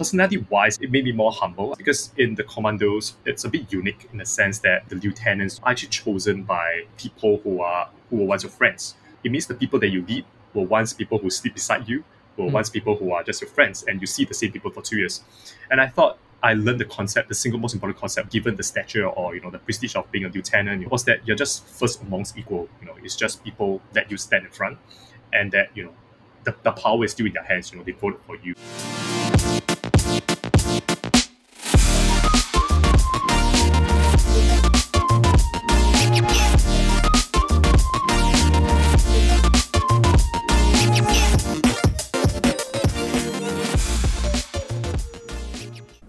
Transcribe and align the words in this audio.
personality 0.00 0.38
wise, 0.48 0.78
it 0.78 0.90
may 0.90 1.02
be 1.02 1.12
more 1.12 1.30
humble 1.30 1.74
because 1.76 2.10
in 2.16 2.34
the 2.34 2.42
commandos, 2.44 3.16
it's 3.26 3.44
a 3.44 3.50
bit 3.50 3.70
unique 3.70 4.08
in 4.12 4.16
the 4.16 4.24
sense 4.24 4.58
that 4.60 4.88
the 4.88 4.96
lieutenants 4.96 5.60
are 5.62 5.72
actually 5.72 5.90
chosen 5.90 6.42
by 6.42 6.84
people 6.96 7.38
who 7.44 7.60
are 7.60 7.86
who 8.08 8.16
were 8.16 8.24
once 8.24 8.42
your 8.42 8.50
friends. 8.50 8.94
It 9.24 9.30
means 9.30 9.46
the 9.46 9.54
people 9.62 9.78
that 9.80 9.88
you 9.88 10.02
lead 10.06 10.24
were 10.54 10.64
once 10.64 10.94
people 10.94 11.18
who 11.18 11.28
sleep 11.28 11.52
beside 11.52 11.86
you, 11.86 12.02
were 12.38 12.46
Mm. 12.46 12.52
once 12.52 12.70
people 12.70 12.96
who 12.96 13.12
are 13.12 13.22
just 13.22 13.42
your 13.42 13.50
friends, 13.50 13.84
and 13.86 14.00
you 14.00 14.06
see 14.06 14.24
the 14.24 14.32
same 14.32 14.50
people 14.50 14.70
for 14.70 14.80
two 14.80 14.96
years. 14.96 15.22
And 15.70 15.82
I 15.82 15.88
thought 15.88 16.16
I 16.42 16.54
learned 16.54 16.80
the 16.80 16.86
concept, 16.86 17.28
the 17.28 17.34
single 17.34 17.60
most 17.60 17.74
important 17.74 17.98
concept, 18.00 18.32
given 18.32 18.56
the 18.56 18.62
stature 18.62 19.06
or 19.06 19.34
you 19.34 19.42
know 19.42 19.50
the 19.50 19.58
prestige 19.58 19.94
of 19.96 20.10
being 20.10 20.24
a 20.24 20.28
lieutenant, 20.28 20.90
was 20.90 21.04
that 21.04 21.18
you're 21.26 21.36
just 21.44 21.66
first 21.80 22.00
amongst 22.00 22.38
equal. 22.38 22.70
You 22.80 22.86
know, 22.86 22.96
it's 23.04 23.16
just 23.16 23.44
people 23.44 23.82
that 23.92 24.10
you 24.10 24.16
stand 24.16 24.46
in 24.46 24.52
front, 24.60 24.78
and 25.38 25.52
that 25.52 25.66
you 25.76 25.84
know 25.84 25.94
the, 26.44 26.52
the 26.62 26.72
power 26.72 27.04
is 27.04 27.10
still 27.12 27.26
in 27.26 27.34
their 27.34 27.48
hands. 27.52 27.70
You 27.70 27.76
know, 27.78 27.84
they 27.84 27.92
voted 27.92 28.20
for 28.26 28.36
you. 28.36 28.54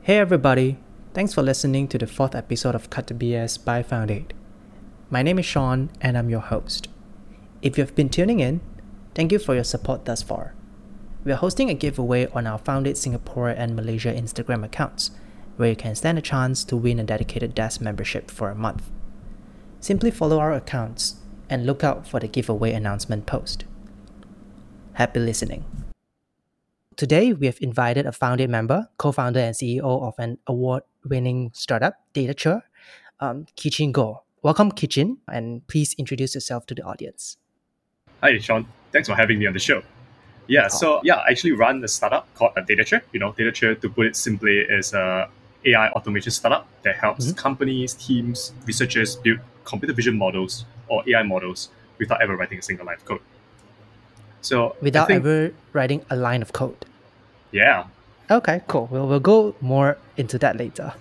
Hey 0.04 0.18
everybody, 0.18 0.80
thanks 1.14 1.32
for 1.32 1.44
listening 1.44 1.88
to 1.90 2.00
the 2.00 2.08
fourth 2.08 2.34
episode 2.34 2.74
of 2.74 2.90
Cut 2.90 3.06
to 3.06 3.14
BS 3.14 3.64
by 3.64 3.84
Found8. 3.84 4.32
My 5.12 5.22
name 5.22 5.38
is 5.38 5.46
Sean 5.46 5.92
and 6.02 6.18
I'm 6.18 6.28
your 6.28 6.40
host. 6.40 6.88
If 7.62 7.78
you've 7.78 7.94
been 7.94 8.10
tuning 8.10 8.40
in, 8.40 8.62
thank 9.14 9.32
you 9.32 9.38
for 9.38 9.54
your 9.54 9.64
support 9.64 10.06
thus 10.06 10.24
far. 10.24 10.56
We 11.24 11.32
are 11.32 11.36
hosting 11.36 11.70
a 11.70 11.76
giveaway 11.76 12.26
on 12.32 12.48
our 12.48 12.58
Found8 12.58 12.98
Singapore 12.98 13.50
and 13.50 13.76
Malaysia 13.76 14.12
Instagram 14.12 14.66
accounts, 14.66 15.12
where 15.58 15.70
you 15.70 15.76
can 15.76 15.94
stand 15.94 16.18
a 16.18 16.22
chance 16.22 16.64
to 16.64 16.76
win 16.76 16.98
a 16.98 17.04
dedicated 17.04 17.54
desk 17.54 17.80
membership 17.80 18.32
for 18.32 18.50
a 18.50 18.56
month. 18.56 18.90
Simply 19.82 20.10
follow 20.10 20.40
our 20.40 20.52
accounts 20.52 21.18
and 21.48 21.68
look 21.68 21.84
out 21.84 22.08
for 22.08 22.20
the 22.20 22.28
giveaway 22.28 22.74
announcement 22.74 23.28
post. 23.28 23.66
Happy 24.94 25.20
listening. 25.20 25.64
Today, 27.02 27.34
we 27.34 27.48
have 27.48 27.58
invited 27.62 28.06
a 28.06 28.12
founding 28.12 28.52
member, 28.52 28.88
co-founder 29.00 29.40
and 29.40 29.56
CEO 29.56 29.82
of 30.04 30.14
an 30.20 30.38
award-winning 30.46 31.50
startup, 31.52 31.96
Datature, 32.14 32.62
um, 33.20 33.48
Keechin 33.58 33.92
Goh. 33.92 34.20
Welcome, 34.44 34.72
Keechin, 34.72 35.18
and 35.28 35.66
please 35.66 35.96
introduce 35.98 36.36
yourself 36.36 36.68
to 36.68 36.76
the 36.76 36.84
audience. 36.84 37.38
Hi, 38.22 38.38
Sean. 38.38 38.68
Thanks 38.92 39.10
for 39.10 39.16
having 39.16 39.40
me 39.40 39.48
on 39.48 39.54
the 39.54 39.60
show. 39.60 39.82
Yeah, 40.46 40.68
so 40.68 41.02
yeah, 41.04 41.16
I 41.16 41.32
actually 41.32 41.54
run 41.54 41.84
a 41.84 41.88
startup 41.88 42.32
called 42.36 42.52
a 42.56 42.62
Datature. 42.62 43.02
You 43.14 43.20
know, 43.20 43.32
Datature, 43.32 43.82
to 43.82 43.90
put 43.90 44.06
it 44.06 44.16
simply, 44.16 44.60
is 44.60 44.94
a 44.94 45.28
AI 45.66 45.90
automation 45.94 46.32
startup 46.32 46.68
that 46.84 46.98
helps 46.98 47.32
Mhm. 47.32 47.36
companies, 47.36 47.96
teams, 47.96 48.54
researchers 48.68 49.16
build 49.16 49.40
computer 49.66 49.96
vision 49.96 50.20
models 50.20 50.66
or 50.88 51.02
AI 51.10 51.24
models 51.24 51.70
without 51.98 52.22
ever 52.22 52.38
writing 52.38 52.60
a 52.60 52.62
single 52.62 52.86
line 52.86 52.98
of 52.98 53.06
code. 53.06 53.22
So 54.42 54.76
Without 54.82 55.08
think- 55.08 55.22
ever 55.26 55.52
writing 55.74 56.06
a 56.12 56.16
line 56.16 56.44
of 56.44 56.54
code. 56.54 56.86
Yeah, 57.52 57.86
Okay, 58.30 58.62
cool. 58.68 58.88
We'll, 58.90 59.08
we'll 59.08 59.20
go 59.20 59.56
more 59.60 59.98
into 60.16 60.38
that 60.40 60.56
later. 60.58 60.94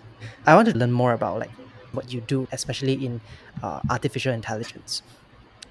I 0.47 0.55
want 0.57 0.67
to 0.69 0.77
learn 0.77 0.91
more 0.91 1.13
about 1.13 1.39
like 1.39 1.51
what 1.93 2.13
you 2.13 2.21
do, 2.21 2.49
especially 2.51 2.95
in 3.07 3.21
uh, 3.63 3.79
artificial 3.89 4.33
intelligence. 4.35 5.03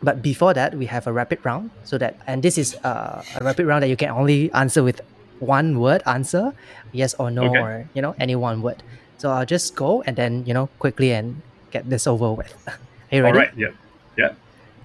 But 0.02 0.22
before 0.22 0.54
that, 0.54 0.76
we 0.76 0.86
have 0.86 1.06
a 1.08 1.12
rapid 1.12 1.40
round. 1.44 1.72
So 1.84 1.98
that 1.98 2.16
and 2.28 2.42
this 2.44 2.58
is 2.58 2.76
uh, 2.86 3.22
a 3.40 3.44
rapid 3.44 3.66
round 3.68 3.84
that 3.84 3.90
you 3.90 3.98
can 3.98 4.10
only 4.10 4.50
answer 4.54 4.84
with 4.84 5.02
one 5.40 5.80
word 5.82 6.02
answer, 6.06 6.54
yes 6.94 7.14
or 7.16 7.30
no, 7.30 7.44
Okay. 7.50 7.60
or 7.60 7.90
you 7.94 8.02
know 8.02 8.16
any 8.20 8.36
one 8.36 8.62
word. 8.62 8.82
So 9.18 9.30
I'll 9.32 9.46
just 9.46 9.76
go 9.76 10.02
and 10.08 10.16
then 10.16 10.46
you 10.48 10.54
know 10.54 10.68
quickly 10.80 11.12
and 11.12 11.42
get 11.72 11.90
this 11.90 12.08
over 12.08 12.32
with. 12.32 12.56
Are 13.12 13.16
you 13.18 13.24
ready? 13.24 13.38
right, 13.38 13.52
yeah, 13.58 13.76
yeah, 14.16 14.32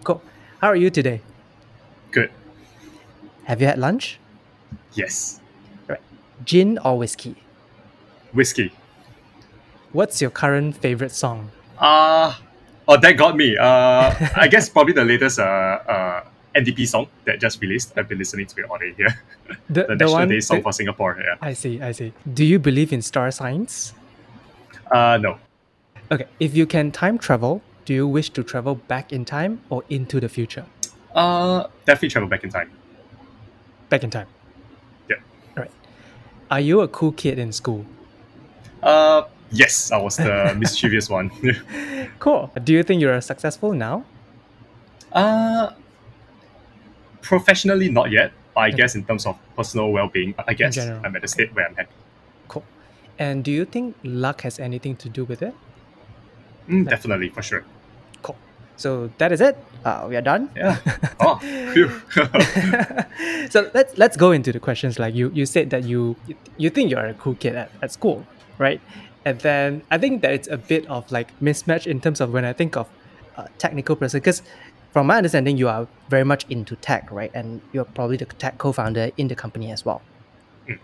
Cool. 0.03 0.20
How 0.61 0.68
are 0.74 0.77
you 0.77 0.91
today? 0.91 1.20
good, 2.11 2.30
Have 3.45 3.61
you 3.61 3.68
had 3.68 3.79
lunch? 3.79 4.18
yes, 4.95 5.39
Gin 6.45 6.78
or 6.78 6.98
whiskey? 6.98 7.36
whiskey. 8.33 8.72
What's 9.92 10.20
your 10.20 10.30
current 10.30 10.77
favorite 10.77 11.12
song? 11.12 11.50
Uh 11.78 12.34
oh, 12.89 12.96
that 12.98 13.12
got 13.12 13.36
me. 13.36 13.56
Uh, 13.56 14.12
I 14.36 14.48
guess 14.48 14.68
probably 14.68 14.92
the 14.92 15.05
latest 15.05 15.39
uh, 15.39 15.42
uh 15.42 16.24
NDP 16.55 16.86
song 16.89 17.06
that 17.27 17.40
just 17.40 17.61
released. 17.61 17.92
I've 17.96 18.08
been 18.08 18.18
listening 18.18 18.46
to 18.46 18.61
it 18.61 18.70
all 18.70 18.78
day 18.78 18.92
here. 18.96 19.14
The, 19.68 19.84
the 19.84 19.96
National 19.96 20.27
Day 20.27 20.40
song 20.40 20.58
that- 20.58 20.62
for 20.64 20.73
Singapore. 20.73 21.18
Yeah. 21.20 21.36
I 21.40 21.52
see, 21.52 21.80
I 21.80 21.92
see. 21.92 22.12
Do 22.33 22.44
you 22.44 22.58
believe 22.58 22.92
in 22.92 23.02
star 23.02 23.30
signs? 23.30 23.92
Uh, 24.90 25.18
no. 25.20 25.39
Okay, 26.11 26.27
if 26.40 26.55
you 26.56 26.67
can 26.67 26.90
time 26.92 27.18
travel, 27.18 27.62
do 27.84 27.94
you 27.94 28.06
wish 28.06 28.30
to 28.30 28.42
travel 28.42 28.74
back 28.74 29.12
in 29.12 29.24
time 29.24 29.61
or 29.70 29.83
into 29.89 30.20
the 30.20 30.28
future? 30.28 30.64
Uh, 31.14 31.67
definitely 31.86 32.08
travel 32.11 32.28
back 32.28 32.44
in 32.44 32.50
time. 32.50 32.70
Back 33.89 34.02
in 34.05 34.11
time. 34.11 34.27
Are 36.55 36.61
you 36.61 36.83
a 36.83 36.87
cool 36.87 37.11
kid 37.11 37.41
in 37.41 37.51
school? 37.51 37.85
Uh, 38.81 39.25
yes, 39.51 39.91
I 39.91 39.97
was 39.98 40.17
the 40.17 40.55
mischievous 40.59 41.11
one. 41.11 41.33
Cool. 42.20 42.53
Do 42.63 42.73
you 42.73 42.85
think 42.85 43.03
you're 43.03 43.20
successful 43.20 43.73
now? 43.73 44.05
uh, 45.13 45.73
professionally, 47.23 47.91
not 47.91 48.11
yet. 48.13 48.33
But 48.55 48.61
I 48.61 48.69
Okay. 48.69 48.77
guess 48.77 48.95
in 48.95 49.05
terms 49.05 49.27
of 49.27 49.37
personal 49.57 49.91
well-being, 49.91 50.35
I 50.47 50.55
guess 50.55 50.79
I'm 51.03 51.17
at 51.17 51.25
a 51.25 51.27
okay. 51.27 51.27
state 51.29 51.53
where 51.55 51.67
I'm 51.67 51.75
happy. 51.75 51.91
Cool. 52.47 52.65
And 53.19 53.42
do 53.42 53.51
you 53.51 53.65
think 53.65 53.97
luck 54.05 54.42
has 54.42 54.61
anything 54.61 54.95
to 54.98 55.09
do 55.09 55.25
with 55.25 55.42
it? 55.42 55.55
Mm, 56.69 56.89
definitely, 56.89 57.31
for 57.31 57.42
sure. 57.42 57.65
So 58.77 59.11
that 59.18 59.33
is 59.33 59.40
it. 59.40 59.57
Uh, 59.85 60.07
we 60.08 60.17
are 60.17 60.23
done. 60.23 60.51
Yeah. 60.57 60.79
Oh, 61.20 61.39
so 63.51 63.70
let's 63.73 63.96
let's 63.96 64.17
go 64.17 64.33
into 64.33 64.52
the 64.52 64.61
questions. 64.61 64.98
Like 64.98 65.14
you 65.14 65.30
you 65.33 65.46
said 65.46 65.70
that 65.70 65.85
you 65.85 66.17
you 66.58 66.70
think 66.70 66.90
you're 66.90 67.07
a 67.07 67.14
cool 67.14 67.35
kid 67.35 67.55
at, 67.55 67.70
at 67.83 67.92
school, 67.92 68.27
right? 68.58 68.80
And 69.24 69.39
then 69.40 69.83
I 69.90 69.98
think 69.98 70.23
that 70.23 70.33
it's 70.33 70.48
a 70.48 70.58
bit 70.58 70.86
of 70.86 71.11
like 71.11 71.39
mismatch 71.40 71.86
in 71.86 72.01
terms 72.01 72.20
of 72.20 72.33
when 72.33 72.45
I 72.45 72.52
think 72.52 72.77
of 72.77 72.89
a 73.36 73.48
technical 73.58 73.96
person 73.96 74.20
because 74.20 74.42
from 74.92 75.06
my 75.06 75.17
understanding 75.17 75.56
you 75.56 75.68
are 75.68 75.89
very 76.08 76.24
much 76.24 76.45
into 76.51 76.77
tech, 76.77 77.11
right? 77.11 77.30
And 77.35 77.61
you're 77.73 77.86
probably 77.86 78.17
the 78.17 78.27
tech 78.27 78.58
co-founder 78.58 79.11
in 79.17 79.29
the 79.29 79.35
company 79.35 79.73
as 79.73 79.85
well. 79.85 80.02
Mm. 80.68 80.79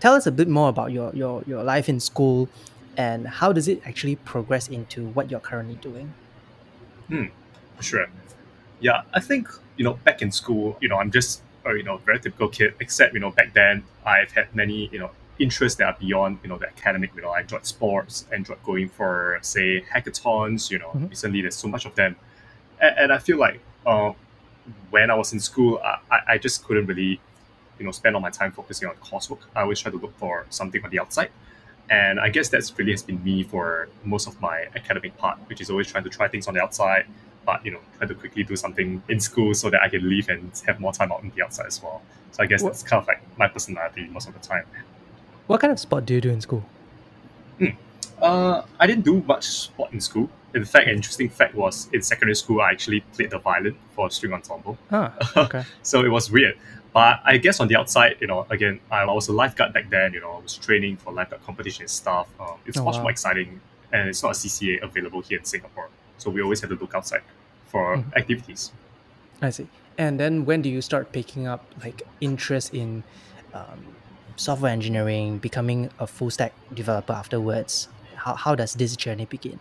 Tell 0.00 0.14
us 0.14 0.26
a 0.26 0.32
bit 0.32 0.48
more 0.48 0.68
about 0.68 0.92
your 0.92 1.14
your 1.14 1.42
your 1.46 1.62
life 1.62 1.88
in 1.88 2.00
school 2.00 2.48
and 2.96 3.26
how 3.26 3.52
does 3.52 3.68
it 3.68 3.82
actually 3.84 4.16
progress 4.16 4.68
into 4.68 5.06
what 5.08 5.30
you're 5.30 5.40
currently 5.40 5.76
doing? 5.76 6.14
Sure. 7.80 8.06
Yeah, 8.80 9.02
I 9.14 9.20
think 9.20 9.48
you 9.76 9.84
know 9.84 9.94
back 10.04 10.22
in 10.22 10.32
school, 10.32 10.76
you 10.80 10.88
know, 10.88 10.98
I'm 10.98 11.10
just 11.10 11.42
a 11.64 11.74
you 11.74 11.82
know 11.82 11.98
very 11.98 12.20
typical 12.20 12.48
kid. 12.48 12.74
Except 12.80 13.14
you 13.14 13.20
know 13.20 13.30
back 13.30 13.52
then 13.54 13.84
I've 14.04 14.32
had 14.32 14.54
many 14.54 14.88
you 14.92 14.98
know 14.98 15.10
interests 15.38 15.78
that 15.78 15.84
are 15.86 15.96
beyond 15.98 16.38
you 16.42 16.48
know 16.48 16.58
the 16.58 16.68
academic. 16.68 17.10
You 17.16 17.22
know, 17.22 17.30
I 17.30 17.40
enjoyed 17.40 17.66
sports, 17.66 18.26
I 18.32 18.36
enjoyed 18.36 18.62
going 18.64 18.88
for 18.90 19.38
say 19.42 19.82
hackathons. 19.82 20.70
You 20.70 20.78
know, 20.80 20.90
Mhm. 20.94 21.10
recently 21.10 21.42
there's 21.42 21.56
so 21.56 21.68
much 21.68 21.86
of 21.86 21.94
them, 21.94 22.16
and, 22.80 22.96
and 22.98 23.12
I 23.12 23.18
feel 23.18 23.38
like 23.38 23.60
uh, 23.86 24.12
when 24.90 25.10
I 25.10 25.14
was 25.14 25.32
in 25.32 25.40
school, 25.40 25.80
I, 25.84 25.98
I 26.10 26.20
I 26.34 26.38
just 26.38 26.64
couldn't 26.64 26.86
really 26.86 27.20
you 27.78 27.84
know 27.86 27.92
spend 27.92 28.16
all 28.16 28.22
my 28.22 28.30
time 28.30 28.52
focusing 28.52 28.88
on 28.88 28.94
coursework. 28.96 29.40
I 29.54 29.62
always 29.62 29.80
try 29.80 29.90
to 29.92 29.98
look 29.98 30.16
for 30.18 30.46
something 30.50 30.82
on 30.84 30.90
the 30.90 31.00
outside. 31.00 31.30
And 31.90 32.18
I 32.18 32.28
guess 32.28 32.48
that's 32.48 32.76
really 32.78 32.90
has 32.92 33.02
been 33.02 33.22
me 33.22 33.44
for 33.44 33.88
most 34.04 34.26
of 34.26 34.40
my 34.40 34.66
academic 34.74 35.16
part, 35.18 35.38
which 35.46 35.60
is 35.60 35.70
always 35.70 35.86
trying 35.86 36.04
to 36.04 36.10
try 36.10 36.26
things 36.28 36.48
on 36.48 36.54
the 36.54 36.62
outside, 36.62 37.06
but 37.44 37.64
you 37.64 37.70
know, 37.70 37.80
try 37.98 38.06
to 38.08 38.14
quickly 38.14 38.42
do 38.42 38.56
something 38.56 39.02
in 39.08 39.20
school 39.20 39.54
so 39.54 39.70
that 39.70 39.82
I 39.82 39.88
can 39.88 40.08
leave 40.08 40.28
and 40.28 40.50
have 40.66 40.80
more 40.80 40.92
time 40.92 41.12
out 41.12 41.20
on 41.20 41.30
the 41.34 41.42
outside 41.44 41.66
as 41.66 41.80
well. 41.82 42.02
So 42.32 42.42
I 42.42 42.46
guess 42.46 42.62
What- 42.62 42.72
that's 42.72 42.82
kind 42.82 43.00
of 43.00 43.06
like 43.06 43.20
my 43.38 43.46
personality 43.48 44.08
most 44.08 44.26
of 44.28 44.34
the 44.34 44.40
time. 44.40 44.64
What 45.46 45.60
kind 45.60 45.72
of 45.72 45.78
sport 45.78 46.06
do 46.06 46.14
you 46.14 46.20
do 46.20 46.30
in 46.30 46.40
school? 46.40 46.64
Uh, 48.20 48.62
I 48.80 48.86
didn't 48.86 49.04
do 49.04 49.22
much 49.26 49.44
sport 49.44 49.92
in 49.92 50.00
school. 50.00 50.30
In 50.54 50.64
fact, 50.64 50.88
an 50.88 50.94
interesting 50.96 51.28
fact 51.28 51.54
was 51.54 51.88
in 51.92 52.00
secondary 52.00 52.34
school, 52.34 52.62
I 52.62 52.70
actually 52.70 53.00
played 53.14 53.28
the 53.30 53.38
violin 53.38 53.76
for 53.94 54.06
a 54.06 54.10
string 54.10 54.32
ensemble. 54.32 54.78
Ah, 54.90 55.12
okay. 55.36 55.64
so 55.82 56.02
it 56.02 56.08
was 56.08 56.30
weird. 56.30 56.56
But 56.96 57.20
I 57.26 57.36
guess 57.36 57.60
on 57.60 57.68
the 57.68 57.76
outside, 57.76 58.16
you 58.22 58.26
know, 58.26 58.46
again, 58.48 58.80
I 58.90 59.04
was 59.04 59.28
a 59.28 59.32
lifeguard 59.34 59.74
back 59.74 59.90
then. 59.90 60.14
You 60.14 60.22
know, 60.22 60.32
I 60.32 60.38
was 60.40 60.56
training 60.56 60.96
for 60.96 61.12
lifeguard 61.12 61.44
competition 61.44 61.82
and 61.82 61.90
stuff. 61.90 62.26
Um, 62.40 62.56
it's 62.64 62.78
Oh, 62.78 62.84
much 62.84 62.94
wow. 62.96 63.02
more 63.02 63.10
exciting, 63.10 63.60
and 63.92 64.08
it's 64.08 64.22
not 64.22 64.30
a 64.32 64.34
CCA 64.34 64.82
available 64.82 65.20
here 65.20 65.38
in 65.38 65.44
Singapore. 65.44 65.90
So 66.16 66.30
we 66.30 66.40
always 66.40 66.62
have 66.62 66.70
to 66.70 66.76
look 66.76 66.94
outside 66.94 67.20
for 67.66 67.98
Mhm. 67.98 68.16
activities. 68.16 68.72
I 69.42 69.50
see. 69.50 69.68
And 69.98 70.18
then 70.18 70.46
when 70.46 70.62
do 70.62 70.70
you 70.70 70.80
start 70.80 71.12
picking 71.12 71.46
up 71.46 71.60
like 71.84 72.00
interest 72.22 72.72
in 72.72 73.04
um, 73.52 73.80
software 74.36 74.72
engineering, 74.72 75.36
becoming 75.36 75.90
a 75.98 76.06
full 76.06 76.30
stack 76.30 76.54
developer 76.72 77.12
afterwards? 77.12 77.88
How, 78.24 78.34
how 78.36 78.54
does 78.54 78.72
this 78.72 78.96
journey 78.96 79.26
begin? 79.26 79.60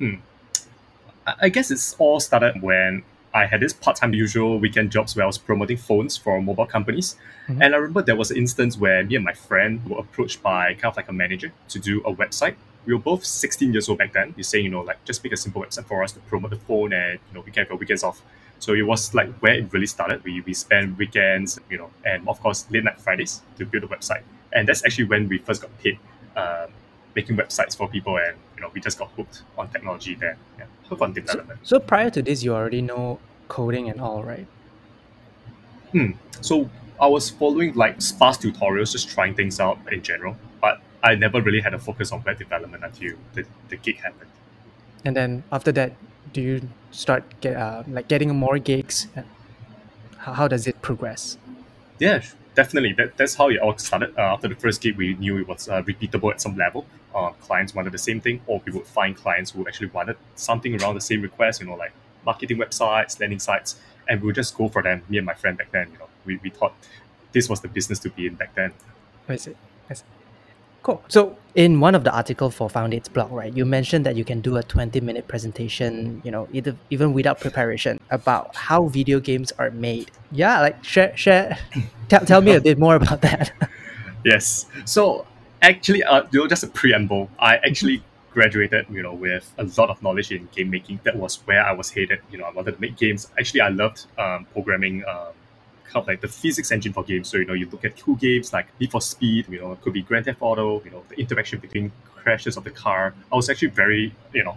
I 0.00 1.34
I 1.42 1.48
guess 1.50 1.70
it's 1.70 1.94
all 1.98 2.18
started 2.18 2.62
when 2.62 3.04
I 3.34 3.46
had 3.46 3.60
this 3.60 3.72
part-time 3.72 4.12
usual 4.14 4.58
weekend 4.58 4.92
jobs 4.92 5.16
where 5.16 5.24
I 5.24 5.26
was 5.26 5.38
promoting 5.38 5.76
phones 5.76 6.16
for 6.16 6.40
mobile 6.42 6.66
companies. 6.66 7.16
Mhm. 7.48 7.62
And 7.62 7.74
I 7.74 7.78
remember 7.78 8.02
there 8.02 8.16
was 8.16 8.30
an 8.30 8.36
instance 8.36 8.76
where 8.78 9.04
me 9.04 9.16
and 9.16 9.24
my 9.24 9.32
friend 9.32 9.80
were 9.88 9.98
approached 9.98 10.42
by 10.42 10.74
kind 10.74 10.86
of 10.86 10.96
like 10.96 11.08
a 11.08 11.12
manager 11.12 11.52
to 11.68 11.78
do 11.78 12.00
a 12.04 12.14
website. 12.14 12.54
We 12.84 12.94
were 12.94 13.00
both 13.00 13.24
16 13.24 13.72
years 13.72 13.88
old 13.88 13.98
back 13.98 14.12
then. 14.12 14.34
He's 14.36 14.48
saying, 14.48 14.64
you 14.64 14.70
know, 14.70 14.80
like 14.82 15.04
just 15.04 15.22
make 15.24 15.32
a 15.32 15.36
simple 15.36 15.62
website 15.62 15.86
for 15.86 16.02
us 16.02 16.12
to 16.12 16.20
promote 16.20 16.50
the 16.50 16.56
phone 16.56 16.92
and 16.92 17.18
you 17.28 17.34
know 17.34 17.40
we 17.40 17.52
can 17.52 17.64
have 17.64 17.70
our 17.72 17.78
weekends 17.78 18.02
off. 18.02 18.20
So 18.58 18.74
it 18.74 18.82
was 18.82 19.14
like 19.14 19.32
where 19.38 19.54
it 19.54 19.72
really 19.72 19.86
started. 19.86 20.22
We 20.24 20.40
we 20.40 20.54
spent 20.54 20.98
weekends, 20.98 21.58
you 21.70 21.78
know, 21.78 21.90
and 22.04 22.28
of 22.28 22.40
course 22.40 22.66
late 22.70 22.84
night 22.84 23.00
Fridays 23.00 23.42
to 23.58 23.64
build 23.64 23.84
a 23.84 23.88
website. 23.88 24.22
And 24.52 24.68
that's 24.68 24.84
actually 24.84 25.04
when 25.04 25.28
we 25.28 25.38
first 25.38 25.62
got 25.62 25.70
paid 25.82 25.98
um, 26.36 26.68
making 27.14 27.36
websites 27.36 27.76
for 27.76 27.88
people 27.88 28.16
and 28.16 28.36
you 28.56 28.62
know 28.62 28.70
we 28.74 28.80
just 28.80 28.98
got 28.98 29.10
hooked 29.12 29.42
on 29.58 29.68
technology 29.68 30.14
there. 30.14 30.36
Yeah. 30.58 30.66
Hooked 30.88 31.02
on 31.02 31.12
development. 31.12 31.60
So 31.62 31.78
prior 31.78 32.10
to 32.10 32.22
this, 32.22 32.42
you 32.42 32.54
already 32.54 32.82
know 32.82 33.18
coding 33.48 33.88
and 33.90 34.00
all, 34.00 34.22
right? 34.22 34.46
Hmm. 35.92 36.12
So 36.40 36.70
I 37.00 37.06
was 37.06 37.30
following 37.30 37.74
like 37.74 38.00
sparse 38.00 38.38
tutorials, 38.38 38.92
just 38.92 39.08
trying 39.08 39.34
things 39.34 39.60
out 39.60 39.78
in 39.90 40.02
general. 40.02 40.36
But 40.60 40.80
I 41.02 41.14
never 41.14 41.40
really 41.40 41.60
had 41.60 41.74
a 41.74 41.78
focus 41.78 42.12
on 42.12 42.22
web 42.24 42.38
development 42.38 42.84
until 42.84 43.16
the, 43.34 43.44
the 43.68 43.76
gig 43.76 43.98
happened. 43.98 44.30
And 45.04 45.16
then 45.16 45.44
after 45.50 45.72
that, 45.72 45.92
do 46.32 46.40
you 46.40 46.68
start 46.92 47.24
get 47.40 47.56
uh, 47.56 47.82
like 47.88 48.08
getting 48.08 48.34
more 48.34 48.58
gigs? 48.58 49.08
How, 50.18 50.32
how 50.32 50.48
does 50.48 50.66
it 50.66 50.80
progress? 50.80 51.36
Yeah, 51.98 52.22
definitely. 52.54 52.92
That, 52.92 53.16
that's 53.16 53.34
how 53.34 53.48
it 53.48 53.58
all 53.58 53.76
started. 53.78 54.16
Uh, 54.16 54.34
after 54.34 54.48
the 54.48 54.54
first 54.54 54.80
gig, 54.80 54.96
we 54.96 55.14
knew 55.14 55.38
it 55.38 55.48
was 55.48 55.68
uh, 55.68 55.82
repeatable 55.82 56.30
at 56.32 56.40
some 56.40 56.56
level. 56.56 56.86
Uh, 57.14 57.30
clients 57.40 57.74
wanted 57.74 57.92
the 57.92 57.98
same 57.98 58.20
thing, 58.20 58.40
or 58.46 58.62
we 58.64 58.72
would 58.72 58.86
find 58.86 59.16
clients 59.16 59.50
who 59.50 59.66
actually 59.66 59.88
wanted 59.88 60.16
something 60.34 60.80
around 60.80 60.94
the 60.94 61.00
same 61.00 61.20
request, 61.22 61.60
you 61.60 61.66
know, 61.66 61.74
like 61.74 61.92
marketing 62.24 62.58
websites, 62.58 63.18
landing 63.20 63.38
sites, 63.38 63.76
and 64.08 64.20
we 64.20 64.26
would 64.26 64.34
just 64.34 64.56
go 64.56 64.68
for 64.68 64.82
them. 64.82 65.02
Me 65.08 65.18
and 65.18 65.26
my 65.26 65.34
friend 65.34 65.58
back 65.58 65.70
then, 65.72 65.90
you 65.92 65.98
know, 65.98 66.08
we, 66.24 66.38
we 66.42 66.50
thought 66.50 66.74
this 67.32 67.48
was 67.48 67.60
the 67.60 67.68
business 67.68 67.98
to 67.98 68.10
be 68.10 68.26
in 68.26 68.34
back 68.34 68.54
then. 68.54 68.72
I 69.28 69.36
see. 69.36 69.54
I 69.90 69.94
see. 69.94 70.04
Cool. 70.82 71.02
So 71.08 71.36
in 71.54 71.80
one 71.80 71.94
of 71.94 72.02
the 72.02 72.12
article 72.14 72.50
for 72.50 72.68
Found8's 72.68 73.08
blog, 73.08 73.30
right, 73.30 73.54
you 73.56 73.64
mentioned 73.64 74.04
that 74.06 74.16
you 74.16 74.24
can 74.24 74.40
do 74.40 74.56
a 74.56 74.62
20 74.62 75.00
minute 75.00 75.28
presentation, 75.28 76.20
you 76.24 76.30
know, 76.30 76.48
either 76.52 76.76
even 76.90 77.12
without 77.12 77.40
preparation 77.40 78.00
about 78.10 78.54
how 78.56 78.88
video 78.88 79.20
games 79.20 79.52
are 79.58 79.70
made. 79.70 80.10
Yeah, 80.32 80.60
like 80.60 80.82
share 80.82 81.16
share 81.16 81.58
tell, 82.08 82.24
tell 82.24 82.40
me 82.40 82.54
a 82.54 82.60
bit 82.60 82.78
more 82.78 82.96
about 82.96 83.22
that. 83.22 83.52
Yes. 84.24 84.66
So 84.84 85.26
actually, 85.62 86.04
uh, 86.04 86.22
you 86.30 86.38
know, 86.38 86.46
just 86.46 86.62
a 86.62 86.68
preamble. 86.68 87.28
I 87.40 87.56
actually 87.56 88.04
graduated, 88.32 88.86
you 88.88 89.02
know, 89.02 89.14
with 89.14 89.52
a 89.58 89.64
lot 89.76 89.90
of 89.90 90.02
knowledge 90.02 90.30
in 90.30 90.48
game 90.54 90.70
making. 90.70 91.00
That 91.02 91.16
was 91.16 91.36
where 91.46 91.64
I 91.64 91.72
was 91.72 91.90
headed. 91.90 92.20
You 92.30 92.38
know, 92.38 92.44
I 92.44 92.52
wanted 92.52 92.76
to 92.76 92.80
make 92.80 92.96
games. 92.96 93.28
Actually, 93.38 93.62
I 93.62 93.68
loved 93.70 94.06
um, 94.18 94.46
programming. 94.52 95.02
Um, 95.08 95.32
kind 95.92 96.02
of 96.02 96.08
like 96.08 96.20
the 96.20 96.28
physics 96.28 96.70
engine 96.72 96.92
for 96.92 97.04
games. 97.04 97.28
So 97.28 97.36
you 97.38 97.44
know, 97.44 97.54
you 97.54 97.68
look 97.70 97.84
at 97.84 98.00
cool 98.00 98.16
games 98.16 98.52
like 98.52 98.66
Need 98.80 98.90
for 98.90 99.00
Speed. 99.00 99.46
You 99.48 99.60
know, 99.60 99.72
it 99.72 99.80
could 99.82 99.92
be 99.92 100.02
Grand 100.02 100.24
Theft 100.26 100.38
Auto. 100.40 100.82
You 100.84 100.90
know, 100.90 101.02
the 101.08 101.16
interaction 101.20 101.58
between 101.58 101.92
crashes 102.16 102.56
of 102.56 102.64
the 102.64 102.70
car. 102.70 103.14
I 103.32 103.36
was 103.36 103.50
actually 103.50 103.68
very, 103.68 104.14
you 104.32 104.44
know, 104.44 104.56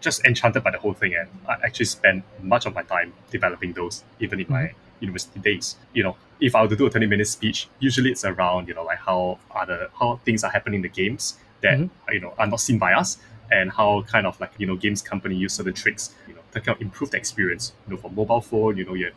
just 0.00 0.24
enchanted 0.24 0.62
by 0.64 0.70
the 0.72 0.78
whole 0.78 0.94
thing, 0.94 1.14
and 1.14 1.28
I 1.48 1.54
actually 1.64 1.86
spent 1.86 2.24
much 2.42 2.66
of 2.66 2.74
my 2.74 2.82
time 2.82 3.12
developing 3.30 3.72
those, 3.72 4.02
even 4.20 4.40
in 4.40 4.46
my 4.48 4.72
university 5.00 5.40
days. 5.40 5.76
You 5.92 6.02
know, 6.04 6.16
if 6.40 6.54
I 6.54 6.62
were 6.62 6.68
to 6.68 6.76
do 6.76 6.86
a 6.86 6.90
twenty 6.90 7.06
minute 7.06 7.28
speech, 7.28 7.68
usually 7.78 8.10
it's 8.10 8.24
around 8.24 8.68
you 8.68 8.74
know 8.74 8.84
like 8.84 8.98
how 8.98 9.38
other 9.54 9.90
how 9.98 10.20
things 10.24 10.42
are 10.44 10.50
happening 10.50 10.78
in 10.78 10.82
the 10.82 10.88
games 11.02 11.38
that 11.60 11.78
Mhm. 11.78 11.90
you 12.14 12.20
know 12.20 12.34
are 12.38 12.46
not 12.46 12.60
seen 12.60 12.78
by 12.78 12.92
us, 12.94 13.18
and 13.50 13.70
how 13.70 14.02
kind 14.14 14.26
of 14.26 14.40
like 14.40 14.52
you 14.58 14.66
know 14.66 14.76
games 14.76 15.02
company 15.02 15.36
use 15.36 15.52
certain 15.54 15.74
tricks, 15.74 16.14
you 16.28 16.34
know, 16.34 16.40
to 16.52 16.60
kind 16.60 16.74
of 16.76 16.82
improve 16.82 17.10
the 17.12 17.16
experience. 17.18 17.72
You 17.86 17.94
know, 17.94 18.00
for 18.02 18.10
mobile 18.10 18.40
phone, 18.40 18.76
you 18.78 18.84
know, 18.84 18.94
you 18.94 19.06
uh, 19.08 19.10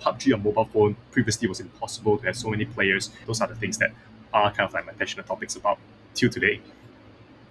PUBG 0.00 0.34
on 0.34 0.42
mobile 0.42 0.64
phone 0.66 0.96
previously 1.10 1.48
was 1.48 1.60
impossible 1.60 2.18
to 2.18 2.26
have 2.26 2.36
so 2.36 2.48
many 2.50 2.64
players. 2.64 3.10
Those 3.26 3.40
are 3.40 3.48
the 3.48 3.54
things 3.54 3.78
that 3.78 3.90
are 4.32 4.50
kind 4.50 4.66
of 4.68 4.74
like 4.74 4.86
my 4.86 4.92
passionate 4.92 5.26
topics 5.26 5.56
about 5.56 5.78
till 6.14 6.30
today. 6.30 6.60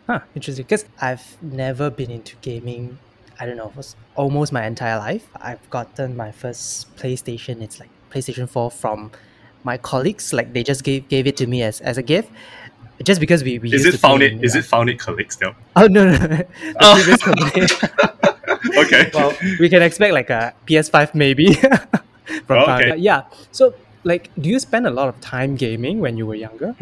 Huh, 0.07 0.19
interesting. 0.35 0.63
Because 0.65 0.85
I've 1.01 1.41
never 1.41 1.89
been 1.89 2.11
into 2.11 2.35
gaming. 2.41 2.99
I 3.39 3.45
don't 3.45 3.57
know, 3.57 3.71
was 3.75 3.95
almost 4.15 4.51
my 4.51 4.65
entire 4.65 4.97
life. 4.99 5.27
I've 5.35 5.67
gotten 5.69 6.15
my 6.15 6.31
first 6.31 6.95
PlayStation. 6.97 7.61
It's 7.61 7.79
like 7.79 7.89
PlayStation 8.11 8.47
Four 8.47 8.69
from 8.69 9.11
my 9.63 9.77
colleagues. 9.77 10.33
Like 10.33 10.53
they 10.53 10.63
just 10.63 10.83
gave 10.83 11.07
gave 11.07 11.25
it 11.25 11.37
to 11.37 11.47
me 11.47 11.63
as, 11.63 11.81
as 11.81 11.97
a 11.97 12.03
gift, 12.03 12.29
just 13.03 13.19
because 13.19 13.43
we, 13.43 13.59
we 13.59 13.73
Is 13.73 13.85
used 13.85 13.95
it 13.95 13.99
found 13.99 14.21
it? 14.21 14.43
Is 14.43 14.55
it 14.55 14.65
found 14.65 14.89
it 14.89 14.99
colleagues 14.99 15.37
though? 15.37 15.55
Oh 15.75 15.87
no 15.87 16.05
no, 16.05 16.17
Oh. 16.81 16.95
previous 16.95 17.23
company. 17.23 17.65
okay. 18.77 19.09
well, 19.13 19.33
we 19.59 19.67
can 19.69 19.81
expect 19.81 20.13
like 20.13 20.29
a 20.29 20.53
PS5 20.67 21.15
maybe 21.15 21.57
from 22.45 22.69
Oh, 22.69 22.73
okay. 22.73 22.95
Yeah. 22.97 23.23
So 23.51 23.73
like, 24.03 24.29
do 24.39 24.49
you 24.49 24.59
spend 24.59 24.85
a 24.87 24.91
lot 24.91 25.07
of 25.07 25.19
time 25.21 25.55
gaming 25.55 25.99
when 25.99 26.17
you 26.17 26.25
were 26.25 26.35
younger? 26.35 26.75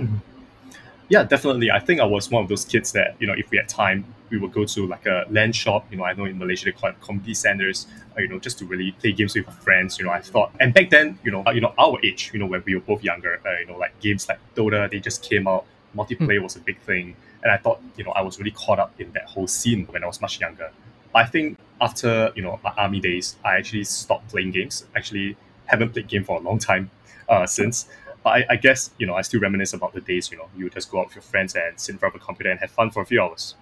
Yeah, 1.09 1.23
definitely. 1.23 1.69
I 1.71 1.79
think 1.79 1.99
I 1.99 2.05
was 2.05 2.31
one 2.31 2.41
of 2.41 2.49
those 2.49 2.63
kids 2.63 2.93
that, 2.93 3.15
you 3.19 3.27
know, 3.27 3.33
if 3.37 3.51
we 3.51 3.57
had 3.57 3.67
time, 3.67 4.05
we 4.29 4.37
would 4.37 4.53
go 4.53 4.63
to 4.63 4.87
like 4.87 5.05
a 5.05 5.25
LAN 5.29 5.51
shop. 5.51 5.85
You 5.91 5.97
know, 5.97 6.05
I 6.05 6.13
know 6.13 6.23
in 6.23 6.37
Malaysia 6.37 6.65
they 6.65 6.71
call 6.71 6.89
it 6.91 7.01
community 7.01 7.33
centers, 7.33 7.85
uh, 8.17 8.21
you 8.21 8.29
know, 8.29 8.39
just 8.39 8.57
to 8.59 8.65
really 8.65 8.93
play 8.93 9.11
games 9.11 9.35
with 9.35 9.45
friends. 9.61 9.99
You 9.99 10.05
know, 10.05 10.11
I 10.11 10.21
thought, 10.21 10.51
and 10.61 10.73
back 10.73 10.89
then, 10.89 11.19
you 11.25 11.31
know, 11.31 11.43
uh, 11.45 11.51
you 11.51 11.59
know, 11.59 11.73
our 11.77 11.99
age, 12.03 12.31
you 12.33 12.39
know, 12.39 12.45
when 12.45 12.63
we 12.65 12.75
were 12.75 12.81
both 12.81 13.03
younger, 13.03 13.41
uh, 13.45 13.59
you 13.59 13.65
know, 13.67 13.77
like 13.77 13.99
games 13.99 14.29
like 14.29 14.39
Dota, 14.55 14.89
they 14.89 14.99
just 14.99 15.21
came 15.21 15.47
out. 15.47 15.65
Multiplayer 15.93 16.41
was 16.41 16.55
a 16.55 16.61
big 16.61 16.79
thing, 16.79 17.17
and 17.43 17.51
I 17.51 17.57
thought, 17.57 17.81
you 17.97 18.05
know, 18.05 18.11
I 18.11 18.21
was 18.21 18.39
really 18.39 18.51
caught 18.51 18.79
up 18.79 18.93
in 18.97 19.11
that 19.11 19.25
whole 19.25 19.47
scene 19.47 19.85
when 19.87 20.05
I 20.05 20.07
was 20.07 20.21
much 20.21 20.39
younger. 20.39 20.71
I 21.13 21.25
think 21.25 21.57
after 21.81 22.31
you 22.35 22.41
know 22.41 22.57
my 22.63 22.71
army 22.77 23.01
days, 23.01 23.35
I 23.43 23.57
actually 23.57 23.83
stopped 23.83 24.29
playing 24.29 24.51
games. 24.51 24.85
Actually, 24.95 25.35
haven't 25.71 25.93
played 25.93 26.07
game 26.07 26.23
for 26.23 26.37
a 26.39 26.43
long 26.43 26.59
time 26.59 26.91
uh, 27.29 27.45
since. 27.45 27.87
But 28.23 28.29
I, 28.29 28.45
I 28.51 28.55
guess 28.55 28.91
you 28.99 29.07
know 29.07 29.15
I 29.15 29.23
still 29.23 29.39
reminisce 29.39 29.73
about 29.73 29.93
the 29.93 30.01
days. 30.01 30.31
You 30.31 30.37
know, 30.37 30.49
you 30.55 30.65
would 30.65 30.73
just 30.73 30.91
go 30.91 30.99
out 30.99 31.07
with 31.07 31.15
your 31.15 31.23
friends 31.23 31.55
and 31.55 31.79
sit 31.79 31.93
in 31.93 31.99
front 31.99 32.15
of 32.15 32.21
a 32.21 32.25
computer 32.25 32.51
and 32.51 32.59
have 32.59 32.71
fun 32.71 32.91
for 32.91 33.01
a 33.01 33.05
few 33.05 33.21
hours. 33.21 33.55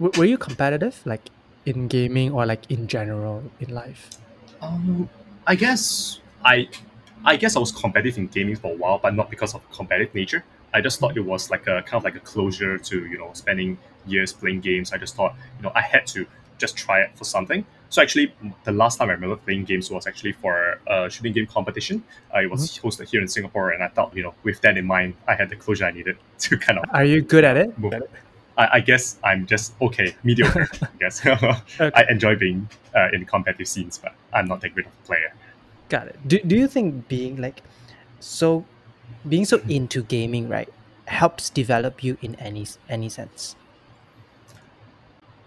W- 0.00 0.18
were 0.18 0.24
you 0.24 0.38
competitive, 0.38 1.02
like 1.04 1.28
in 1.66 1.88
gaming 1.88 2.32
or 2.32 2.46
like 2.46 2.70
in 2.70 2.86
general 2.86 3.42
in 3.60 3.74
life? 3.74 4.10
Um, 4.62 5.08
I 5.46 5.54
guess 5.54 6.20
I, 6.44 6.68
I 7.24 7.36
guess 7.36 7.56
I 7.56 7.58
was 7.58 7.72
competitive 7.72 8.18
in 8.18 8.28
gaming 8.28 8.56
for 8.56 8.72
a 8.72 8.76
while, 8.76 8.98
but 8.98 9.14
not 9.14 9.30
because 9.30 9.54
of 9.54 9.60
competitive 9.70 10.14
nature. 10.14 10.44
I 10.72 10.80
just 10.80 10.98
thought 11.00 11.16
it 11.16 11.20
was 11.24 11.50
like 11.50 11.66
a 11.66 11.82
kind 11.82 11.94
of 11.94 12.04
like 12.04 12.16
a 12.16 12.20
closure 12.20 12.78
to 12.78 13.06
you 13.06 13.18
know 13.18 13.30
spending 13.32 13.78
years 14.06 14.32
playing 14.32 14.60
games. 14.60 14.92
I 14.92 14.98
just 14.98 15.14
thought 15.14 15.34
you 15.58 15.62
know 15.62 15.72
I 15.74 15.82
had 15.82 16.06
to 16.08 16.26
just 16.58 16.76
try 16.76 17.00
it 17.00 17.10
for 17.16 17.24
something. 17.24 17.64
So 17.88 18.02
actually, 18.02 18.34
the 18.64 18.72
last 18.72 18.98
time 18.98 19.08
I 19.10 19.12
remember 19.12 19.36
playing 19.36 19.64
games 19.64 19.90
was 19.90 20.06
actually 20.06 20.32
for 20.32 20.80
a 20.86 21.08
shooting 21.08 21.32
game 21.32 21.46
competition. 21.46 22.02
Uh, 22.34 22.40
it 22.40 22.50
was 22.50 22.78
hosted 22.78 23.08
here 23.08 23.20
in 23.20 23.28
Singapore, 23.28 23.70
and 23.70 23.82
I 23.82 23.88
thought 23.88 24.14
you 24.16 24.22
know 24.22 24.34
with 24.42 24.60
that 24.62 24.76
in 24.76 24.86
mind, 24.86 25.14
I 25.28 25.34
had 25.34 25.48
the 25.50 25.56
closure 25.56 25.84
I 25.86 25.92
needed 25.92 26.16
to 26.40 26.58
kind 26.58 26.78
of 26.78 26.84
Are 26.90 27.04
you 27.04 27.22
good 27.22 27.44
at 27.44 27.56
it? 27.56 27.78
move. 27.78 27.94
I, 28.58 28.68
I 28.74 28.80
guess 28.80 29.18
I'm 29.22 29.46
just 29.46 29.74
okay, 29.80 30.14
mediocre. 30.24 30.68
I 30.82 30.88
guess 30.98 31.24
I 31.80 32.04
enjoy 32.08 32.36
being 32.36 32.68
uh, 32.94 33.08
in 33.12 33.24
competitive 33.24 33.68
scenes, 33.68 33.98
but 33.98 34.14
I'm 34.32 34.46
not 34.46 34.60
that 34.62 34.74
great 34.74 34.86
of 34.86 34.92
a 34.92 35.06
player. 35.06 35.32
Got 35.88 36.08
it. 36.08 36.18
Do, 36.26 36.40
do 36.40 36.56
you 36.56 36.66
think 36.66 37.06
being 37.08 37.36
like 37.40 37.62
so 38.18 38.64
being 39.28 39.44
so 39.44 39.60
into 39.68 40.02
gaming, 40.02 40.48
right, 40.48 40.68
helps 41.06 41.50
develop 41.50 42.02
you 42.02 42.18
in 42.22 42.34
any 42.36 42.66
any 42.88 43.08
sense? 43.08 43.54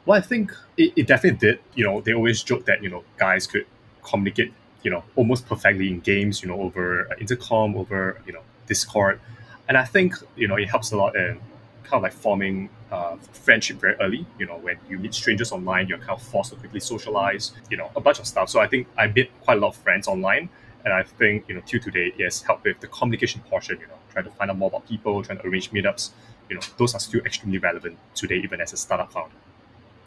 Well, 0.10 0.18
I 0.18 0.22
think 0.22 0.51
it, 0.75 0.94
it 0.96 1.06
definitely 1.06 1.38
did. 1.38 1.60
You 1.75 1.86
know, 1.86 2.01
they 2.01 2.13
always 2.13 2.42
joke 2.42 2.66
that 2.66 2.82
you 2.82 2.89
know 2.89 3.04
guys 3.18 3.46
could 3.46 3.68
communicate, 4.01 4.51
you 4.82 4.89
know, 4.89 5.04
almost 5.16 5.46
perfectly 5.46 5.88
in 5.88 6.00
games. 6.00 6.42
You 6.42 6.48
know, 6.48 6.60
over 6.60 7.08
intercom, 7.20 7.75
over 7.75 8.20
you 8.25 8.34
know 8.34 8.42
Discord, 8.66 9.22
and 9.68 9.78
I 9.78 9.86
think 9.86 10.16
you 10.36 10.48
know 10.48 10.56
it 10.56 10.68
helps 10.68 10.92
a 10.94 10.98
lot 10.98 11.16
in 11.16 11.39
kind 11.84 12.00
of 12.00 12.01
like 12.01 12.13
forming 12.13 12.72
uh, 12.92 13.18
friendship 13.18 13.78
very 13.80 13.94
early. 14.01 14.25
You 14.39 14.48
know, 14.48 14.58
when 14.58 14.78
you 14.89 14.98
meet 14.98 15.13
strangers 15.13 15.51
online, 15.51 15.88
you're 15.88 16.00
kind 16.00 16.18
of 16.20 16.24
forced 16.24 16.50
to 16.54 16.56
quickly 16.56 16.80
socialize. 16.80 17.51
You 17.70 17.78
know, 17.78 17.92
a 17.96 18.01
bunch 18.01 18.18
of 18.18 18.25
stuff. 18.25 18.50
So 18.50 18.60
I 18.60 18.66
think 18.66 18.88
I 18.98 19.06
made 19.06 19.30
quite 19.42 19.60
a 19.60 19.62
lot 19.62 19.68
of 19.68 19.75
friends 19.75 20.08
online, 20.08 20.50
and 20.86 20.92
I 20.92 21.04
think 21.04 21.48
you 21.48 21.54
know 21.54 21.62
till 21.68 21.82
today 21.82 22.13
it 22.18 22.24
has 22.24 22.42
helped 22.42 22.63
with 22.63 22.80
the 22.80 22.88
communication 22.88 23.42
portion. 23.42 23.78
You 23.80 23.86
know, 23.86 24.00
trying 24.12 24.25
to 24.25 24.32
find 24.32 24.50
out 24.50 24.58
more 24.58 24.70
about 24.70 24.88
people, 24.88 25.22
trying 25.22 25.38
to 25.38 25.46
arrange 25.46 25.70
meetups. 25.70 26.10
You 26.50 26.56
know, 26.56 26.62
those 26.78 26.96
are 26.96 27.00
still 27.00 27.22
extremely 27.28 27.60
relevant 27.60 28.00
today, 28.16 28.38
even 28.38 28.60
as 28.60 28.74
a 28.74 28.78
startup 28.78 29.13
founder. 29.13 29.36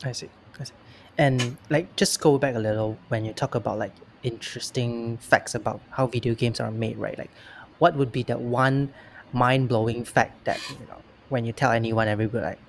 I 0.05 0.13
see. 0.13 0.29
I 0.59 0.65
see. 0.65 0.73
And 1.19 1.57
like 1.71 1.95
just 1.97 2.21
go 2.21 2.39
back 2.39 2.55
a 2.55 2.59
little 2.59 2.97
when 3.09 3.25
you 3.25 3.33
talk 3.33 3.55
about 3.55 3.79
like 3.79 3.93
interesting 4.23 5.19
facts 5.19 5.55
about 5.55 5.81
how 5.91 6.07
video 6.07 6.35
games 6.35 6.61
are 6.61 6.71
made, 6.71 6.97
right? 6.97 7.19
Like 7.19 7.31
what 7.79 7.95
would 7.97 8.13
be 8.13 8.23
that 8.25 8.41
one 8.41 8.93
mind 9.33 9.69
blowing 9.69 10.05
fact 10.05 10.45
that, 10.45 10.61
you 10.71 10.87
know, 10.87 10.97
when 11.29 11.45
you 11.45 11.53
tell 11.53 11.73
anyone 11.73 12.09
everybody 12.09 12.45
like 12.45 12.61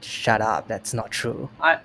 shut 0.00 0.40
up, 0.40 0.68
that's 0.68 0.94
not 0.94 1.10
true. 1.10 1.48
I 1.60 1.78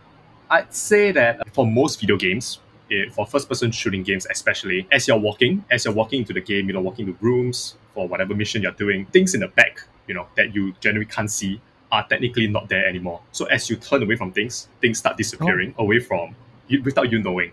I'd 0.49 0.73
say 0.73 1.11
that 1.11 1.53
for 1.53 1.65
most 1.65 1.99
video 1.99 2.17
games, 2.17 2.59
eh, 2.91 3.05
for 3.11 3.25
first-person 3.25 3.71
shooting 3.71 4.01
games 4.03 4.25
especially, 4.31 4.87
as 4.91 5.07
you're 5.07 5.19
walking, 5.19 5.63
as 5.69 5.85
you're 5.85 5.93
walking 5.93 6.19
into 6.21 6.33
the 6.33 6.41
game, 6.41 6.67
you 6.67 6.73
know, 6.73 6.81
walking 6.81 7.05
to 7.05 7.15
rooms 7.21 7.75
for 7.93 8.07
whatever 8.07 8.33
mission 8.33 8.63
you're 8.63 8.71
doing, 8.71 9.05
things 9.07 9.33
in 9.35 9.41
the 9.41 9.47
back, 9.47 9.83
you 10.07 10.15
know, 10.15 10.27
that 10.35 10.55
you 10.55 10.73
generally 10.79 11.05
can't 11.05 11.29
see 11.29 11.61
are 11.91 12.07
technically 12.07 12.47
not 12.47 12.69
there 12.69 12.85
anymore. 12.85 13.21
So 13.31 13.45
as 13.45 13.69
you 13.69 13.75
turn 13.75 14.03
away 14.03 14.15
from 14.15 14.31
things, 14.31 14.67
things 14.81 14.99
start 14.99 15.17
disappearing 15.17 15.73
oh. 15.77 15.83
away 15.83 15.99
from 15.99 16.35
you 16.67 16.81
without 16.83 17.11
you 17.11 17.19
knowing. 17.19 17.51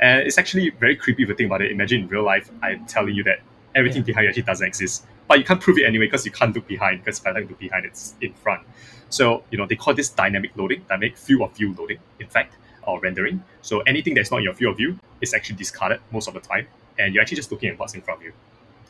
And 0.00 0.22
it's 0.22 0.38
actually 0.38 0.70
very 0.70 0.94
creepy 0.96 1.22
if 1.22 1.28
you 1.28 1.34
think 1.34 1.48
about 1.48 1.62
it. 1.62 1.70
Imagine 1.70 2.02
in 2.02 2.08
real 2.08 2.22
life, 2.22 2.50
I'm 2.62 2.86
telling 2.86 3.14
you 3.14 3.24
that 3.24 3.40
everything 3.74 4.02
Yeah. 4.02 4.06
behind 4.06 4.24
you 4.24 4.28
actually 4.30 4.42
doesn't 4.42 4.66
exist. 4.66 5.06
But 5.26 5.38
you 5.38 5.44
can't 5.44 5.60
prove 5.60 5.78
it 5.78 5.84
anyway 5.84 6.06
because 6.06 6.24
you 6.24 6.32
can't 6.32 6.54
look 6.54 6.66
behind 6.66 7.04
because 7.04 7.18
if 7.20 7.26
I 7.26 7.32
like 7.32 7.48
look 7.48 7.58
behind, 7.58 7.84
it's 7.86 8.14
in 8.20 8.32
front. 8.34 8.62
So, 9.10 9.42
you 9.50 9.58
know, 9.58 9.66
they 9.66 9.76
call 9.76 9.94
this 9.94 10.10
dynamic 10.10 10.56
loading, 10.56 10.84
dynamic 10.88 11.16
field 11.16 11.42
of 11.42 11.56
view 11.56 11.74
loading, 11.78 11.98
in 12.20 12.28
fact, 12.28 12.54
or 12.82 13.00
rendering. 13.00 13.42
So 13.62 13.80
anything 13.80 14.14
that's 14.14 14.30
not 14.30 14.38
in 14.38 14.44
your 14.44 14.54
field 14.54 14.72
of 14.72 14.76
view 14.78 14.98
is 15.20 15.34
actually 15.34 15.56
discarded 15.56 16.00
most 16.12 16.28
of 16.28 16.34
the 16.34 16.40
time. 16.40 16.66
And 16.98 17.14
you're 17.14 17.22
actually 17.22 17.36
just 17.36 17.50
looking 17.50 17.70
at 17.70 17.78
what's 17.78 17.94
in 17.94 18.02
front 18.02 18.20
of 18.20 18.26
you 18.26 18.32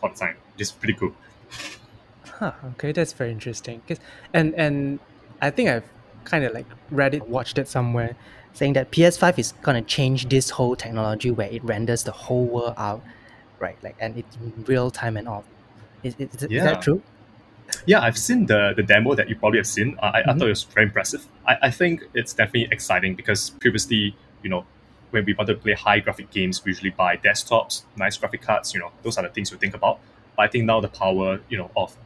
all 0.03 0.11
the 0.11 0.17
time, 0.17 0.37
which 0.55 0.63
is 0.63 0.73
pretty 0.73 0.95
cool. 0.95 1.13
Huh, 2.39 2.53
okay, 2.73 2.93
that's 2.93 3.13
very 3.13 3.33
interesting. 3.33 3.83
and 4.33 4.55
and 4.55 5.01
I 5.43 5.51
think 5.51 5.69
I've 5.71 5.85
kind 6.25 6.45
of 6.45 6.53
like 6.55 6.67
read 6.91 7.15
it, 7.15 7.29
watched 7.29 7.59
it 7.59 7.69
somewhere, 7.69 8.15
saying 8.53 8.75
that 8.75 8.91
PS5 8.91 9.39
is 9.39 9.53
gonna 9.63 9.83
change 9.83 10.29
this 10.29 10.51
whole 10.51 10.77
technology 10.77 11.31
where 11.31 11.49
it 11.49 11.65
renders 11.65 12.05
the 12.05 12.13
whole 12.13 12.45
world 12.45 12.75
out, 12.77 13.03
right? 13.59 13.77
Like, 13.83 13.97
and 14.01 14.17
it's 14.17 14.37
real 14.69 14.91
time 14.91 15.17
and 15.17 15.29
all. 15.29 15.45
Is, 16.03 16.15
is, 16.19 16.43
is 16.43 16.51
Yeah. 16.51 16.65
that 16.65 16.83
true? 16.83 17.03
Yeah, 17.87 18.01
I've 18.01 18.17
seen 18.17 18.47
the, 18.47 18.73
the 18.77 18.83
demo 18.83 19.15
that 19.15 19.29
you 19.29 19.37
probably 19.37 19.59
have 19.59 19.67
seen. 19.67 19.99
I, 20.01 20.07
I- 20.07 20.11
I 20.21 20.23
thought 20.25 20.35
mm-hmm. 20.37 20.43
it 20.45 20.49
was 20.49 20.63
very 20.65 20.87
impressive. 20.87 21.27
I, 21.47 21.57
I 21.63 21.71
think 21.71 22.03
it's 22.15 22.33
definitely 22.33 22.69
exciting 22.71 23.15
because 23.15 23.51
previously, 23.51 24.17
you 24.43 24.51
know, 24.51 24.65
when 25.11 25.25
we 25.25 25.35
wanted 25.35 25.55
to 25.55 25.61
play 25.61 25.73
high 25.73 25.99
graphic 26.01 26.31
games, 26.31 26.65
we 26.65 26.71
usually 26.71 26.91
buy 26.91 27.17
desktops, 27.17 27.83
nice 27.97 28.17
graphic 28.17 28.43
cards, 28.43 28.75
you 28.75 28.81
know, 28.81 28.91
those 29.03 29.17
are 29.19 29.23
the 29.23 29.29
things 29.29 29.51
we 29.51 29.59
think 29.59 29.75
about. 29.75 29.99
But 30.37 30.43
I 30.45 30.49
think 30.49 30.65
now 30.65 30.81
the 30.81 30.89
power, 30.89 31.41
you 31.49 31.59
know, 31.59 31.71
of 31.77 31.97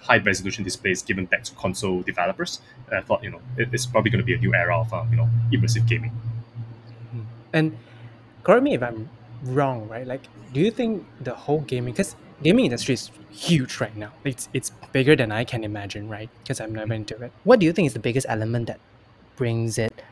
high 0.00 0.18
resolution 0.18 0.64
displays 0.64 1.02
given 1.02 1.26
back 1.26 1.44
to 1.44 1.54
console 1.54 2.02
developers, 2.02 2.60
I 2.90 3.00
thought, 3.00 3.22
you 3.22 3.30
know, 3.30 3.40
it, 3.56 3.68
it's 3.72 3.86
probably 3.86 4.10
going 4.10 4.20
to 4.20 4.26
be 4.26 4.34
a 4.34 4.38
new 4.38 4.54
era 4.54 4.78
of, 4.80 4.92
uh, 4.92 5.04
you 5.10 5.16
know, 5.16 5.28
immersive 5.52 5.86
gaming. 5.86 6.12
And 7.52 7.76
correct 8.42 8.62
me 8.62 8.74
if 8.74 8.82
I'm 8.82 9.08
wrong, 9.42 9.88
right? 9.88 10.06
Like, 10.06 10.22
do 10.52 10.60
you 10.60 10.70
think 10.70 11.04
the 11.20 11.34
whole 11.34 11.60
gaming, 11.60 11.92
because 11.92 12.16
gaming 12.42 12.66
industry 12.66 12.94
is 12.94 13.10
huge 13.30 13.80
right 13.80 13.96
now. 13.96 14.12
It's 14.24 14.48
it's 14.52 14.72
bigger 14.92 15.14
than 15.16 15.30
I 15.30 15.44
can 15.44 15.64
imagine, 15.64 16.08
right? 16.08 16.30
Because 16.42 16.60
I'm 16.60 16.74
never 16.74 16.94
into 16.94 17.16
it. 17.22 17.32
What 17.44 17.60
do 17.60 17.66
you 17.66 17.72
think 17.72 17.86
is 17.86 17.92
the 17.92 18.00
biggest 18.00 18.26
element 18.28 18.66
that 18.66 18.80
brings 19.36 19.78
it, 19.78 20.02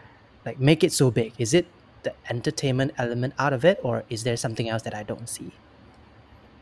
like, 0.44 0.60
make 0.60 0.84
it 0.84 0.92
so 0.92 1.10
big? 1.10 1.32
Is 1.38 1.54
it 1.54 1.66
the 2.02 2.12
entertainment 2.30 2.92
element 2.98 3.34
out 3.38 3.52
of 3.52 3.64
it, 3.64 3.80
or 3.82 4.04
is 4.08 4.24
there 4.24 4.36
something 4.36 4.68
else 4.68 4.82
that 4.82 4.94
I 4.94 5.02
don't 5.02 5.28
see? 5.28 5.52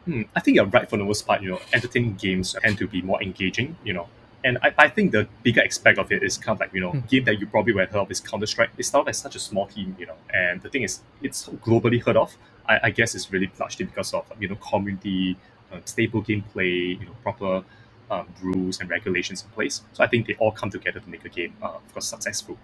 Hmm, 0.04 0.23
I 0.37 0.40
think 0.40 0.56
you're 0.56 0.66
right 0.66 0.88
for 0.88 0.96
the 0.96 1.04
most 1.04 1.26
part. 1.26 1.42
You 1.42 1.52
know, 1.52 1.61
entertaining 1.73 2.14
games 2.14 2.54
tend 2.62 2.78
to 2.78 2.87
be 2.87 3.00
more 3.02 3.23
engaging. 3.23 3.76
You 3.84 3.94
know, 3.94 4.08
and 4.44 4.58
I, 4.62 4.75
I 4.76 4.88
think 4.88 5.12
the 5.12 5.26
bigger 5.42 5.62
aspect 5.62 5.99
of 5.99 6.12
it 6.12 6.23
is 6.23 6.37
kind 6.37 6.56
of 6.56 6.61
like 6.61 6.75
you 6.75 6.80
know, 6.80 6.92
Hmm. 6.92 7.00
game 7.08 7.25
that 7.25 7.40
you 7.40 7.46
probably 7.46 7.73
would 7.73 7.80
have 7.80 7.90
heard 7.90 8.00
of 8.02 8.11
is 8.11 8.20
Counter 8.20 8.46
Strike. 8.46 8.70
It 8.76 8.84
started 8.84 9.11
as 9.11 9.18
such 9.18 9.37
a 9.37 9.38
small 9.38 9.66
team, 9.66 9.96
you 9.99 10.06
know, 10.06 10.16
and 10.32 10.61
the 10.62 10.68
thing 10.68 10.82
is, 10.82 11.00
it's 11.23 11.49
globally 11.49 12.02
heard 12.04 12.16
of. 12.16 12.37
I, 12.68 12.80
I 12.84 12.90
guess 12.90 13.14
it's 13.14 13.32
really 13.32 13.50
largely 13.58 13.87
because 13.87 14.12
of 14.14 14.25
you 14.38 14.49
know 14.49 14.56
community, 14.56 15.37
uh, 15.73 15.80
stable 15.84 16.23
gameplay, 16.23 16.99
you 17.00 17.06
know, 17.06 17.16
proper 17.23 17.64
um, 18.11 18.26
rules 18.42 18.80
and 18.80 18.90
regulations 18.90 19.42
in 19.42 19.49
place. 19.50 19.82
So 19.94 20.04
I 20.04 20.06
think 20.06 20.26
they 20.26 20.34
all 20.34 20.52
come 20.52 20.70
together 20.70 21.00
to 21.00 21.08
make 21.08 21.25
a 21.25 21.28
game, 21.30 21.54
uh, 21.62 21.68
of 21.76 21.92
course, 21.92 22.06
successful. 22.06 22.58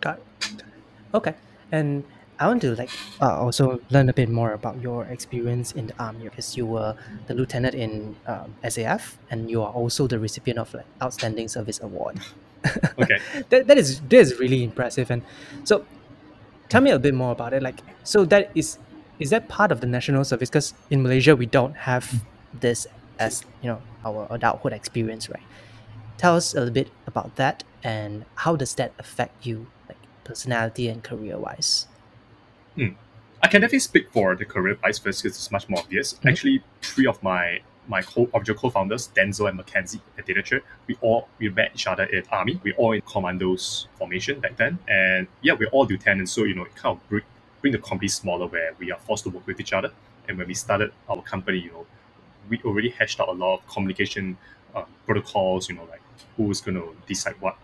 Got 0.00 0.18
it. 0.18 0.62
Okay. 1.14 1.34
And 1.72 2.04
I 2.40 2.46
want 2.46 2.62
to 2.62 2.74
like 2.74 2.88
uh, 3.20 3.36
also 3.36 3.80
learn 3.90 4.08
a 4.08 4.14
bit 4.14 4.30
more 4.30 4.52
about 4.52 4.80
your 4.80 5.04
experience 5.04 5.72
in 5.72 5.88
the 5.88 6.02
army 6.02 6.24
because 6.24 6.56
you 6.56 6.64
were 6.64 6.96
the 7.26 7.34
lieutenant 7.34 7.74
in 7.74 8.16
um, 8.26 8.54
SAF 8.64 9.18
and 9.30 9.50
you 9.50 9.60
are 9.62 9.70
also 9.70 10.06
the 10.06 10.18
recipient 10.18 10.58
of 10.58 10.72
like 10.72 10.86
outstanding 11.02 11.48
service 11.48 11.80
award. 11.82 12.20
Okay. 12.98 13.18
that, 13.48 13.66
that 13.68 13.78
is 13.78 14.00
that 14.00 14.20
is 14.20 14.38
really 14.38 14.62
impressive. 14.62 15.10
And 15.10 15.22
so, 15.64 15.86
tell 16.68 16.82
me 16.82 16.90
a 16.90 16.98
bit 16.98 17.14
more 17.14 17.32
about 17.32 17.54
it. 17.54 17.62
Like, 17.62 17.80
so 18.04 18.26
that 18.26 18.50
is 18.54 18.76
is 19.18 19.30
that 19.30 19.48
part 19.48 19.72
of 19.72 19.80
the 19.80 19.86
national 19.86 20.24
service? 20.24 20.50
Because 20.50 20.74
in 20.90 21.02
Malaysia 21.02 21.34
we 21.34 21.46
don't 21.46 21.74
have 21.88 22.22
this 22.52 22.86
as 23.18 23.44
you 23.62 23.68
know 23.68 23.80
our 24.04 24.26
adulthood 24.30 24.74
experience, 24.74 25.30
right? 25.30 25.42
Tell 26.18 26.36
us 26.36 26.52
a 26.52 26.58
little 26.58 26.74
bit 26.74 26.90
about 27.06 27.36
that 27.36 27.64
and 27.82 28.26
how 28.44 28.56
does 28.56 28.74
that 28.74 28.92
affect 28.98 29.46
you, 29.46 29.68
like 29.88 29.98
personality 30.24 30.88
and 30.88 31.02
career 31.02 31.38
wise. 31.38 31.86
I 33.42 33.48
can 33.48 33.62
definitely 33.62 33.80
speak 33.80 34.12
for 34.12 34.36
the 34.36 34.44
career 34.44 34.74
vice 34.74 34.98
first 34.98 35.22
because 35.22 35.36
it's 35.36 35.50
much 35.50 35.68
more 35.68 35.80
obvious. 35.80 36.14
Mhm. 36.14 36.30
Actually, 36.30 36.62
three 36.82 37.06
of 37.06 37.22
my 37.22 37.60
my 37.88 38.02
co 38.02 38.28
original 38.34 38.56
co-founders, 38.56 39.08
Denzel 39.16 39.48
and 39.48 39.56
Mackenzie 39.56 40.00
at 40.18 40.26
Datature, 40.26 40.62
we 40.86 40.96
all 41.00 41.28
we 41.38 41.48
met 41.48 41.72
each 41.74 41.86
other 41.86 42.04
at 42.14 42.32
army. 42.32 42.60
We 42.62 42.72
all 42.74 42.92
in 42.92 43.00
commandos 43.02 43.88
formation 43.98 44.40
back 44.40 44.56
then, 44.56 44.78
and 44.88 45.26
yeah, 45.42 45.54
we're 45.54 45.68
all 45.70 45.86
lieutenants. 45.86 46.32
So 46.32 46.44
you 46.44 46.54
know, 46.54 46.64
it 46.64 46.74
kind 46.76 46.96
of 46.96 47.08
bring, 47.08 47.24
bring 47.62 47.72
the 47.72 47.78
company 47.78 48.08
smaller 48.08 48.46
where 48.46 48.74
we 48.78 48.92
are 48.92 48.98
forced 49.00 49.24
to 49.24 49.30
work 49.30 49.46
with 49.46 49.58
each 49.60 49.72
other. 49.72 49.90
And 50.28 50.38
when 50.38 50.46
we 50.46 50.54
started 50.54 50.92
our 51.08 51.22
company, 51.22 51.58
you 51.58 51.70
know, 51.72 51.86
we 52.48 52.60
already 52.64 52.90
hashed 52.90 53.18
out 53.20 53.28
a 53.28 53.32
lot 53.32 53.54
of 53.58 53.66
communication 53.68 54.36
uh, 54.74 54.84
protocols. 55.06 55.68
You 55.68 55.76
know, 55.76 55.84
like 55.90 56.02
who's 56.36 56.60
going 56.60 56.76
to 56.76 56.94
decide 57.06 57.34
what 57.40 57.56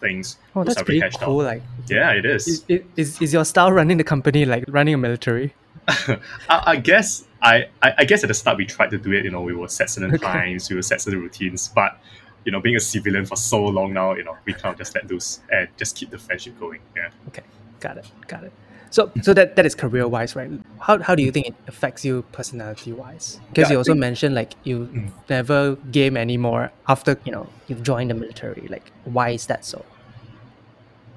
things. 0.00 0.36
Oh, 0.54 0.64
that's 0.64 0.82
pretty 0.82 1.02
cool. 1.20 1.40
Out. 1.40 1.44
Like, 1.46 1.62
Yeah, 1.88 2.12
it 2.12 2.24
is. 2.24 2.46
is, 2.68 2.82
is, 2.96 3.20
is, 3.22 3.32
your 3.32 3.44
style 3.44 3.72
running 3.72 3.96
the 3.96 4.04
company 4.04 4.44
like 4.44 4.64
running 4.68 4.94
a 4.94 4.98
military? 4.98 5.54
I, 5.88 6.18
I 6.48 6.76
guess 6.76 7.24
I, 7.40 7.66
I 7.82 7.94
I 7.98 8.04
guess 8.04 8.22
at 8.24 8.28
the 8.28 8.34
start 8.34 8.58
we 8.58 8.66
tried 8.66 8.90
to 8.90 8.98
do 8.98 9.12
it. 9.12 9.24
You 9.24 9.30
know, 9.30 9.40
we 9.40 9.54
will 9.54 9.68
set 9.68 9.88
certain 9.90 10.14
Okay. 10.14 10.24
times, 10.26 10.68
we 10.68 10.76
will 10.76 10.82
set 10.82 11.00
certain 11.00 11.20
routines. 11.20 11.68
But 11.68 11.98
you 12.44 12.52
know, 12.52 12.60
being 12.60 12.76
a 12.76 12.80
civilian 12.80 13.24
for 13.26 13.36
so 13.36 13.64
long 13.64 13.92
now, 13.92 14.14
you 14.14 14.24
know, 14.24 14.36
we 14.44 14.52
can't 14.54 14.76
just 14.76 14.94
let 14.94 15.10
loose 15.10 15.40
and 15.50 15.68
just 15.76 15.96
keep 15.96 16.10
the 16.10 16.18
friendship 16.18 16.58
going. 16.60 16.80
Yeah. 16.96 17.10
Okay, 17.28 17.42
got 17.80 17.96
it. 17.98 18.06
Got 18.26 18.44
it. 18.44 18.52
So, 18.90 19.10
so 19.22 19.34
that, 19.34 19.56
that 19.56 19.66
is 19.66 19.74
career 19.74 20.08
wise, 20.08 20.34
right? 20.34 20.50
How, 20.80 20.98
how 21.02 21.14
do 21.14 21.22
you 21.22 21.30
think 21.30 21.46
it 21.48 21.54
affects 21.66 22.04
you 22.04 22.22
personality 22.32 22.92
wise? 22.92 23.38
Because 23.50 23.68
Yeah, 23.68 23.72
you 23.74 23.78
also 23.78 23.92
think- 23.92 24.00
mentioned 24.00 24.34
like 24.34 24.54
you 24.64 24.86
Mm. 24.92 25.10
never 25.28 25.76
game 25.90 26.16
anymore 26.16 26.70
after 26.88 27.18
you 27.24 27.32
know 27.32 27.46
you've 27.66 27.82
joined 27.82 28.10
the 28.10 28.14
military. 28.14 28.66
Like, 28.68 28.90
why 29.04 29.30
is 29.30 29.46
that 29.46 29.64
so? 29.64 29.84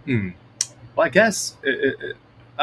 Hmm. 0.06 0.30
Well, 0.96 1.06
I 1.06 1.10
guess 1.10 1.56
uh, 1.66 1.70
uh, 1.70 2.14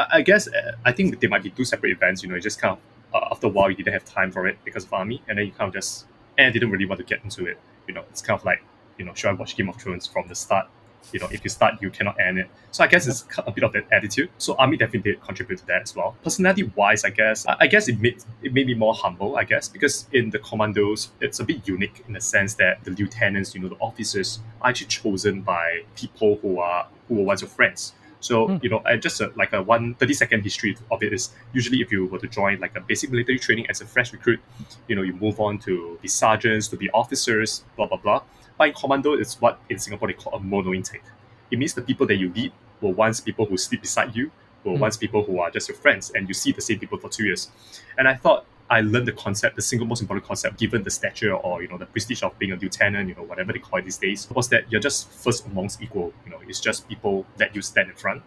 uh, 0.01 0.05
I 0.11 0.21
guess 0.21 0.47
uh, 0.47 0.73
I 0.85 0.91
think 0.91 1.19
they 1.19 1.27
might 1.27 1.43
be 1.43 1.49
two 1.49 1.65
separate 1.65 1.91
events. 1.91 2.21
You 2.23 2.29
know, 2.29 2.35
it 2.35 2.41
just 2.41 2.59
kind 2.61 2.77
of 2.77 2.79
uh, 3.13 3.27
after 3.31 3.47
a 3.47 3.49
while 3.49 3.69
you 3.69 3.77
didn't 3.77 3.93
have 3.93 4.05
time 4.05 4.31
for 4.31 4.47
it 4.47 4.57
because 4.63 4.83
of 4.85 4.93
army, 4.93 5.21
and 5.27 5.37
then 5.37 5.45
you 5.45 5.51
kind 5.51 5.67
of 5.67 5.73
just 5.73 6.05
and 6.37 6.47
I 6.47 6.51
didn't 6.51 6.69
really 6.71 6.85
want 6.85 6.99
to 6.99 7.05
get 7.05 7.23
into 7.23 7.45
it. 7.47 7.57
You 7.87 7.93
know, 7.93 8.03
it's 8.09 8.21
kind 8.21 8.39
of 8.39 8.45
like 8.45 8.61
you 8.97 9.05
know, 9.05 9.13
should 9.13 9.29
I 9.29 9.33
watch 9.33 9.55
Game 9.55 9.69
of 9.69 9.77
Thrones 9.77 10.05
from 10.05 10.27
the 10.27 10.35
start? 10.35 10.67
You 11.11 11.19
know, 11.19 11.27
if 11.31 11.43
you 11.43 11.49
start, 11.49 11.81
you 11.81 11.89
cannot 11.89 12.19
end 12.19 12.37
it. 12.37 12.49
So 12.71 12.83
I 12.83 12.87
guess 12.87 13.07
it's 13.07 13.25
a 13.47 13.51
bit 13.51 13.63
of 13.63 13.73
that 13.73 13.85
attitude. 13.91 14.29
So 14.37 14.55
army 14.55 14.77
definitely 14.77 15.13
did 15.13 15.21
contribute 15.23 15.57
to 15.59 15.65
that 15.67 15.81
as 15.83 15.95
well. 15.95 16.15
Personality 16.23 16.63
wise, 16.75 17.03
I 17.03 17.09
guess 17.09 17.45
I 17.47 17.55
I 17.61 17.67
guess 17.67 17.87
it 17.87 17.99
made 17.99 18.23
it 18.43 18.53
made 18.53 18.67
me 18.67 18.75
more 18.75 18.93
humble. 18.93 19.35
I 19.37 19.43
guess 19.43 19.67
because 19.69 20.07
in 20.13 20.29
the 20.29 20.39
commandos, 20.39 21.09
it's 21.19 21.39
a 21.39 21.43
bit 21.43 21.67
unique 21.67 22.03
in 22.07 22.13
the 22.13 22.21
sense 22.21 22.53
that 22.55 22.83
the 22.83 22.91
lieutenants, 22.91 23.55
you 23.55 23.61
know, 23.61 23.69
the 23.69 23.75
officers 23.77 24.39
are 24.61 24.69
actually 24.69 24.87
chosen 24.87 25.41
by 25.41 25.83
people 25.95 26.37
who 26.41 26.59
are 26.59 26.87
who 27.07 27.15
were 27.15 27.23
once 27.23 27.41
your 27.41 27.49
friends. 27.49 27.93
So 28.21 28.47
Hmm. 28.47 28.57
you 28.61 28.69
know, 28.69 28.79
uh, 28.79 28.97
just 28.97 29.21
a, 29.21 29.31
like 29.35 29.53
a 29.53 29.61
one 29.63 29.95
30 29.95 30.13
second 30.13 30.41
history 30.43 30.77
of 30.91 31.01
it 31.01 31.13
is 31.13 31.31
usually 31.53 31.79
if 31.81 31.89
you 31.91 32.05
were 32.05 32.19
to 32.19 32.27
join 32.27 32.59
like 32.59 32.75
a 32.75 32.81
basic 32.81 33.09
military 33.11 33.39
training 33.39 33.65
as 33.69 33.79
a 33.81 33.85
fresh 33.85 34.11
recruit, 34.13 34.41
you 34.89 34.95
know, 34.95 35.01
you 35.01 35.13
move 35.13 35.39
on 35.39 35.57
to 35.59 35.97
be 36.01 36.07
sergeants, 36.09 36.67
to 36.67 36.75
be 36.77 36.89
officers, 36.91 37.63
blah 37.77 37.87
blah 37.87 37.97
blah. 37.97 38.21
In 38.59 38.73
commando, 38.73 39.13
is 39.13 39.35
what 39.41 39.59
in 39.69 39.79
Singapore 39.79 40.07
they 40.09 40.13
call 40.13 40.33
a 40.35 40.39
mono 40.39 40.73
intake. 40.73 41.03
It 41.51 41.57
means 41.59 41.73
the 41.73 41.81
people 41.81 42.05
that 42.07 42.15
you 42.15 42.31
lead 42.33 42.51
were 42.81 42.91
once 42.91 43.19
people 43.21 43.45
who 43.45 43.57
sleep 43.57 43.81
beside 43.81 44.15
you, 44.15 44.31
were 44.63 44.73
Hmm. 44.75 44.79
once 44.81 44.97
people 44.97 45.23
who 45.23 45.39
are 45.39 45.49
just 45.49 45.69
your 45.69 45.77
friends, 45.77 46.11
and 46.13 46.27
you 46.27 46.33
see 46.33 46.51
the 46.51 46.61
same 46.61 46.79
people 46.79 46.97
for 46.97 47.09
two 47.09 47.25
years. 47.25 47.49
And 47.97 48.07
I 48.07 48.15
thought 48.15 48.45
I 48.69 48.81
learned 48.81 49.07
the 49.07 49.13
concept, 49.13 49.55
the 49.55 49.61
single 49.63 49.87
most 49.87 50.01
important 50.01 50.27
concept, 50.27 50.59
given 50.59 50.83
the 50.83 50.91
stature 50.91 51.33
or 51.33 51.61
you 51.63 51.67
know 51.69 51.77
the 51.77 51.87
prestige 51.87 52.21
of 52.21 52.37
being 52.37 52.51
a 52.51 52.55
lieutenant, 52.55 53.09
you 53.09 53.15
know 53.15 53.23
whatever 53.23 53.51
they 53.53 53.59
call 53.59 53.79
it 53.79 53.85
these 53.85 53.97
days, 53.97 54.27
was 54.31 54.49
that 54.49 54.69
you're 54.71 54.81
just 54.81 55.09
first 55.09 55.45
amongst 55.47 55.81
equal. 55.81 56.13
You 56.25 56.31
know, 56.31 56.39
it's 56.47 56.59
just 56.59 56.87
people 56.87 57.25
that 57.37 57.55
you 57.55 57.61
stand 57.61 57.89
in 57.89 57.95
front, 57.95 58.21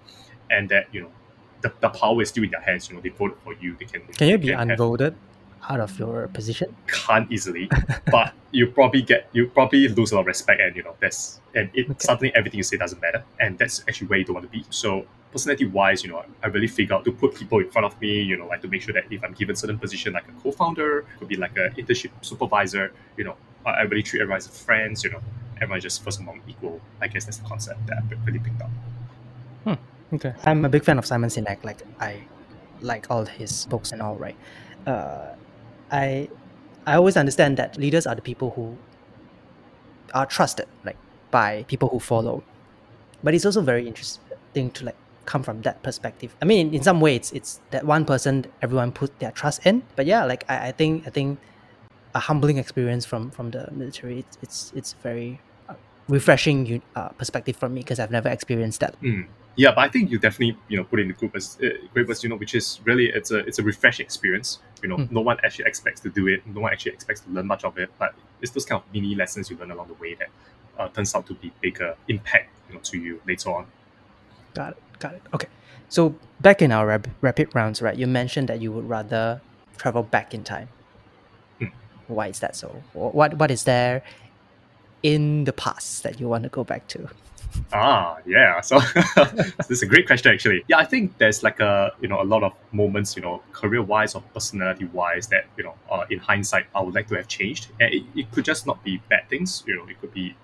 and 0.51 0.69
that 0.71 0.87
you 0.93 1.03
know 1.03 1.11
the, 1.61 1.73
the 1.81 1.91
power 1.91 2.21
is 2.23 2.31
still 2.31 2.43
in 2.43 2.51
their 2.51 2.61
hands. 2.61 2.89
You 2.89 2.97
know, 2.97 3.03
they 3.03 3.11
voted 3.11 3.37
for 3.45 3.53
you. 3.55 3.77
They 3.79 3.85
can 3.85 4.01
Can 4.19 4.29
you 4.31 4.39
be 4.39 4.49
can 4.49 4.69
have- 4.71 4.79
unvoted 4.81 5.15
out 5.69 5.81
of 5.81 5.99
your 5.99 6.29
position? 6.29 6.75
can't 6.87 7.31
easily, 7.31 7.69
but 8.11 8.35
you 8.51 8.67
probably 8.67 9.03
get 9.03 9.29
you 9.33 9.47
probably 9.49 9.89
lose 9.89 10.13
a 10.13 10.15
lot 10.17 10.23
of 10.23 10.27
respect, 10.27 10.61
and 10.61 10.75
you 10.77 10.83
know 10.83 10.95
that's 11.01 11.41
and 11.55 11.71
it 11.75 11.89
Okay. 11.91 11.99
suddenly 11.99 12.35
everything 12.35 12.59
you 12.59 12.65
say 12.65 12.77
doesn't 12.77 13.01
matter, 13.01 13.25
and 13.41 13.59
that's 13.59 13.85
actually 13.89 14.09
where 14.09 14.19
you 14.19 14.25
don't 14.25 14.35
want 14.35 14.51
to 14.51 14.59
be. 14.59 14.65
So 14.71 15.07
personality 15.33 15.67
wise, 15.67 16.05
you 16.05 16.11
know, 16.11 16.25
I 16.43 16.49
really 16.49 16.67
figure 16.67 16.95
out 16.95 17.05
to 17.05 17.13
put 17.13 17.35
people 17.35 17.59
in 17.59 17.71
front 17.71 17.87
of 17.87 17.99
me, 18.01 18.21
you 18.21 18.37
know, 18.37 18.47
like 18.47 18.61
to 18.63 18.69
make 18.69 18.83
sure 18.83 18.93
that 18.95 19.05
if 19.11 19.25
I'm 19.25 19.33
given 19.33 19.57
certain 19.57 19.79
position, 19.79 20.13
like 20.13 20.29
a 20.29 20.33
co-founder, 20.43 21.07
could 21.19 21.29
be 21.29 21.37
like 21.37 21.57
a 21.57 21.71
internship 21.71 22.11
supervisor, 22.21 22.93
you 23.17 23.25
know, 23.25 23.37
I 23.65 23.71
I 23.71 23.83
really 23.83 24.03
treat 24.03 24.21
everyone 24.21 24.39
as 24.39 24.47
friends, 24.47 25.05
you 25.05 25.11
know, 25.11 25.21
everyone 25.61 25.81
just 25.81 26.03
first 26.05 26.21
among 26.21 26.41
equal. 26.47 26.81
I 27.01 27.09
guess 27.09 27.25
that's 27.25 27.39
the 27.39 27.49
concept 27.49 27.87
that 27.87 27.99
I 27.99 28.15
really 28.27 28.39
picked 28.41 28.61
up. 28.61 28.71
Okay. 30.15 30.35
I'm 30.45 30.65
a 30.65 30.69
big 30.69 30.85
fan 30.85 30.99
of 30.99 31.07
Simon 31.07 31.31
Sinek. 31.31 31.65
Like 31.65 31.79
I 31.99 32.21
like 32.83 33.07
all 33.11 33.25
his 33.25 33.65
books 33.67 33.93
and 33.93 34.03
all, 34.03 34.17
right? 34.17 34.37
Uh, 34.87 35.31
I 35.93 36.29
I 36.87 36.95
always 36.95 37.17
understand 37.17 37.57
that 37.59 37.77
leaders 37.77 38.07
are 38.07 38.15
the 38.15 38.23
people 38.23 38.51
who 38.51 38.77
are 40.15 40.27
trusted, 40.27 40.67
like 40.85 40.97
by 41.31 41.65
people 41.69 41.89
who 41.89 42.01
follow. 42.01 42.43
But 43.23 43.35
it's 43.35 43.47
also 43.47 43.61
very 43.61 43.87
interesting 43.87 44.71
to 44.71 44.87
like 44.87 44.97
come 45.27 45.43
from 45.43 45.63
that 45.63 45.83
perspective. 45.83 46.35
I 46.43 46.45
mean, 46.45 46.69
in, 46.69 46.75
in 46.75 46.83
some 46.83 47.01
way, 47.01 47.15
it's 47.15 47.31
it's 47.33 47.61
that 47.71 47.85
one 47.85 48.05
person 48.05 48.47
everyone 48.63 48.93
put 48.93 49.17
their 49.21 49.31
trust 49.31 49.65
in. 49.67 49.83
But 49.95 50.07
yeah, 50.07 50.25
like 50.25 50.45
I, 50.49 50.69
I 50.69 50.73
think 50.73 51.07
I 51.07 51.11
think 51.11 51.39
a 52.15 52.21
humbling 52.21 52.59
experience 52.59 53.05
from 53.05 53.31
from 53.31 53.51
the 53.51 53.69
military. 53.73 54.21
It's 54.21 54.39
it's, 54.43 54.73
it's 54.75 54.93
very 55.03 55.41
uh, 55.69 55.75
refreshing 56.09 56.83
uh, 56.97 57.11
perspective 57.11 57.57
for 57.57 57.69
me 57.69 57.81
because 57.83 58.01
I've 58.01 58.11
never 58.11 58.29
experienced 58.29 58.81
that. 58.81 59.01
Mm. 59.03 59.27
Yeah, 59.57 59.73
but 59.75 59.83
I 59.83 59.89
think 59.89 60.11
you 60.11 60.19
definitely 60.19 60.57
you 60.69 60.79
know 60.79 60.85
put 60.85 61.01
in 61.01 61.09
the 61.09 61.15
group 61.15 61.37
as 61.37 61.59
uh, 61.63 61.69
group 61.93 62.09
as 62.11 62.23
you 62.23 62.31
know, 62.31 62.37
which 62.37 62.55
is 62.55 62.81
really 62.85 63.07
it's 63.07 63.31
a 63.31 63.39
it's 63.39 63.59
a 63.59 63.63
refreshing 63.63 64.05
experience. 64.05 64.61
You 64.83 64.89
know, 64.89 64.97
mm. 64.97 65.11
no 65.11 65.21
one 65.21 65.39
actually 65.45 65.67
expects 65.67 66.01
to 66.01 66.11
do 66.11 66.27
it. 66.29 66.47
No 66.47 66.63
one 66.63 66.73
actually 66.73 66.93
expects 66.93 67.21
to 67.23 67.31
learn 67.31 67.47
much 67.47 67.65
of 67.65 67.77
it. 67.79 67.91
But 67.99 68.15
it's 68.41 68.53
those 68.53 68.65
kind 68.65 68.83
of 68.83 68.93
mini 68.93 69.15
lessons 69.15 69.51
you 69.51 69.57
learn 69.59 69.71
along 69.71 69.89
the 69.89 69.95
way 69.95 70.15
that 70.15 70.29
uh, 70.79 70.89
turns 70.89 71.15
out 71.15 71.27
to 71.27 71.35
be 71.35 71.53
bigger 71.61 71.95
impact 72.09 72.51
you 72.69 72.75
know 72.75 72.81
to 72.81 72.99
you 72.99 73.21
later 73.27 73.51
on. 73.51 73.67
Got 74.55 74.73
it. 74.73 74.83
Got 74.99 75.15
it. 75.15 75.23
Okay. 75.35 75.49
So 75.89 76.15
back 76.41 76.63
in 76.63 76.73
our 76.73 76.87
rap- 76.87 77.09
rapid 77.21 77.55
rounds, 77.55 77.83
right? 77.83 77.97
You 77.97 78.07
mentioned 78.07 78.49
that 78.49 78.61
you 78.61 78.73
would 78.73 78.89
rather 78.89 79.43
travel 79.77 80.03
back 80.03 80.33
in 80.33 80.45
time. 80.45 80.69
Mm. 81.61 81.73
Why 82.09 82.29
is 82.29 82.41
that 82.41 82.57
so? 82.57 82.83
What 82.95 83.35
What 83.35 83.51
is 83.51 83.65
there 83.65 84.03
in 85.03 85.45
the 85.45 85.53
past 85.53 86.03
that 86.05 86.21
you 86.21 86.29
want 86.29 86.45
to 86.45 86.49
go 86.49 86.65
back 86.65 86.89
to? 86.89 87.11
Ah, 87.73 88.19
yeah. 88.27 88.61
So 88.61 88.79
this 89.57 89.71
is 89.71 89.83
a 89.83 89.87
great 89.87 90.07
question, 90.07 90.33
actually. 90.33 90.65
Yeah, 90.69 90.79
I 90.79 90.85
think 90.85 91.19
there's 91.19 91.43
like 91.43 91.61
a 91.61 91.93
you 92.01 92.09
know 92.09 92.21
a 92.21 92.25
lot 92.25 92.43
of 92.43 92.53
moments, 92.73 93.17
you 93.17 93.23
know, 93.23 93.43
career 93.53 93.83
wise 93.83 94.15
or 94.15 94.23
personality 94.35 94.85
wise 94.87 95.29
that 95.29 95.47
you 95.57 95.65
know, 95.65 95.75
uh, 95.91 96.05
in 96.11 96.19
hindsight, 96.19 96.67
I 96.75 96.81
would 96.81 96.95
like 96.95 97.09
to 97.09 97.17
have 97.17 97.29
changed. 97.29 97.69
And 97.81 97.93
it, 97.93 98.03
it 98.15 98.31
could 98.33 98.45
just 98.45 98.67
not 98.67 98.83
be 98.85 99.03
bad 99.09 99.29
things. 99.29 99.65
You 99.67 99.77
know, 99.77 99.87
it 99.89 100.01
could 100.01 100.13
be 100.13 100.35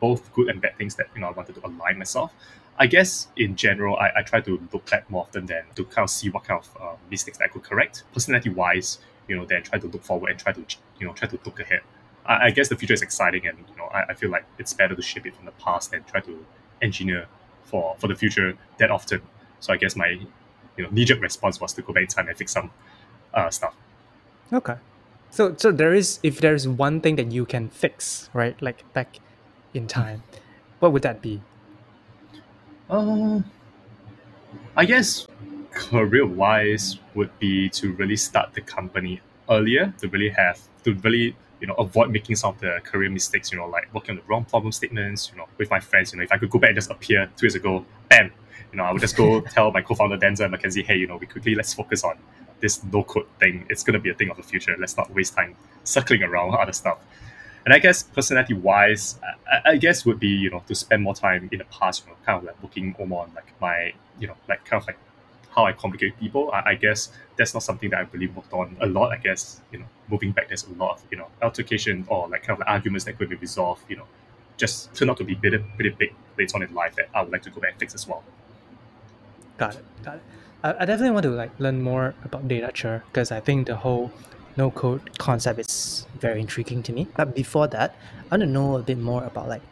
both 0.00 0.32
good 0.34 0.48
and 0.48 0.60
bad 0.60 0.76
things 0.78 0.94
that 0.96 1.08
you 1.14 1.20
know 1.20 1.28
I 1.28 1.32
wanted 1.32 1.56
to 1.56 1.66
align 1.66 1.98
myself. 1.98 2.32
I 2.78 2.86
guess 2.86 3.28
in 3.36 3.56
general, 3.56 3.96
I, 3.96 4.10
I 4.18 4.22
try 4.22 4.40
to 4.42 4.60
look 4.72 4.90
back 4.90 5.10
more 5.10 5.22
often 5.22 5.46
than 5.46 5.64
to 5.76 5.84
kind 5.84 6.04
of 6.04 6.10
see 6.10 6.28
what 6.30 6.44
kind 6.44 6.60
of 6.62 6.82
uh, 6.82 6.96
mistakes 7.10 7.38
I 7.40 7.48
could 7.48 7.62
correct. 7.62 8.04
Personality 8.12 8.50
wise, 8.50 8.98
you 9.28 9.36
know, 9.36 9.46
then 9.46 9.62
try 9.62 9.78
to 9.78 9.86
look 9.86 10.04
forward 10.04 10.30
and 10.30 10.38
try 10.38 10.52
to 10.52 10.64
you 11.00 11.06
know 11.06 11.12
try 11.14 11.28
to 11.28 11.38
look 11.44 11.60
ahead. 11.60 11.80
I, 12.28 12.46
I 12.46 12.50
guess 12.50 12.68
the 12.68 12.76
future 12.76 12.94
is 12.94 13.02
exciting, 13.02 13.46
and 13.46 13.58
you 13.58 13.76
know, 13.76 13.84
I, 13.86 14.04
I 14.10 14.14
feel 14.14 14.30
like 14.30 14.44
it's 14.58 14.72
better 14.72 14.94
to 14.94 15.02
shape 15.02 15.26
it 15.26 15.34
from 15.34 15.46
the 15.46 15.52
past 15.52 15.90
than 15.90 16.04
try 16.04 16.20
to 16.20 16.44
engineer 16.82 17.26
for 17.64 17.96
for 17.98 18.08
the 18.08 18.14
future 18.14 18.56
that 18.78 18.90
often. 18.90 19.22
So 19.60 19.72
I 19.72 19.76
guess 19.76 19.96
my 19.96 20.08
you 20.76 20.84
know 20.84 20.90
knee 20.90 21.04
jerk 21.04 21.20
response 21.20 21.60
was 21.60 21.72
to 21.74 21.82
go 21.82 21.92
back 21.92 22.02
in 22.02 22.08
time 22.08 22.28
and 22.28 22.36
fix 22.36 22.52
some 22.52 22.70
uh, 23.34 23.50
stuff. 23.50 23.74
Okay. 24.52 24.76
So 25.30 25.54
so 25.56 25.72
there 25.72 25.94
is 25.94 26.20
if 26.22 26.40
there 26.40 26.54
is 26.54 26.68
one 26.68 27.00
thing 27.00 27.16
that 27.16 27.32
you 27.32 27.44
can 27.44 27.68
fix, 27.68 28.30
right? 28.32 28.60
Like 28.62 28.90
back 28.92 29.18
in 29.74 29.86
time, 29.86 30.22
what 30.80 30.92
would 30.92 31.02
that 31.02 31.20
be? 31.20 31.42
Uh, 32.88 33.40
I 34.76 34.84
guess 34.84 35.26
career 35.72 36.26
wise 36.26 36.98
would 37.14 37.36
be 37.38 37.68
to 37.70 37.92
really 37.94 38.16
start 38.16 38.54
the 38.54 38.60
company 38.60 39.20
earlier 39.50 39.92
to 39.98 40.08
really 40.08 40.30
have 40.30 40.60
to 40.84 40.94
really 40.94 41.36
you 41.60 41.66
know 41.66 41.74
avoid 41.74 42.10
making 42.10 42.36
some 42.36 42.54
of 42.54 42.60
the 42.60 42.80
career 42.84 43.10
mistakes 43.10 43.50
you 43.50 43.58
know 43.58 43.66
like 43.66 43.92
working 43.94 44.10
on 44.10 44.16
the 44.16 44.22
wrong 44.26 44.44
problem 44.44 44.72
statements 44.72 45.30
you 45.32 45.38
know 45.38 45.46
with 45.58 45.70
my 45.70 45.80
friends 45.80 46.12
you 46.12 46.18
know 46.18 46.24
if 46.24 46.32
I 46.32 46.38
could 46.38 46.50
go 46.50 46.58
back 46.58 46.70
and 46.70 46.76
just 46.76 46.90
appear 46.90 47.30
two 47.36 47.46
years 47.46 47.54
ago 47.54 47.84
bam 48.08 48.30
you 48.72 48.76
know 48.76 48.84
I 48.84 48.92
would 48.92 49.00
just 49.00 49.16
go 49.16 49.40
tell 49.56 49.70
my 49.72 49.82
co-founder 49.82 50.18
Denzel 50.18 50.42
and 50.42 50.50
Mackenzie 50.52 50.82
hey 50.82 50.96
you 50.96 51.06
know 51.06 51.16
we 51.16 51.26
quickly 51.26 51.54
let's 51.54 51.72
focus 51.72 52.04
on 52.04 52.18
this 52.60 52.82
no 52.84 53.02
code 53.04 53.26
thing. 53.38 53.66
It's 53.68 53.82
going 53.82 53.94
to 53.94 54.00
be 54.00 54.10
a 54.10 54.14
thing 54.14 54.30
of 54.30 54.36
the 54.36 54.42
future. 54.42 54.76
Let's 54.78 54.96
not 54.96 55.12
waste 55.12 55.34
time 55.34 55.56
circling 55.84 56.22
around 56.22 56.54
other 56.60 56.72
stuff. 56.72 56.98
And 57.64 57.74
I 57.74 57.78
guess 57.80 58.04
personality 58.04 58.54
wise, 58.54 59.18
I, 59.50 59.72
I, 59.72 59.76
guess 59.76 60.06
would 60.06 60.20
be 60.20 60.28
you 60.28 60.50
know 60.50 60.62
to 60.68 60.74
spend 60.74 61.02
more 61.02 61.14
time 61.14 61.48
in 61.50 61.58
the 61.58 61.64
past, 61.64 62.04
you 62.04 62.12
know, 62.12 62.16
kind 62.24 62.38
of 62.38 62.44
like 62.44 62.62
working 62.62 62.94
more 63.06 63.24
on 63.24 63.32
like 63.34 63.60
my 63.60 63.92
you 64.20 64.28
know 64.28 64.36
like 64.48 64.64
kind 64.64 64.80
of 64.80 64.86
like 64.86 64.98
how 65.56 65.64
I 65.64 65.72
communicate 65.72 66.18
people. 66.20 66.50
I, 66.52 66.70
I 66.70 66.74
guess 66.74 67.10
that's 67.36 67.54
not 67.54 67.62
something 67.62 67.90
that 67.90 68.00
I 68.00 68.06
really 68.12 68.28
worked 68.28 68.52
on 68.52 68.76
a 68.80 68.86
lot. 68.86 69.12
I 69.12 69.16
guess 69.16 69.60
you 69.72 69.78
know 69.78 69.86
moving 70.08 70.32
back, 70.32 70.48
there's 70.48 70.64
a 70.64 70.72
lot 70.74 70.96
of 70.96 71.04
you 71.10 71.16
know 71.18 71.28
altercation 71.42 72.04
or 72.08 72.28
like 72.28 72.42
kind 72.42 72.52
of 72.52 72.58
like 72.60 72.68
arguments 72.68 73.04
that 73.06 73.18
could 73.18 73.28
be 73.28 73.36
resolved. 73.36 73.82
You 73.88 73.96
know, 73.96 74.06
just 74.56 74.94
turn 74.94 75.10
out 75.10 75.16
to 75.18 75.24
be 75.24 75.34
pretty 75.34 75.58
pretty 75.58 75.90
big 75.90 76.14
later 76.38 76.56
on 76.56 76.62
in 76.62 76.74
life 76.74 76.94
that 76.96 77.08
I 77.14 77.22
would 77.22 77.32
like 77.32 77.42
to 77.42 77.50
go 77.50 77.60
back 77.60 77.72
and 77.72 77.80
fix 77.80 77.94
as 77.94 78.06
well. 78.06 78.22
Got 79.56 79.76
it. 79.76 79.84
Got 80.02 80.16
it. 80.16 80.22
I, 80.62 80.70
I 80.82 80.84
definitely 80.84 81.12
want 81.12 81.24
to 81.24 81.30
like 81.30 81.50
learn 81.58 81.80
more 81.80 82.14
about 82.24 82.46
data 82.48 83.02
because 83.06 83.32
I 83.32 83.40
think 83.40 83.66
the 83.66 83.76
whole 83.76 84.12
no 84.56 84.70
code 84.70 85.18
concept 85.18 85.58
is 85.60 86.06
very 86.18 86.40
intriguing 86.40 86.82
to 86.84 86.92
me. 86.92 87.06
But 87.16 87.34
before 87.34 87.68
that, 87.68 87.94
I 88.30 88.36
want 88.36 88.42
to 88.42 88.46
know 88.46 88.76
a 88.76 88.82
bit 88.82 88.98
more 88.98 89.24
about 89.24 89.48
like 89.48 89.62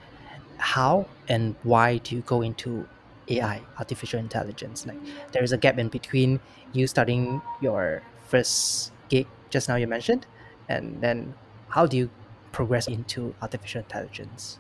how 0.59 1.07
and 1.29 1.55
why 1.63 1.99
do 1.99 2.15
you 2.17 2.23
go 2.23 2.43
into 2.43 2.89
AI, 3.29 3.63
artificial 3.79 4.21
intelligence? 4.21 4.87
Like 4.87 4.99
there 5.33 5.43
is 5.43 5.53
a 5.53 5.59
gap 5.59 5.79
in 5.79 5.89
between 5.89 6.41
you 6.73 6.87
starting 6.87 7.41
your 7.61 8.03
first 8.27 8.93
gig 9.09 9.27
just 9.51 9.69
now 9.69 9.77
you 9.77 9.87
mentioned, 9.87 10.27
and 10.69 11.01
then 11.01 11.35
how 11.69 11.87
do 11.87 11.97
you 11.97 12.11
progress 12.53 12.89
into 12.89 13.35
artificial 13.43 13.81
intelligence? 13.81 14.59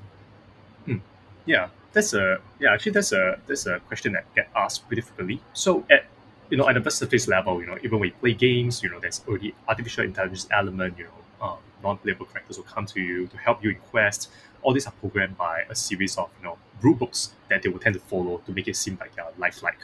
Hmm. 0.86 0.98
Yeah, 1.46 1.68
that's 1.92 2.14
a 2.14 2.38
yeah. 2.60 2.72
Actually, 2.72 2.92
that's 2.92 3.12
a 3.12 3.38
that's 3.46 3.66
a 3.66 3.80
question 3.80 4.12
that 4.12 4.24
get 4.34 4.48
asked 4.56 4.86
pretty 4.86 5.02
frequently. 5.02 5.40
So 5.52 5.84
at 5.90 6.06
you 6.50 6.56
know, 6.56 6.68
at 6.68 6.82
the 6.82 6.90
surface 6.90 7.26
level, 7.26 7.60
you 7.60 7.66
know, 7.66 7.78
even 7.82 7.98
when 7.98 8.10
you 8.10 8.14
play 8.20 8.34
games, 8.34 8.82
you 8.82 8.90
know, 8.90 9.00
there's 9.00 9.22
already 9.26 9.54
artificial 9.66 10.04
intelligence 10.04 10.46
element, 10.50 10.98
you 10.98 11.04
know, 11.04 11.10
uh, 11.40 11.56
non-playable 11.82 12.26
characters 12.26 12.58
will 12.58 12.64
come 12.64 12.86
to 12.86 13.00
you 13.00 13.26
to 13.28 13.36
help 13.38 13.64
you 13.64 13.70
in 13.70 13.76
quests. 13.90 14.28
All 14.64 14.74
these 14.74 14.86
are 14.86 14.92
programmed 14.92 15.36
by 15.36 15.62
a 15.70 15.74
series 15.74 16.18
of, 16.18 16.30
you 16.40 16.44
know, 16.44 16.58
rule 16.82 16.94
books 16.94 17.30
that 17.48 17.62
they 17.62 17.68
will 17.68 17.78
tend 17.78 17.94
to 17.94 18.00
follow 18.00 18.38
to 18.46 18.52
make 18.52 18.66
it 18.66 18.76
seem 18.76 18.98
like 19.00 19.14
they're 19.14 19.26
lifelike. 19.38 19.78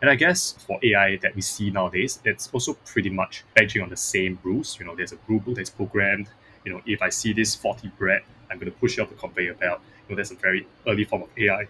And 0.00 0.10
I 0.10 0.16
guess 0.16 0.52
for 0.66 0.80
AI 0.82 1.16
that 1.18 1.36
we 1.36 1.40
see 1.42 1.70
nowadays, 1.70 2.18
it's 2.24 2.50
also 2.52 2.74
pretty 2.84 3.10
much 3.10 3.44
benching 3.56 3.82
on 3.82 3.88
the 3.90 3.96
same 3.96 4.38
rules. 4.42 4.78
You 4.80 4.86
know, 4.86 4.96
there's 4.96 5.12
a 5.12 5.18
rule 5.28 5.40
book 5.40 5.54
that's 5.54 5.70
programmed. 5.70 6.28
You 6.64 6.72
know, 6.72 6.80
if 6.84 7.00
I 7.00 7.10
see 7.10 7.32
this 7.32 7.54
faulty 7.54 7.92
bread, 7.96 8.22
I'm 8.50 8.58
going 8.58 8.72
to 8.72 8.78
push 8.78 8.98
it 8.98 9.02
up 9.02 9.10
the 9.10 9.14
conveyor 9.14 9.54
belt. 9.54 9.80
You 10.08 10.14
know, 10.14 10.16
there's 10.16 10.32
a 10.32 10.34
very 10.34 10.66
early 10.88 11.04
form 11.04 11.22
of 11.22 11.28
AI 11.38 11.68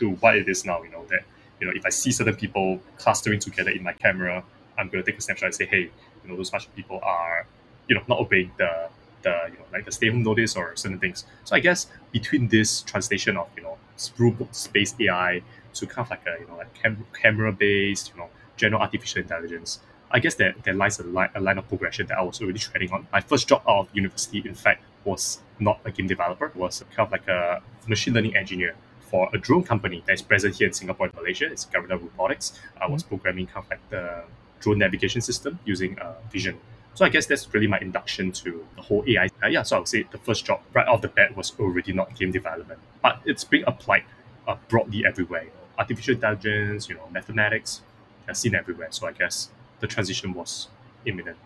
to 0.00 0.10
what 0.10 0.36
it 0.36 0.48
is 0.48 0.64
now. 0.64 0.82
You 0.82 0.90
know 0.90 1.04
that 1.10 1.22
you 1.60 1.66
know, 1.66 1.72
if 1.76 1.84
I 1.84 1.90
see 1.90 2.10
certain 2.10 2.34
people 2.34 2.80
clustering 2.96 3.38
together 3.38 3.70
in 3.70 3.82
my 3.82 3.92
camera, 3.92 4.42
I'm 4.78 4.88
going 4.88 5.04
to 5.04 5.10
take 5.10 5.18
a 5.18 5.22
snapshot 5.22 5.46
and 5.48 5.54
say, 5.54 5.66
hey, 5.66 5.90
you 6.22 6.28
know, 6.28 6.36
those 6.36 6.50
bunch 6.50 6.66
of 6.66 6.74
people 6.74 7.00
are, 7.02 7.46
you 7.86 7.94
know, 7.94 8.02
not 8.08 8.18
obeying 8.18 8.50
the, 8.56 8.88
the 9.22 9.36
you 9.52 9.58
know, 9.58 9.64
like 9.72 9.84
the 9.84 9.92
stay 9.92 10.10
home 10.10 10.22
notice 10.22 10.56
or 10.56 10.74
certain 10.76 10.98
things. 10.98 11.24
So 11.44 11.56
I 11.56 11.60
guess 11.60 11.86
between 12.12 12.48
this 12.48 12.82
translation 12.82 13.36
of, 13.36 13.48
you 13.56 13.62
know, 13.62 13.76
book 14.18 14.50
based 14.72 15.00
AI 15.00 15.42
to 15.74 15.86
kind 15.86 16.06
of 16.06 16.10
like 16.10 16.26
a, 16.26 16.40
you 16.40 16.46
know, 16.46 16.56
like 16.56 16.72
cam- 16.74 17.06
camera 17.12 17.52
based, 17.52 18.12
you 18.12 18.20
know, 18.20 18.28
general 18.56 18.82
artificial 18.82 19.22
intelligence, 19.22 19.80
I 20.10 20.18
guess 20.18 20.34
there, 20.34 20.54
there 20.64 20.74
lies 20.74 20.98
a 20.98 21.04
line, 21.04 21.30
a 21.34 21.40
line 21.40 21.58
of 21.58 21.68
progression 21.68 22.06
that 22.08 22.18
I 22.18 22.22
was 22.22 22.40
already 22.40 22.58
treading 22.58 22.92
on. 22.92 23.06
My 23.12 23.20
first 23.20 23.48
job 23.48 23.62
out 23.68 23.78
of 23.78 23.88
university, 23.94 24.42
in 24.44 24.54
fact, 24.54 24.82
was 25.04 25.38
not 25.58 25.80
a 25.84 25.90
game 25.90 26.06
developer, 26.06 26.50
was 26.54 26.84
kind 26.94 27.06
of 27.06 27.12
like 27.12 27.28
a 27.28 27.62
machine 27.86 28.14
learning 28.14 28.36
engineer 28.36 28.74
for 29.00 29.28
a 29.32 29.38
drone 29.38 29.62
company 29.62 30.02
that 30.06 30.14
is 30.14 30.22
present 30.22 30.56
here 30.56 30.68
in 30.68 30.72
Singapore 30.72 31.06
and 31.06 31.14
Malaysia. 31.14 31.46
It's 31.46 31.64
Garuda 31.64 31.96
Robotics. 31.96 32.58
I 32.80 32.86
was 32.86 33.02
mm-hmm. 33.02 33.08
programming 33.16 33.46
kind 33.46 33.64
of 33.64 33.70
like 33.70 33.90
the 33.90 34.24
drone 34.60 34.78
navigation 34.78 35.20
system 35.20 35.58
using 35.64 35.98
uh, 35.98 36.14
Vision. 36.30 36.58
So 37.00 37.06
I 37.06 37.08
guess 37.08 37.24
that's 37.24 37.54
really 37.54 37.66
my 37.66 37.78
induction 37.78 38.30
to 38.30 38.66
the 38.76 38.82
whole 38.82 39.02
AI. 39.08 39.30
Uh, 39.42 39.46
yeah, 39.46 39.62
so 39.62 39.76
I 39.76 39.78
would 39.78 39.88
say 39.88 40.02
the 40.10 40.18
first 40.18 40.44
job 40.44 40.60
right 40.74 40.86
off 40.86 41.00
the 41.00 41.08
bat 41.08 41.34
was 41.34 41.58
already 41.58 41.94
not 41.94 42.14
game 42.14 42.30
development, 42.30 42.78
but 43.00 43.22
it's 43.24 43.42
being 43.42 43.64
applied 43.66 44.04
uh, 44.46 44.56
broadly 44.68 45.06
everywhere. 45.06 45.46
Artificial 45.78 46.16
intelligence, 46.16 46.90
you 46.90 46.96
know, 46.96 47.08
mathematics, 47.10 47.80
are 48.28 48.34
seen 48.34 48.54
everywhere. 48.54 48.88
So 48.90 49.06
I 49.06 49.12
guess 49.12 49.48
the 49.80 49.86
transition 49.86 50.34
was 50.34 50.68
imminent. 51.06 51.38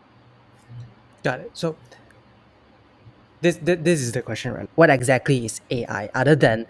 Got 1.23 1.39
it. 1.39 1.51
So 1.55 1.77
this, 3.41 3.55
this 3.59 3.79
this 3.81 4.01
is 4.01 4.11
the 4.11 4.23
question, 4.23 4.55
right? 4.55 4.69
What 4.75 4.91
exactly 4.91 5.45
is 5.45 5.61
AI 5.71 6.11
other 6.17 6.35
than 6.35 6.67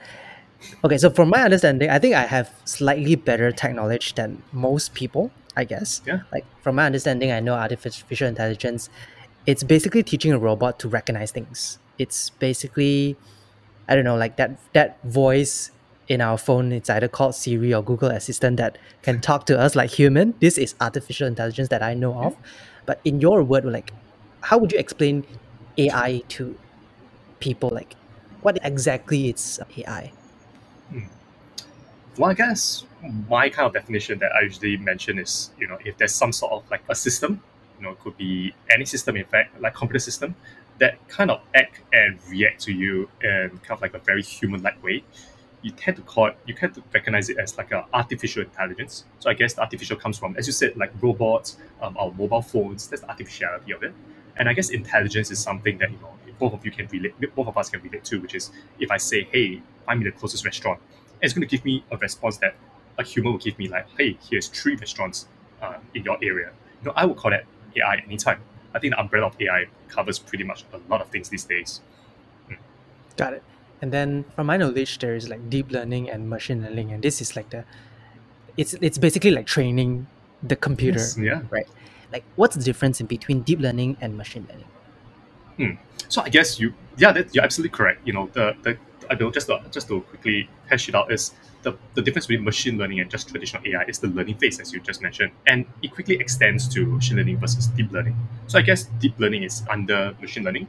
Okay, 0.84 0.98
so 0.98 1.08
from 1.08 1.30
my 1.30 1.42
understanding, 1.42 1.88
I 1.88 1.98
think 1.98 2.14
I 2.14 2.26
have 2.26 2.52
slightly 2.66 3.16
better 3.16 3.50
tech 3.50 3.74
knowledge 3.74 4.14
than 4.14 4.42
most 4.52 4.92
people, 4.92 5.30
I 5.56 5.64
guess. 5.64 6.02
Yeah. 6.06 6.20
Like 6.32 6.44
from 6.62 6.76
my 6.76 6.86
understanding, 6.86 7.30
I 7.30 7.40
know 7.40 7.54
artificial 7.54 8.28
intelligence. 8.28 8.88
It's 9.46 9.62
basically 9.62 10.02
teaching 10.02 10.32
a 10.32 10.38
robot 10.38 10.78
to 10.80 10.88
recognize 10.88 11.30
things. 11.30 11.78
It's 11.98 12.30
basically, 12.30 13.16
I 13.88 13.94
don't 13.94 14.04
know, 14.04 14.16
like 14.16 14.36
that 14.36 14.58
that 14.72 15.02
voice 15.04 15.70
in 16.08 16.20
our 16.20 16.38
phone. 16.38 16.72
It's 16.72 16.90
either 16.90 17.08
called 17.08 17.34
Siri 17.34 17.72
or 17.72 17.82
Google 17.82 18.10
Assistant 18.10 18.56
that 18.56 18.78
can 19.02 19.20
talk 19.20 19.46
to 19.46 19.58
us 19.58 19.76
like 19.76 19.90
human. 19.90 20.34
This 20.40 20.58
is 20.58 20.74
artificial 20.80 21.26
intelligence 21.26 21.68
that 21.68 21.82
I 21.82 21.94
know 21.94 22.14
of. 22.14 22.36
But 22.86 23.00
in 23.04 23.20
your 23.20 23.42
word, 23.42 23.64
like, 23.64 23.92
how 24.42 24.58
would 24.58 24.72
you 24.72 24.78
explain 24.78 25.24
AI 25.78 26.22
to 26.28 26.58
people? 27.40 27.70
Like, 27.70 27.96
what 28.42 28.58
exactly 28.62 29.30
is 29.30 29.60
AI? 29.76 30.12
Hmm. 30.90 31.00
Well, 32.16 32.30
I 32.30 32.34
guess 32.34 32.84
my 33.28 33.48
kind 33.48 33.66
of 33.66 33.72
definition 33.72 34.18
that 34.20 34.32
I 34.32 34.42
usually 34.42 34.76
mention 34.76 35.18
is, 35.18 35.50
you 35.58 35.66
know, 35.66 35.78
if 35.84 35.96
there's 35.98 36.14
some 36.14 36.32
sort 36.32 36.52
of 36.52 36.70
like 36.70 36.82
a 36.88 36.94
system, 36.94 37.42
you 37.78 37.84
know, 37.84 37.90
it 37.92 38.00
could 38.00 38.16
be 38.16 38.54
any 38.70 38.84
system, 38.84 39.16
in 39.16 39.24
fact, 39.24 39.60
like 39.60 39.74
computer 39.74 39.98
system, 39.98 40.36
that 40.78 41.06
kind 41.08 41.30
of 41.30 41.40
act 41.54 41.80
and 41.92 42.18
react 42.28 42.62
to 42.62 42.72
you 42.72 43.08
in 43.22 43.50
kind 43.62 43.72
of 43.72 43.82
like 43.82 43.94
a 43.94 43.98
very 43.98 44.22
human-like 44.22 44.82
way. 44.82 45.02
you 45.62 45.70
tend 45.72 45.96
to 45.96 46.02
call 46.02 46.26
it, 46.26 46.38
you 46.46 46.54
tend 46.54 46.74
to 46.74 46.82
recognize 46.92 47.30
it 47.30 47.38
as 47.38 47.56
like 47.58 47.72
an 47.72 47.82
artificial 47.94 48.42
intelligence. 48.42 49.04
So 49.18 49.30
I 49.30 49.34
guess 49.34 49.54
the 49.54 49.62
artificial 49.62 49.96
comes 49.96 50.18
from, 50.18 50.36
as 50.36 50.46
you 50.46 50.52
said, 50.52 50.76
like 50.76 50.92
robots, 51.02 51.56
um, 51.82 51.96
our 51.98 52.12
mobile 52.12 52.42
phones. 52.42 52.86
That's 52.88 53.02
the 53.02 53.08
artificiality 53.10 53.72
of 53.72 53.82
it. 53.82 53.94
And 54.36 54.48
I 54.48 54.52
guess 54.52 54.70
intelligence 54.70 55.30
is 55.30 55.38
something 55.38 55.78
that 55.78 55.90
you 55.90 55.98
know 55.98 56.10
both 56.38 56.52
of 56.52 56.64
you 56.66 56.70
can 56.72 56.86
relate, 56.88 57.14
both 57.34 57.48
of 57.48 57.56
us 57.56 57.70
can 57.70 57.80
relate 57.82 58.04
to, 58.04 58.20
which 58.20 58.34
is 58.34 58.50
if 58.78 58.90
I 58.90 58.98
say, 58.98 59.24
"Hey, 59.32 59.62
find 59.86 60.00
me 60.00 60.06
the 60.06 60.12
closest 60.12 60.44
restaurant," 60.44 60.80
it's 61.24 61.34
going 61.34 61.46
to 61.46 61.56
give 61.56 61.64
me 61.64 61.84
a 61.90 61.96
response 61.96 62.38
that 62.38 62.54
a 62.98 63.02
human 63.02 63.32
will 63.32 63.38
give 63.38 63.58
me, 63.58 63.68
like, 63.68 63.86
"Hey, 63.98 64.18
here's 64.28 64.48
three 64.48 64.76
restaurants 64.76 65.26
uh, 65.62 65.78
in 65.94 66.04
your 66.04 66.18
area." 66.22 66.50
You 66.80 66.86
know, 66.86 66.92
I 66.96 67.04
would 67.06 67.16
call 67.16 67.30
that 67.30 67.44
AI 67.76 68.02
anytime. 68.04 68.40
I 68.74 68.78
think 68.78 68.94
the 68.94 69.00
umbrella 69.00 69.26
of 69.26 69.36
AI 69.40 69.66
covers 69.88 70.18
pretty 70.18 70.44
much 70.44 70.64
a 70.72 70.78
lot 70.90 71.00
of 71.00 71.08
things 71.08 71.28
these 71.28 71.44
days. 71.44 71.80
Mm. 72.50 72.56
Got 73.16 73.34
it. 73.34 73.42
And 73.80 73.92
then 73.92 74.24
from 74.34 74.46
my 74.46 74.56
knowledge, 74.56 74.98
there 74.98 75.14
is 75.14 75.28
like 75.28 75.50
deep 75.50 75.70
learning 75.70 76.10
and 76.10 76.28
machine 76.28 76.62
learning, 76.62 76.92
and 76.92 77.02
this 77.02 77.20
is 77.20 77.36
like 77.36 77.50
the, 77.50 77.64
it's 78.56 78.74
it's 78.74 78.98
basically 78.98 79.30
like 79.30 79.46
training 79.46 80.06
the 80.42 80.56
computer, 80.56 80.98
yes, 80.98 81.18
yeah, 81.18 81.42
right? 81.50 81.68
Like, 82.12 82.24
what's 82.36 82.54
the 82.54 82.62
difference 82.62 83.00
in 83.00 83.06
between 83.06 83.42
deep 83.42 83.60
learning 83.60 83.96
and 84.00 84.16
machine 84.16 84.46
learning? 84.48 84.70
Hmm. 85.56 85.82
So 86.08 86.22
I 86.22 86.28
guess 86.28 86.60
you, 86.60 86.74
yeah, 86.96 87.12
that, 87.12 87.34
you're 87.34 87.44
absolutely 87.44 87.76
correct. 87.76 88.06
You 88.06 88.12
know, 88.12 88.30
the 88.32 88.56
the 88.62 88.78
I 89.10 89.14
know 89.14 89.30
just 89.30 89.46
to, 89.48 89.60
just 89.70 89.88
to 89.88 90.00
quickly 90.02 90.48
hash 90.68 90.88
it 90.88 90.94
out 90.94 91.12
is 91.12 91.32
the, 91.62 91.76
the 91.94 92.02
difference 92.02 92.26
between 92.26 92.44
machine 92.44 92.78
learning 92.78 93.00
and 93.00 93.10
just 93.10 93.28
traditional 93.28 93.62
AI 93.66 93.84
is 93.84 93.98
the 93.98 94.08
learning 94.08 94.36
phase, 94.36 94.60
as 94.60 94.72
you 94.72 94.80
just 94.80 95.02
mentioned, 95.02 95.32
and 95.46 95.66
it 95.82 95.92
quickly 95.92 96.16
extends 96.16 96.68
to 96.68 96.86
machine 96.86 97.16
learning 97.16 97.38
versus 97.38 97.66
deep 97.68 97.90
learning. 97.90 98.16
So 98.46 98.58
I 98.58 98.62
guess 98.62 98.84
deep 99.00 99.18
learning 99.18 99.42
is 99.42 99.62
under 99.70 100.14
machine 100.20 100.44
learning, 100.44 100.68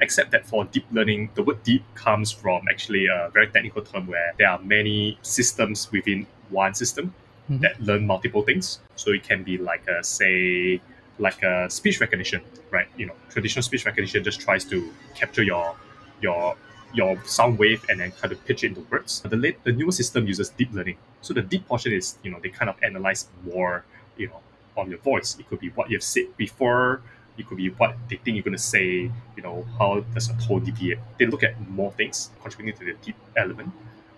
except 0.00 0.30
that 0.32 0.46
for 0.46 0.64
deep 0.64 0.86
learning, 0.90 1.30
the 1.34 1.42
word 1.42 1.62
deep 1.62 1.84
comes 1.94 2.32
from 2.32 2.62
actually 2.68 3.06
a 3.06 3.30
very 3.32 3.48
technical 3.48 3.82
term 3.82 4.06
where 4.06 4.34
there 4.38 4.48
are 4.48 4.58
many 4.60 5.18
systems 5.22 5.90
within 5.92 6.26
one 6.48 6.74
system 6.74 7.14
mm-hmm. 7.50 7.62
that 7.62 7.80
learn 7.80 8.06
multiple 8.06 8.42
things. 8.42 8.80
So 8.96 9.12
it 9.12 9.22
can 9.22 9.42
be 9.42 9.58
like 9.58 9.86
a 9.88 10.02
say 10.02 10.80
like 11.18 11.42
a 11.42 11.68
speech 11.70 12.00
recognition, 12.00 12.42
right? 12.70 12.88
You 12.96 13.06
know, 13.06 13.14
traditional 13.30 13.62
speech 13.62 13.84
recognition 13.84 14.24
just 14.24 14.40
tries 14.40 14.64
to 14.66 14.92
capture 15.14 15.42
your 15.42 15.76
your 16.20 16.56
your 16.92 17.22
sound 17.24 17.58
wave 17.58 17.84
and 17.88 18.00
then 18.00 18.12
kind 18.12 18.32
of 18.32 18.44
pitch 18.44 18.64
it 18.64 18.68
into 18.68 18.80
words. 18.90 19.20
The 19.20 19.36
late, 19.36 19.62
the 19.64 19.72
newer 19.72 19.92
system 19.92 20.26
uses 20.26 20.50
deep 20.50 20.72
learning. 20.72 20.96
So 21.20 21.34
the 21.34 21.42
deep 21.42 21.66
portion 21.66 21.92
is, 21.92 22.18
you 22.22 22.30
know, 22.30 22.38
they 22.40 22.48
kind 22.48 22.68
of 22.68 22.76
analyze 22.82 23.28
more, 23.44 23.84
you 24.16 24.28
know, 24.28 24.40
on 24.76 24.90
your 24.90 24.98
voice. 24.98 25.38
It 25.38 25.48
could 25.48 25.60
be 25.60 25.70
what 25.70 25.90
you've 25.90 26.02
said 26.02 26.36
before. 26.36 27.02
It 27.38 27.46
could 27.46 27.56
be 27.56 27.70
what 27.70 27.96
they 28.10 28.16
think 28.16 28.36
you're 28.36 28.44
going 28.44 28.56
to 28.56 28.62
say. 28.62 29.10
You 29.36 29.42
know, 29.42 29.66
how 29.78 30.00
does 30.14 30.28
a 30.28 30.34
tone 30.46 30.64
deviate? 30.64 30.98
They 31.18 31.26
look 31.26 31.42
at 31.42 31.58
more 31.70 31.92
things 31.92 32.30
contributing 32.42 32.78
to 32.80 32.92
the 32.92 32.98
deep 33.04 33.16
element. 33.36 33.72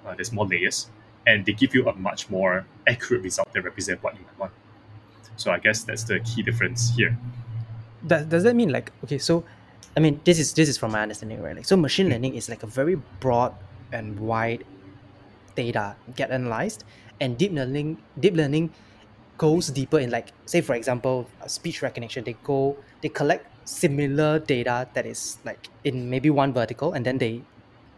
Uh, 0.04 0.14
there's 0.14 0.32
more 0.32 0.46
layers, 0.46 0.90
and 1.26 1.46
they 1.46 1.52
give 1.52 1.74
you 1.74 1.88
a 1.88 1.94
much 1.94 2.28
more 2.28 2.66
accurate 2.86 3.22
result 3.22 3.52
that 3.52 3.62
represent 3.62 4.02
what 4.02 4.14
you 4.14 4.20
might 4.26 4.38
want. 4.38 4.52
So 5.36 5.50
I 5.50 5.58
guess 5.58 5.84
that's 5.84 6.04
the 6.04 6.20
key 6.20 6.42
difference 6.42 6.94
here. 6.94 7.16
Does, 8.06 8.26
does 8.26 8.42
that 8.42 8.54
mean 8.54 8.70
like 8.70 8.92
okay? 9.04 9.18
So, 9.18 9.44
I 9.96 10.00
mean, 10.00 10.20
this 10.24 10.38
is 10.38 10.52
this 10.54 10.68
is 10.68 10.76
from 10.76 10.92
my 10.92 11.02
understanding, 11.02 11.40
right? 11.40 11.54
Like, 11.54 11.64
so 11.64 11.76
machine 11.76 12.08
learning 12.08 12.34
is 12.34 12.48
like 12.48 12.62
a 12.62 12.66
very 12.66 12.96
broad 13.20 13.54
and 13.92 14.18
wide 14.18 14.64
data 15.54 15.94
get 16.16 16.30
analyzed, 16.30 16.84
and 17.20 17.38
deep 17.38 17.52
learning 17.52 17.98
deep 18.18 18.34
learning 18.34 18.70
goes 19.38 19.68
deeper 19.68 19.98
in 19.98 20.10
like 20.10 20.30
say 20.46 20.60
for 20.60 20.74
example 20.74 21.26
speech 21.48 21.82
recognition 21.82 22.22
they 22.22 22.36
go 22.44 22.76
they 23.02 23.08
collect 23.08 23.44
similar 23.66 24.38
data 24.38 24.86
that 24.94 25.04
is 25.04 25.38
like 25.44 25.68
in 25.82 26.08
maybe 26.08 26.30
one 26.30 26.52
vertical 26.52 26.92
and 26.92 27.04
then 27.04 27.18
they 27.18 27.42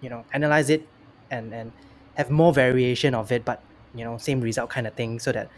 you 0.00 0.08
know 0.08 0.24
analyze 0.32 0.70
it 0.70 0.88
and 1.30 1.52
and 1.52 1.72
have 2.14 2.30
more 2.30 2.54
variation 2.54 3.14
of 3.14 3.30
it 3.30 3.44
but 3.44 3.60
you 3.94 4.02
know 4.02 4.16
same 4.16 4.40
result 4.40 4.70
kind 4.70 4.86
of 4.86 4.94
thing 4.94 5.18
so 5.18 5.30
that 5.30 5.50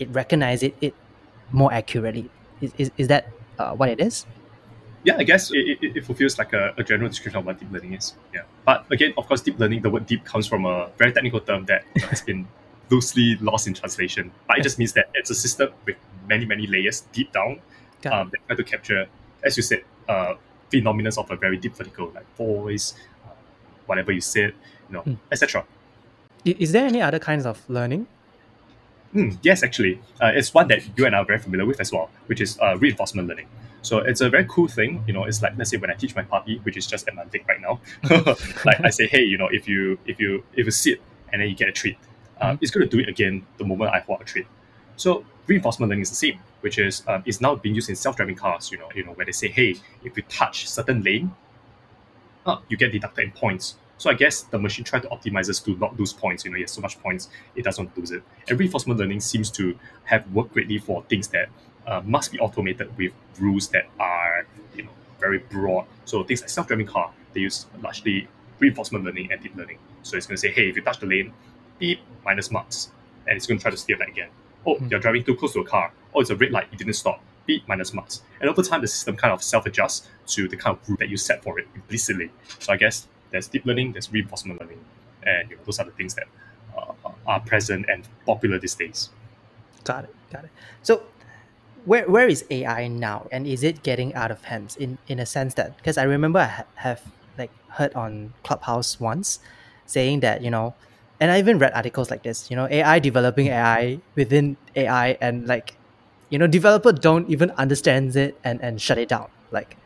it 0.00 0.08
recognize 0.10 0.64
it, 0.64 0.74
it 0.80 0.94
more 1.52 1.72
accurately. 1.72 2.28
Is, 2.60 2.72
is, 2.78 2.90
is 2.96 3.08
that 3.08 3.28
uh, 3.58 3.74
what 3.74 3.88
it 3.88 4.00
is? 4.00 4.26
Yeah, 5.02 5.16
I 5.16 5.24
guess 5.24 5.50
it, 5.50 5.78
it, 5.80 5.96
it 5.96 6.04
fulfills 6.04 6.38
like 6.38 6.52
a, 6.52 6.74
a, 6.76 6.84
general 6.84 7.08
description 7.08 7.38
of 7.38 7.46
what 7.46 7.58
deep 7.58 7.72
learning 7.72 7.94
is. 7.94 8.14
Yeah, 8.34 8.42
but 8.66 8.84
again, 8.90 9.14
of 9.16 9.26
course, 9.26 9.40
deep 9.40 9.58
learning, 9.58 9.80
the 9.80 9.88
word 9.88 10.06
deep 10.06 10.24
comes 10.24 10.46
from 10.46 10.66
a 10.66 10.90
very 10.98 11.12
technical 11.12 11.40
term 11.40 11.64
that 11.66 11.84
has 12.02 12.20
been 12.20 12.46
loosely 12.90 13.36
lost 13.36 13.66
in 13.66 13.74
translation. 13.74 14.30
But 14.46 14.58
it 14.58 14.62
just 14.62 14.78
means 14.78 14.92
that 14.92 15.08
it's 15.14 15.30
a 15.30 15.34
system 15.34 15.70
with 15.86 15.96
many, 16.28 16.44
many 16.44 16.66
layers 16.66 17.02
deep 17.12 17.32
down 17.32 17.60
um, 18.12 18.30
that 18.30 18.46
try 18.46 18.56
to 18.56 18.64
capture, 18.64 19.06
as 19.42 19.56
you 19.56 19.62
said, 19.62 19.84
uh, 20.08 20.34
phenomena 20.70 21.10
of 21.16 21.30
a 21.30 21.36
very 21.36 21.56
deep 21.56 21.76
vertical, 21.76 22.12
like 22.14 22.26
voice, 22.36 22.94
uh, 23.26 23.30
whatever 23.86 24.12
you 24.12 24.20
said, 24.20 24.52
you 24.88 24.94
know, 24.94 25.02
mm. 25.02 25.16
etc. 25.32 25.64
Is 26.44 26.72
there 26.72 26.86
any 26.86 27.00
other 27.00 27.18
kinds 27.18 27.46
of 27.46 27.62
learning 27.68 28.06
Mm, 29.14 29.38
yes, 29.42 29.62
actually, 29.62 30.00
uh, 30.20 30.30
it's 30.34 30.54
one 30.54 30.68
that 30.68 30.82
you 30.96 31.04
and 31.04 31.16
I 31.16 31.18
are 31.18 31.24
very 31.24 31.38
familiar 31.38 31.66
with 31.66 31.80
as 31.80 31.92
well, 31.92 32.10
which 32.26 32.40
is 32.40 32.58
uh, 32.60 32.76
reinforcement 32.78 33.26
learning. 33.26 33.48
So 33.82 33.98
it's 33.98 34.20
a 34.20 34.28
very 34.28 34.44
cool 34.48 34.68
thing. 34.68 35.02
You 35.06 35.12
know, 35.12 35.24
it's 35.24 35.42
like 35.42 35.56
let's 35.56 35.70
say 35.70 35.76
when 35.76 35.90
I 35.90 35.94
teach 35.94 36.14
my 36.14 36.22
puppy, 36.22 36.58
which 36.64 36.76
is 36.76 36.86
just 36.86 37.08
at 37.08 37.14
my 37.14 37.24
right 37.48 37.60
now, 37.60 37.80
like 38.64 38.80
I 38.84 38.90
say, 38.90 39.06
hey, 39.06 39.22
you 39.22 39.38
know, 39.38 39.48
if 39.50 39.68
you 39.68 39.98
if 40.06 40.20
you 40.20 40.44
if 40.54 40.66
you 40.66 40.70
sit 40.70 41.00
and 41.32 41.40
then 41.40 41.48
you 41.48 41.54
get 41.54 41.68
a 41.68 41.72
treat, 41.72 41.96
um, 42.40 42.54
mm-hmm. 42.54 42.62
it's 42.62 42.70
going 42.70 42.88
to 42.88 42.96
do 42.96 43.02
it 43.02 43.08
again 43.08 43.46
the 43.58 43.64
moment 43.64 43.92
I 43.94 44.00
hold 44.00 44.20
a 44.20 44.24
treat. 44.24 44.46
So 44.96 45.24
reinforcement 45.46 45.88
learning 45.88 46.02
is 46.02 46.10
the 46.10 46.16
same, 46.16 46.40
which 46.60 46.78
is 46.78 47.02
um, 47.08 47.22
is 47.24 47.40
now 47.40 47.54
being 47.54 47.74
used 47.74 47.88
in 47.88 47.96
self-driving 47.96 48.36
cars. 48.36 48.70
You 48.70 48.78
know, 48.78 48.88
you 48.94 49.04
know 49.04 49.12
where 49.12 49.26
they 49.26 49.32
say, 49.32 49.48
hey, 49.48 49.76
if 50.04 50.16
you 50.16 50.22
touch 50.24 50.68
certain 50.68 51.02
lane, 51.02 51.34
uh, 52.46 52.58
you 52.68 52.76
get 52.76 52.92
deducted 52.92 53.24
in 53.24 53.32
points. 53.32 53.76
So 53.96 54.08
I 54.08 54.14
guess 54.14 54.42
the 54.42 54.58
machine 54.58 54.84
tried 54.84 55.02
to 55.02 55.08
optimize 55.08 55.50
us 55.50 55.60
to 55.60 55.76
not 55.76 55.98
lose 55.98 56.14
points. 56.14 56.44
You 56.44 56.50
know, 56.50 56.56
it 56.56 56.62
has 56.62 56.70
so 56.70 56.80
much 56.80 56.98
points, 57.02 57.28
it 57.54 57.64
doesn't 57.64 57.96
lose 57.98 58.12
it. 58.12 58.22
And 58.48 58.58
reinforcement 58.58 58.98
learning 58.98 59.20
seems 59.20 59.50
to 59.52 59.78
have 60.04 60.30
worked 60.32 60.54
greatly 60.54 60.78
for 60.78 61.02
things 61.10 61.28
that 61.28 61.50
uh, 61.86 62.00
must 62.04 62.32
be 62.32 62.38
automated 62.38 62.96
with 62.96 63.12
rules 63.38 63.68
that 63.68 63.86
are, 63.98 64.46
you 64.74 64.82
know, 64.82 64.90
very 65.18 65.38
broad. 65.38 65.86
So 66.04 66.22
things 66.24 66.40
like 66.40 66.50
self-driving 66.50 66.86
car, 66.86 67.12
they 67.32 67.40
use 67.40 67.66
largely 67.82 68.28
reinforcement 68.58 69.04
learning 69.04 69.32
and 69.32 69.42
deep 69.42 69.56
learning. 69.56 69.78
So 70.02 70.16
it's 70.16 70.26
going 70.26 70.36
to 70.36 70.40
say, 70.40 70.50
hey, 70.50 70.68
if 70.68 70.76
you 70.76 70.82
touch 70.82 71.00
the 71.00 71.06
lane, 71.06 71.32
beep, 71.78 72.00
minus 72.24 72.50
marks. 72.50 72.90
And 73.26 73.36
it's 73.36 73.46
going 73.46 73.58
to 73.58 73.62
try 73.62 73.70
to 73.70 73.76
steer 73.76 73.96
that 73.98 74.08
again. 74.08 74.28
Oh, 74.66 74.74
mm-hmm. 74.74 74.88
you're 74.88 75.00
driving 75.00 75.24
too 75.24 75.34
close 75.34 75.52
to 75.54 75.60
a 75.60 75.64
car. 75.64 75.92
Oh, 76.14 76.20
it's 76.20 76.30
a 76.30 76.36
red 76.36 76.50
light, 76.50 76.68
you 76.72 76.78
didn't 76.78 76.94
stop. 76.94 77.22
Beep, 77.46 77.66
minus 77.66 77.94
marks. 77.94 78.22
And 78.40 78.48
over 78.48 78.62
time, 78.62 78.80
the 78.80 78.88
system 78.88 79.16
kind 79.16 79.32
of 79.32 79.42
self-adjusts 79.42 80.08
to 80.28 80.48
the 80.48 80.56
kind 80.56 80.76
of 80.76 80.88
rule 80.88 80.98
that 80.98 81.08
you 81.08 81.16
set 81.16 81.42
for 81.42 81.58
it 81.58 81.66
implicitly. 81.74 82.30
So 82.58 82.72
I 82.72 82.76
guess 82.76 83.08
there's 83.30 83.48
deep 83.48 83.64
learning, 83.64 83.92
there's 83.92 84.12
reinforcement 84.12 84.60
learning, 84.60 84.78
and 85.22 85.50
you 85.50 85.56
know, 85.56 85.62
those 85.64 85.78
are 85.78 85.86
the 85.86 85.92
things 85.92 86.14
that 86.14 86.26
uh, 86.76 86.92
are 87.26 87.40
present 87.40 87.86
and 87.88 88.06
popular 88.26 88.58
these 88.58 88.74
days. 88.74 89.10
Got 89.84 90.04
it. 90.04 90.14
Got 90.30 90.44
it. 90.44 90.50
So, 90.82 91.02
where 91.84 92.08
where 92.10 92.28
is 92.28 92.44
AI 92.50 92.88
now, 92.88 93.28
and 93.32 93.46
is 93.46 93.64
it 93.64 93.82
getting 93.82 94.14
out 94.14 94.30
of 94.30 94.44
hands 94.44 94.76
in 94.76 94.98
in 95.08 95.18
a 95.20 95.26
sense 95.26 95.54
that 95.54 95.76
because 95.78 95.98
I 95.98 96.04
remember 96.04 96.40
I 96.40 96.46
ha- 96.46 96.64
have 96.76 97.02
like 97.38 97.52
heard 97.68 97.94
on 97.94 98.34
Clubhouse 98.44 99.00
once 99.00 99.40
saying 99.86 100.20
that 100.20 100.42
you 100.42 100.50
know, 100.50 100.76
and 101.20 101.30
I 101.30 101.38
even 101.38 101.58
read 101.58 101.72
articles 101.74 102.10
like 102.10 102.22
this. 102.22 102.50
You 102.50 102.56
know, 102.56 102.68
AI 102.70 102.98
developing 103.00 103.48
AI 103.48 104.02
within 104.16 104.58
AI, 104.76 105.18
and 105.20 105.46
like, 105.48 105.78
you 106.30 106.38
know, 106.38 106.46
developer 106.46 106.92
don't 106.92 107.28
even 107.30 107.50
understand 107.52 108.16
it 108.16 108.40
and 108.44 108.62
and 108.62 108.80
shut 108.80 108.98
it 108.98 109.08
down. 109.08 109.28
Like, 109.50 109.76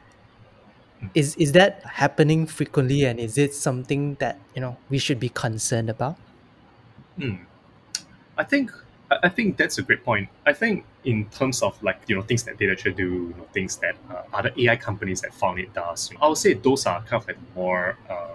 is 1.15 1.37
is 1.37 1.53
that 1.53 1.83
happening 1.85 2.47
frequently 2.47 3.05
and 3.05 3.21
is 3.21 3.39
it 3.39 3.55
something 3.55 4.17
that 4.21 4.41
you 4.55 4.61
know 4.61 4.79
we 4.89 4.99
should 4.99 5.21
be 5.21 5.29
concerned 5.29 5.91
about 5.91 6.17
hmm. 7.19 7.37
i 8.39 8.45
think 8.45 8.71
I 9.11 9.29
think 9.29 9.57
that's 9.57 9.79
a 9.79 9.83
great 9.83 10.05
point. 10.05 10.29
I 10.47 10.53
think 10.53 10.85
in 11.05 11.27
terms 11.27 11.63
of 11.63 11.81
like 11.83 12.01
you 12.09 12.17
know 12.17 12.23
things 12.23 12.43
that 12.45 12.59
data 12.59 12.77
should 12.77 12.97
do, 12.97 13.05
you 13.05 13.35
know 13.37 13.47
things 13.53 13.77
that 13.77 13.97
uh, 14.11 14.23
other 14.33 14.53
AI 14.57 14.77
companies 14.77 15.21
that 15.21 15.35
found 15.35 15.59
it 15.59 15.73
does. 15.75 16.11
You 16.11 16.19
know, 16.19 16.25
I 16.25 16.29
would 16.29 16.39
say 16.39 16.55
those 16.55 16.87
are 16.87 17.01
kind 17.03 17.23
of 17.23 17.29
like 17.29 17.39
more 17.55 17.97
uh, 18.09 18.35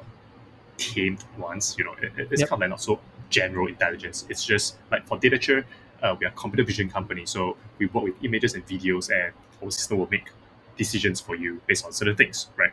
tamed 0.78 1.24
ones. 1.38 1.76
You 1.78 1.86
know, 1.86 1.94
it, 2.02 2.12
it's 2.32 2.42
yep. 2.42 2.50
kind 2.50 2.54
of 2.54 2.60
like 2.62 2.70
not 2.70 2.82
so 2.82 3.00
general 3.30 3.68
intelligence. 3.68 4.26
It's 4.30 4.46
just 4.46 4.78
like 4.92 5.08
for 5.08 5.18
data 5.18 5.64
uh, 6.02 6.16
we 6.20 6.26
are 6.26 6.32
computer 6.32 6.64
vision 6.64 6.90
company, 6.90 7.26
so 7.26 7.58
we 7.78 7.88
work 7.88 8.04
with 8.06 8.24
images 8.24 8.54
and 8.54 8.66
videos, 8.66 9.10
and 9.12 9.34
our 9.62 9.72
system 9.72 9.98
will 9.98 10.10
make 10.10 10.30
decisions 10.78 11.20
for 11.20 11.36
you 11.36 11.62
based 11.68 11.86
on 11.86 11.92
certain 11.92 12.16
things, 12.16 12.48
right? 12.56 12.72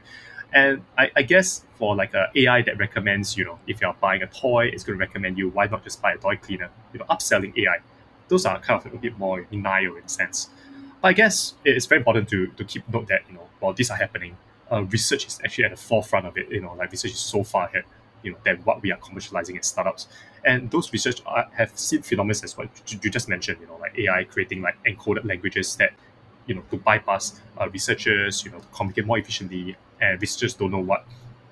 And 0.53 0.83
I, 0.97 1.11
I 1.17 1.23
guess 1.23 1.65
for 1.79 1.95
like 1.95 2.15
a 2.15 2.31
AI 2.35 2.63
that 2.63 2.79
recommends, 2.79 3.37
you 3.37 3.45
know, 3.45 3.59
if 3.67 3.81
you're 3.81 3.95
buying 4.01 4.23
a 4.23 4.27
toy, 4.27 4.67
it's 4.67 4.85
going 4.85 4.99
to 4.99 5.05
recommend 5.05 5.39
you 5.39 5.51
why 5.51 5.67
not 5.67 5.85
just 5.85 6.01
buy 6.01 6.13
a 6.13 6.19
toy 6.19 6.37
cleaner? 6.37 6.71
You 6.93 7.01
know, 7.01 7.05
upselling 7.07 7.57
AI. 7.59 7.79
Those 8.29 8.47
are 8.47 8.59
kind 8.61 8.85
of 8.85 8.93
a 8.93 8.97
bit 8.97 9.19
more 9.19 9.43
denial 9.43 9.97
in 9.97 10.09
sense. 10.09 10.49
But 11.01 11.09
I 11.09 11.13
guess 11.13 11.55
it's 11.65 11.87
very 11.87 12.01
important 12.01 12.29
to, 12.31 12.47
to 12.49 12.65
keep 12.65 12.89
note 12.89 13.09
that, 13.09 13.23
you 13.29 13.35
know, 13.35 13.49
while 13.61 13.73
these 13.73 13.91
are 13.91 13.97
happening, 13.97 14.37
uh, 14.73 14.85
research 14.85 15.27
is 15.27 15.39
actually 15.45 15.65
at 15.65 15.71
the 15.71 15.77
forefront 15.77 16.27
of 16.27 16.37
it. 16.37 16.51
You 16.51 16.63
know, 16.63 16.75
like 16.75 16.91
research 16.91 17.13
is 17.13 17.19
so 17.19 17.45
far 17.45 17.67
ahead, 17.67 17.85
you 18.23 18.33
know, 18.33 18.39
than 18.45 18.57
what 18.59 18.83
we 18.83 18.93
are 18.93 18.99
commercializing 18.99 19.59
as 19.59 19.67
startups. 19.67 20.09
And 20.45 20.71
those 20.71 20.93
research 20.93 21.21
are, 21.27 21.49
have 21.55 21.77
seen 21.79 22.03
phenomena 22.03 22.39
as 22.45 22.57
what 22.57 22.69
you 22.89 23.11
just 23.11 23.29
mentioned, 23.29 23.59
you 23.61 23.67
know, 23.67 23.77
like 23.77 23.99
AI 23.99 24.25
creating 24.25 24.63
like 24.63 24.77
encoded 24.85 25.25
languages 25.25 25.77
that 25.77 25.93
you 26.47 26.55
know 26.55 26.63
to 26.71 26.77
bypass 26.77 27.41
uh, 27.61 27.69
researchers, 27.71 28.45
you 28.45 28.51
know, 28.51 28.59
to 28.59 28.67
communicate 28.69 29.07
more 29.07 29.19
efficiently, 29.19 29.77
and 30.01 30.21
researchers 30.21 30.55
don't 30.55 30.71
know 30.71 30.79
what 30.81 31.05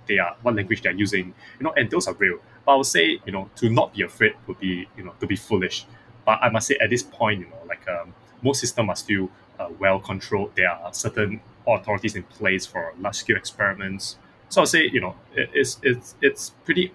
they 0.07 0.19
are, 0.19 0.37
what 0.43 0.55
language 0.55 0.83
they're 0.83 0.93
using, 0.93 1.35
you 1.59 1.65
know, 1.65 1.73
and 1.77 1.91
those 1.91 2.07
are 2.07 2.15
real. 2.15 2.39
But 2.65 2.73
I 2.73 2.77
would 2.77 2.87
say, 2.87 3.21
you 3.25 3.33
know, 3.33 3.51
to 3.57 3.71
not 3.71 3.95
be 3.95 4.03
afraid 4.03 4.35
would 4.47 4.59
be, 4.59 4.89
you 4.97 5.05
know, 5.05 5.13
to 5.21 5.27
be 5.27 5.37
foolish. 5.37 5.87
But 6.25 6.39
I 6.43 6.49
must 6.51 6.67
say, 6.69 6.77
at 6.81 6.91
this 6.91 7.03
point, 7.03 7.41
you 7.41 7.47
know, 7.47 7.59
like 7.69 7.87
um, 7.89 8.15
most 8.43 8.61
systems 8.61 8.89
are 8.89 8.97
still 8.97 9.31
uh, 9.59 9.69
well 9.79 9.99
controlled. 9.99 10.53
There 10.57 10.71
are 10.71 10.93
certain 10.93 11.41
authorities 11.67 12.17
in 12.17 12.23
place 12.25 12.67
for 12.67 12.93
large 13.01 13.17
scale 13.17 13.37
experiments. 13.37 14.17
So 14.49 14.61
I'll 14.61 14.67
say, 14.67 14.89
you 14.93 15.01
know, 15.01 15.17
it, 15.35 15.51
it's 15.53 15.79
it's 15.83 16.15
it's 16.21 16.51
pretty 16.65 16.93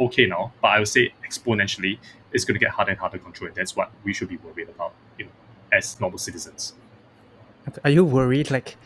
okay 0.00 0.26
now. 0.26 0.52
But 0.60 0.68
I 0.68 0.78
would 0.78 0.88
say 0.88 1.12
exponentially, 1.26 1.98
it's 2.32 2.44
going 2.44 2.54
to 2.58 2.64
get 2.64 2.70
harder 2.70 2.92
and 2.92 3.00
harder 3.00 3.18
to 3.18 3.24
control, 3.24 3.48
and 3.48 3.56
that's 3.56 3.76
what 3.76 3.90
we 4.04 4.12
should 4.12 4.28
be 4.28 4.36
worried 4.38 4.68
about, 4.68 4.92
you 5.18 5.26
know, 5.26 5.30
as 5.72 6.00
normal 6.00 6.18
citizens. 6.18 6.74
Are 7.84 7.90
you 7.90 8.04
worried? 8.04 8.50
Like, 8.50 8.76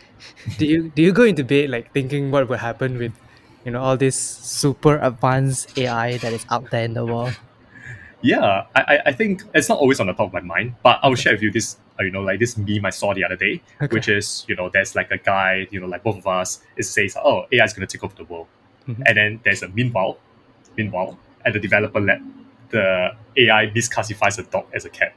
do 0.59 0.67
you 0.67 0.91
do 0.95 1.03
you 1.03 1.13
go 1.13 1.23
into 1.25 1.45
bed 1.45 1.71
like 1.71 1.93
thinking 1.93 2.31
what 2.31 2.49
will 2.49 2.57
happen 2.59 2.99
with, 2.99 3.13
you 3.65 3.71
know, 3.73 3.81
all 3.83 3.97
this 3.97 4.17
super 4.19 4.99
advanced 4.99 5.77
AI 5.79 6.17
that 6.19 6.33
is 6.33 6.47
out 6.51 6.71
there 6.71 6.85
in 6.85 6.95
the 6.95 7.05
world? 7.05 7.37
Yeah, 8.21 8.65
I, 8.75 8.99
I 9.07 9.13
think 9.13 9.45
it's 9.55 9.69
not 9.69 9.79
always 9.79 10.01
on 10.01 10.09
the 10.09 10.13
top 10.13 10.29
of 10.29 10.33
my 10.33 10.41
mind, 10.41 10.75
but 10.83 10.99
I 11.03 11.09
will 11.09 11.15
share 11.15 11.35
with 11.35 11.43
you 11.43 11.53
this, 11.53 11.77
uh, 12.01 12.03
you 12.03 12.11
know, 12.11 12.23
like 12.23 12.41
this 12.41 12.57
meme 12.57 12.85
I 12.85 12.91
saw 12.91 13.15
the 13.15 13.23
other 13.25 13.37
day, 13.37 13.63
Okay. 13.81 13.95
which 13.95 14.09
is, 14.09 14.45
you 14.49 14.57
know, 14.57 14.69
there's 14.69 14.97
like 14.97 15.13
a 15.13 15.19
guy, 15.19 15.69
you 15.71 15.79
know, 15.81 15.87
like 15.87 16.03
both 16.03 16.19
of 16.19 16.27
us, 16.27 16.61
it 16.77 16.83
says, 16.83 17.17
oh, 17.17 17.47
AI 17.53 17.65
is 17.65 17.73
going 17.75 17.87
to 17.87 17.93
take 17.97 18.03
over 18.03 18.15
the 18.17 18.25
world. 18.25 18.49
Mhm. 18.89 19.03
And 19.07 19.17
then 19.17 19.41
there's 19.45 19.63
a 19.63 19.69
meanwhile, 19.69 20.19
meanwhile, 20.77 21.17
at 21.47 21.53
the 21.53 21.61
developer 21.61 22.01
lab, 22.01 22.21
the 22.71 23.15
AI 23.37 23.67
misclassifies 23.69 24.37
a 24.41 24.43
dog 24.43 24.67
as 24.75 24.85
a 24.85 24.91
cat. 24.91 25.15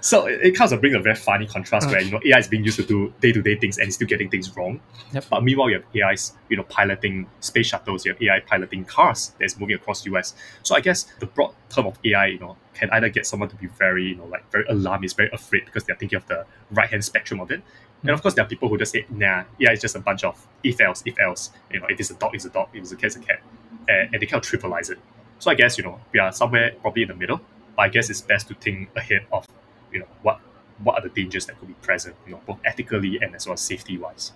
So 0.00 0.26
it, 0.26 0.40
it 0.42 0.50
kind 0.52 0.72
of 0.72 0.80
brings 0.80 0.96
a 0.96 1.00
very 1.00 1.16
funny 1.16 1.46
contrast 1.46 1.88
where, 1.88 2.00
you 2.00 2.10
know, 2.10 2.20
AI 2.24 2.38
is 2.38 2.48
being 2.48 2.64
used 2.64 2.76
to 2.76 2.84
do 2.84 3.12
day-to-day 3.20 3.56
things 3.56 3.78
and 3.78 3.86
it's 3.86 3.96
still 3.96 4.08
getting 4.08 4.30
things 4.30 4.54
wrong. 4.56 4.80
Yep. 5.12 5.24
But 5.28 5.44
meanwhile, 5.44 5.68
you 5.70 5.82
have 5.82 6.10
AIs, 6.10 6.32
you 6.48 6.56
know, 6.56 6.62
piloting 6.64 7.26
space 7.40 7.66
shuttles, 7.66 8.06
you 8.06 8.12
have 8.12 8.22
AI 8.22 8.40
piloting 8.40 8.84
cars 8.84 9.32
that's 9.38 9.58
moving 9.58 9.76
across 9.76 10.02
the 10.02 10.14
US. 10.14 10.34
So 10.62 10.74
I 10.74 10.80
guess 10.80 11.04
the 11.18 11.26
broad 11.26 11.54
term 11.68 11.86
of 11.86 11.98
AI, 12.04 12.26
you 12.26 12.38
know, 12.38 12.56
can 12.74 12.88
either 12.90 13.08
get 13.08 13.26
someone 13.26 13.48
to 13.48 13.56
be 13.56 13.66
very, 13.66 14.08
you 14.08 14.14
know, 14.16 14.26
like 14.26 14.50
very 14.50 14.64
alarmist, 14.68 15.16
very 15.16 15.30
afraid 15.32 15.66
because 15.66 15.84
they're 15.84 15.96
thinking 15.96 16.16
of 16.16 16.26
the 16.26 16.46
right 16.70 16.88
hand 16.88 17.04
spectrum 17.04 17.40
of 17.40 17.50
it. 17.50 17.62
And 18.02 18.10
mm. 18.10 18.14
of 18.14 18.22
course, 18.22 18.34
there 18.34 18.44
are 18.44 18.48
people 18.48 18.68
who 18.68 18.78
just 18.78 18.92
say, 18.92 19.04
nah, 19.10 19.44
yeah, 19.58 19.72
it's 19.72 19.82
just 19.82 19.96
a 19.96 20.00
bunch 20.00 20.24
of 20.24 20.46
if 20.64 20.80
else, 20.80 21.02
if 21.04 21.18
else. 21.20 21.50
You 21.70 21.80
know, 21.80 21.86
if 21.90 22.00
it's 22.00 22.10
a 22.10 22.14
dog, 22.14 22.34
it's 22.34 22.44
a 22.44 22.50
dog. 22.50 22.68
If 22.72 22.82
it's 22.82 22.92
a 22.92 22.96
cat, 22.96 23.04
it's 23.04 23.16
a 23.16 23.20
cat. 23.20 23.42
And, 23.88 24.14
and 24.14 24.22
they 24.22 24.26
kind 24.26 24.42
of 24.42 24.50
trivialize 24.50 24.90
it. 24.90 24.98
So 25.40 25.50
I 25.50 25.54
guess, 25.54 25.76
you 25.76 25.84
know, 25.84 26.00
we 26.12 26.20
are 26.20 26.32
somewhere 26.32 26.72
probably 26.80 27.02
in 27.02 27.08
the 27.08 27.14
middle. 27.14 27.40
But 27.76 27.82
I 27.82 27.88
guess 27.88 28.08
it's 28.10 28.20
best 28.20 28.48
to 28.48 28.54
think 28.54 28.90
ahead 28.96 29.26
of, 29.32 29.46
you 29.92 30.00
know, 30.00 30.06
what 30.22 30.40
what 30.82 30.98
are 30.98 31.02
the 31.06 31.14
dangers 31.14 31.46
that 31.46 31.58
could 31.58 31.68
be 31.68 31.74
present, 31.74 32.16
you 32.26 32.32
know, 32.32 32.40
both 32.46 32.58
ethically 32.64 33.18
and 33.20 33.34
as 33.34 33.46
well 33.46 33.54
as 33.54 33.60
safety 33.60 33.98
wise. 33.98 34.32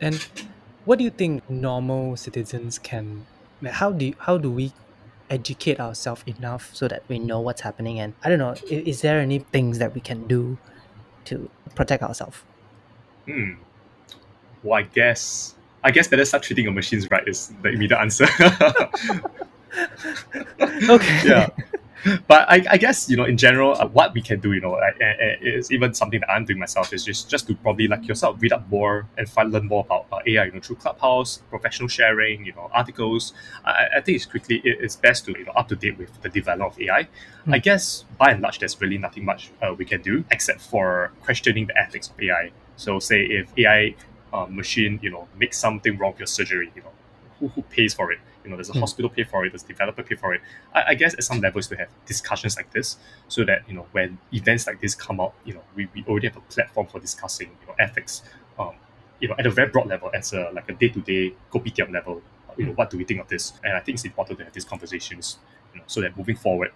And 0.00 0.26
what 0.84 0.98
do 0.98 1.04
you 1.04 1.10
think 1.10 1.48
normal 1.50 2.16
citizens 2.16 2.78
can? 2.78 3.26
How 3.66 3.92
do 3.92 4.06
you, 4.06 4.14
how 4.18 4.38
do 4.38 4.50
we 4.50 4.72
educate 5.28 5.78
ourselves 5.78 6.24
enough 6.26 6.74
so 6.74 6.88
that 6.88 7.02
we 7.08 7.18
know 7.18 7.40
what's 7.40 7.60
happening? 7.60 8.00
And 8.00 8.14
I 8.24 8.30
don't 8.30 8.38
know, 8.38 8.52
is, 8.52 8.62
is 8.70 9.00
there 9.02 9.20
any 9.20 9.40
things 9.40 9.78
that 9.78 9.94
we 9.94 10.00
can 10.00 10.26
do 10.26 10.56
to 11.26 11.50
protect 11.74 12.02
ourselves? 12.02 12.38
Hmm. 13.26 13.52
Well, 14.62 14.78
I 14.78 14.82
guess 14.82 15.54
I 15.84 15.90
guess 15.90 16.08
better 16.08 16.24
start 16.24 16.42
treating 16.42 16.64
your 16.64 16.74
machines 16.74 17.10
right 17.10 17.26
is 17.26 17.52
the 17.62 17.70
immediate 17.70 17.98
answer. 17.98 18.26
Okay. 20.88 21.28
yeah. 21.28 21.48
But 22.28 22.50
I, 22.50 22.64
I 22.70 22.76
guess 22.78 23.08
you 23.10 23.16
know 23.16 23.24
in 23.24 23.36
general 23.36 23.74
uh, 23.80 23.86
what 23.88 24.14
we 24.14 24.22
can 24.22 24.40
do 24.40 24.52
you 24.52 24.60
know 24.60 24.72
like, 24.72 24.96
is 25.42 25.72
even 25.72 25.94
something 25.94 26.20
that 26.20 26.30
I'm 26.30 26.44
doing 26.44 26.58
myself 26.58 26.92
is 26.92 27.04
just 27.04 27.30
just 27.30 27.46
to 27.48 27.54
probably 27.56 27.88
like 27.88 28.06
yourself 28.08 28.36
read 28.40 28.52
up 28.52 28.68
more 28.70 29.06
and 29.18 29.28
find 29.28 29.52
learn 29.52 29.66
more 29.68 29.84
about 29.86 30.06
uh, 30.12 30.20
AI 30.26 30.44
you 30.46 30.52
know 30.52 30.60
through 30.60 30.76
Clubhouse 30.76 31.38
professional 31.50 31.88
sharing 31.88 32.44
you 32.46 32.52
know 32.54 32.70
articles. 32.72 33.32
I, 33.64 33.86
I 33.98 34.00
think 34.02 34.16
it's 34.16 34.26
quickly 34.26 34.56
it, 34.64 34.78
it's 34.80 34.96
best 34.96 35.24
to 35.26 35.32
you 35.38 35.44
know 35.46 35.52
up 35.52 35.68
to 35.68 35.76
date 35.76 35.98
with 35.98 36.20
the 36.22 36.28
development 36.28 36.72
of 36.74 36.80
AI 36.80 36.98
I. 37.00 37.08
Hmm. 37.44 37.52
guess 37.58 38.04
by 38.18 38.30
and 38.32 38.42
large 38.42 38.58
there's 38.60 38.80
really 38.80 38.98
nothing 38.98 39.24
much 39.24 39.50
uh, 39.62 39.74
we 39.76 39.84
can 39.84 40.02
do 40.02 40.24
except 40.30 40.60
for 40.62 41.12
questioning 41.22 41.66
the 41.66 41.78
ethics 41.78 42.08
of 42.10 42.20
AI 42.22 42.52
so 42.76 42.98
say 43.00 43.22
if 43.24 43.48
AI 43.58 43.94
uh, 44.32 44.46
machine 44.46 45.00
you 45.02 45.10
know 45.10 45.28
makes 45.38 45.58
something 45.58 45.98
wrong 45.98 46.12
with 46.12 46.20
your 46.20 46.26
surgery 46.26 46.72
you 46.76 46.82
know 46.82 46.92
who, 47.40 47.48
who 47.48 47.62
pays 47.62 47.94
for 47.94 48.12
it. 48.12 48.18
You 48.44 48.50
know 48.50 48.56
does 48.56 48.68
the 48.68 48.74
Hmm. 48.74 48.80
hospital 48.80 49.10
pay 49.10 49.24
for 49.24 49.44
it 49.44 49.50
does 49.52 49.62
the 49.64 49.68
developer 49.72 50.02
pay 50.02 50.14
for 50.14 50.34
it. 50.34 50.40
I, 50.74 50.84
I 50.88 50.94
guess 50.94 51.14
at 51.14 51.24
some 51.24 51.40
levels 51.40 51.66
to 51.68 51.76
have 51.76 51.88
discussions 52.06 52.56
like 52.56 52.70
this 52.72 52.96
so 53.28 53.44
that 53.44 53.68
you 53.68 53.74
know 53.74 53.86
when 53.92 54.18
events 54.32 54.66
like 54.66 54.80
this 54.80 54.94
come 54.94 55.20
out 55.20 55.34
you 55.44 55.54
know 55.54 55.62
we, 55.74 55.88
we 55.94 56.04
already 56.08 56.28
have 56.28 56.36
a 56.36 56.40
platform 56.42 56.86
for 56.86 57.00
discussing 57.00 57.48
you 57.60 57.66
know 57.68 57.74
ethics 57.78 58.22
um, 58.58 58.74
you 59.20 59.28
know 59.28 59.34
at 59.38 59.46
a 59.46 59.50
very 59.50 59.68
broad 59.68 59.88
level 59.88 60.10
as 60.14 60.32
a 60.32 60.50
like 60.54 60.68
a 60.70 60.74
day-to-day 60.74 61.34
kopitiam 61.52 61.92
level 61.92 62.22
you 62.56 62.66
know 62.66 62.72
what 62.72 62.90
do 62.90 62.98
we 62.98 63.04
think 63.04 63.20
of 63.20 63.28
this? 63.28 63.52
And 63.64 63.74
I 63.74 63.80
think 63.80 63.96
it's 63.96 64.04
important 64.04 64.38
to 64.38 64.44
have 64.44 64.52
these 64.52 64.64
conversations 64.64 65.38
you 65.72 65.78
know 65.80 65.84
so 65.86 66.00
that 66.00 66.16
moving 66.16 66.36
forward 66.36 66.70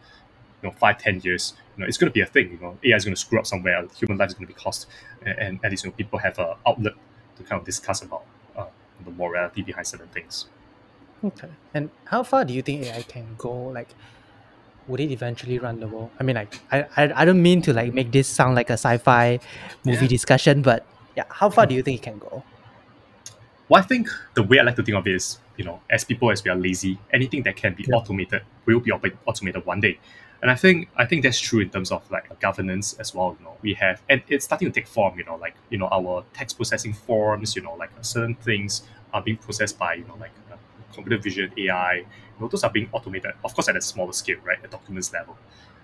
you 0.62 0.68
know 0.68 0.74
five 0.78 0.98
ten 0.98 1.20
years 1.20 1.54
you 1.76 1.80
know 1.82 1.86
it's 1.88 1.96
going 1.98 2.10
to 2.10 2.14
be 2.14 2.20
a 2.20 2.26
thing 2.26 2.50
you 2.50 2.58
know. 2.60 2.78
AI 2.84 2.96
is 2.96 3.04
going 3.04 3.14
to 3.14 3.20
screw 3.20 3.38
up 3.38 3.46
somewhere 3.46 3.86
human 3.96 4.18
life 4.18 4.28
is 4.28 4.34
going 4.34 4.46
to 4.46 4.52
be 4.54 4.58
cost 4.60 4.86
and, 5.24 5.38
and 5.38 5.60
at 5.64 5.70
least 5.70 5.84
you 5.84 5.90
know 5.90 5.96
people 5.96 6.18
have 6.18 6.38
a 6.38 6.56
outlet 6.66 6.94
to 7.36 7.42
kind 7.42 7.58
of 7.60 7.66
discuss 7.66 8.02
about 8.02 8.24
uh, 8.56 8.66
the 9.04 9.10
morality 9.10 9.62
behind 9.62 9.86
certain 9.86 10.08
things 10.08 10.46
Okay. 11.24 11.48
And 11.72 11.90
how 12.06 12.22
far 12.22 12.44
do 12.44 12.52
you 12.52 12.62
think 12.62 12.82
AI 12.82 13.02
can 13.02 13.34
go? 13.38 13.50
Like, 13.66 13.94
would 14.86 15.00
it 15.00 15.10
eventually 15.10 15.58
run 15.58 15.80
the 15.80 15.88
world? 15.88 16.10
I 16.20 16.22
mean, 16.22 16.36
like, 16.36 16.60
I, 16.70 16.84
I, 16.96 17.22
I 17.22 17.24
don't 17.24 17.42
mean 17.42 17.62
to 17.62 17.72
like 17.72 17.94
make 17.94 18.12
this 18.12 18.28
sound 18.28 18.54
like 18.54 18.68
a 18.70 18.74
sci-fi 18.74 19.40
movie 19.84 20.04
Yeah. 20.04 20.08
discussion, 20.08 20.62
but 20.62 20.86
yeah, 21.16 21.24
how 21.30 21.48
far 21.50 21.66
do 21.66 21.74
you 21.74 21.82
think 21.82 22.00
it 22.00 22.04
can 22.04 22.18
go? 22.18 22.44
Well, 23.68 23.82
I 23.82 23.86
think 23.86 24.08
the 24.34 24.42
way 24.42 24.58
I 24.58 24.62
like 24.62 24.76
to 24.76 24.82
think 24.82 24.96
of 24.96 25.06
it 25.06 25.14
is, 25.14 25.38
you 25.56 25.64
know, 25.64 25.80
as 25.90 26.04
people 26.04 26.30
as 26.30 26.44
we 26.44 26.50
are 26.50 26.56
lazy, 26.56 26.98
anything 27.12 27.42
that 27.44 27.56
can 27.56 27.74
be 27.74 27.84
Yeah. 27.88 27.96
automated 27.96 28.42
will 28.66 28.80
be 28.80 28.92
automated 28.92 29.64
one 29.64 29.80
day. 29.80 29.98
And 30.42 30.50
I 30.50 30.56
think 30.56 30.90
I 30.96 31.06
think 31.06 31.22
that's 31.22 31.40
true 31.40 31.60
in 31.60 31.70
terms 31.70 31.90
of 31.90 32.08
like 32.10 32.38
governance 32.40 32.92
as 33.00 33.14
well. 33.14 33.34
You 33.38 33.46
know, 33.46 33.56
we 33.62 33.72
have 33.74 34.02
and 34.10 34.22
it's 34.28 34.44
starting 34.44 34.70
to 34.70 34.74
take 34.80 34.86
form. 34.86 35.16
You 35.18 35.24
know, 35.24 35.36
like 35.36 35.54
you 35.70 35.78
know 35.78 35.88
our 35.90 36.22
text 36.34 36.56
processing 36.56 36.92
forms. 36.92 37.56
You 37.56 37.62
know, 37.62 37.72
like 37.74 37.90
certain 38.02 38.34
things 38.34 38.82
are 39.14 39.22
being 39.22 39.38
processed 39.38 39.78
by 39.78 39.94
you 39.94 40.04
know 40.04 40.16
like 40.20 40.32
computer 40.94 41.22
vision 41.22 41.52
AI. 41.58 41.94
You 41.96 42.04
know, 42.40 42.48
those 42.48 42.64
are 42.64 42.70
being 42.70 42.88
automated. 42.92 43.32
Of 43.44 43.54
course, 43.54 43.68
at 43.68 43.76
a 43.76 43.80
smaller 43.82 44.12
scale, 44.12 44.38
right, 44.44 44.58
at 44.62 44.70
documents 44.70 45.12
level. 45.12 45.36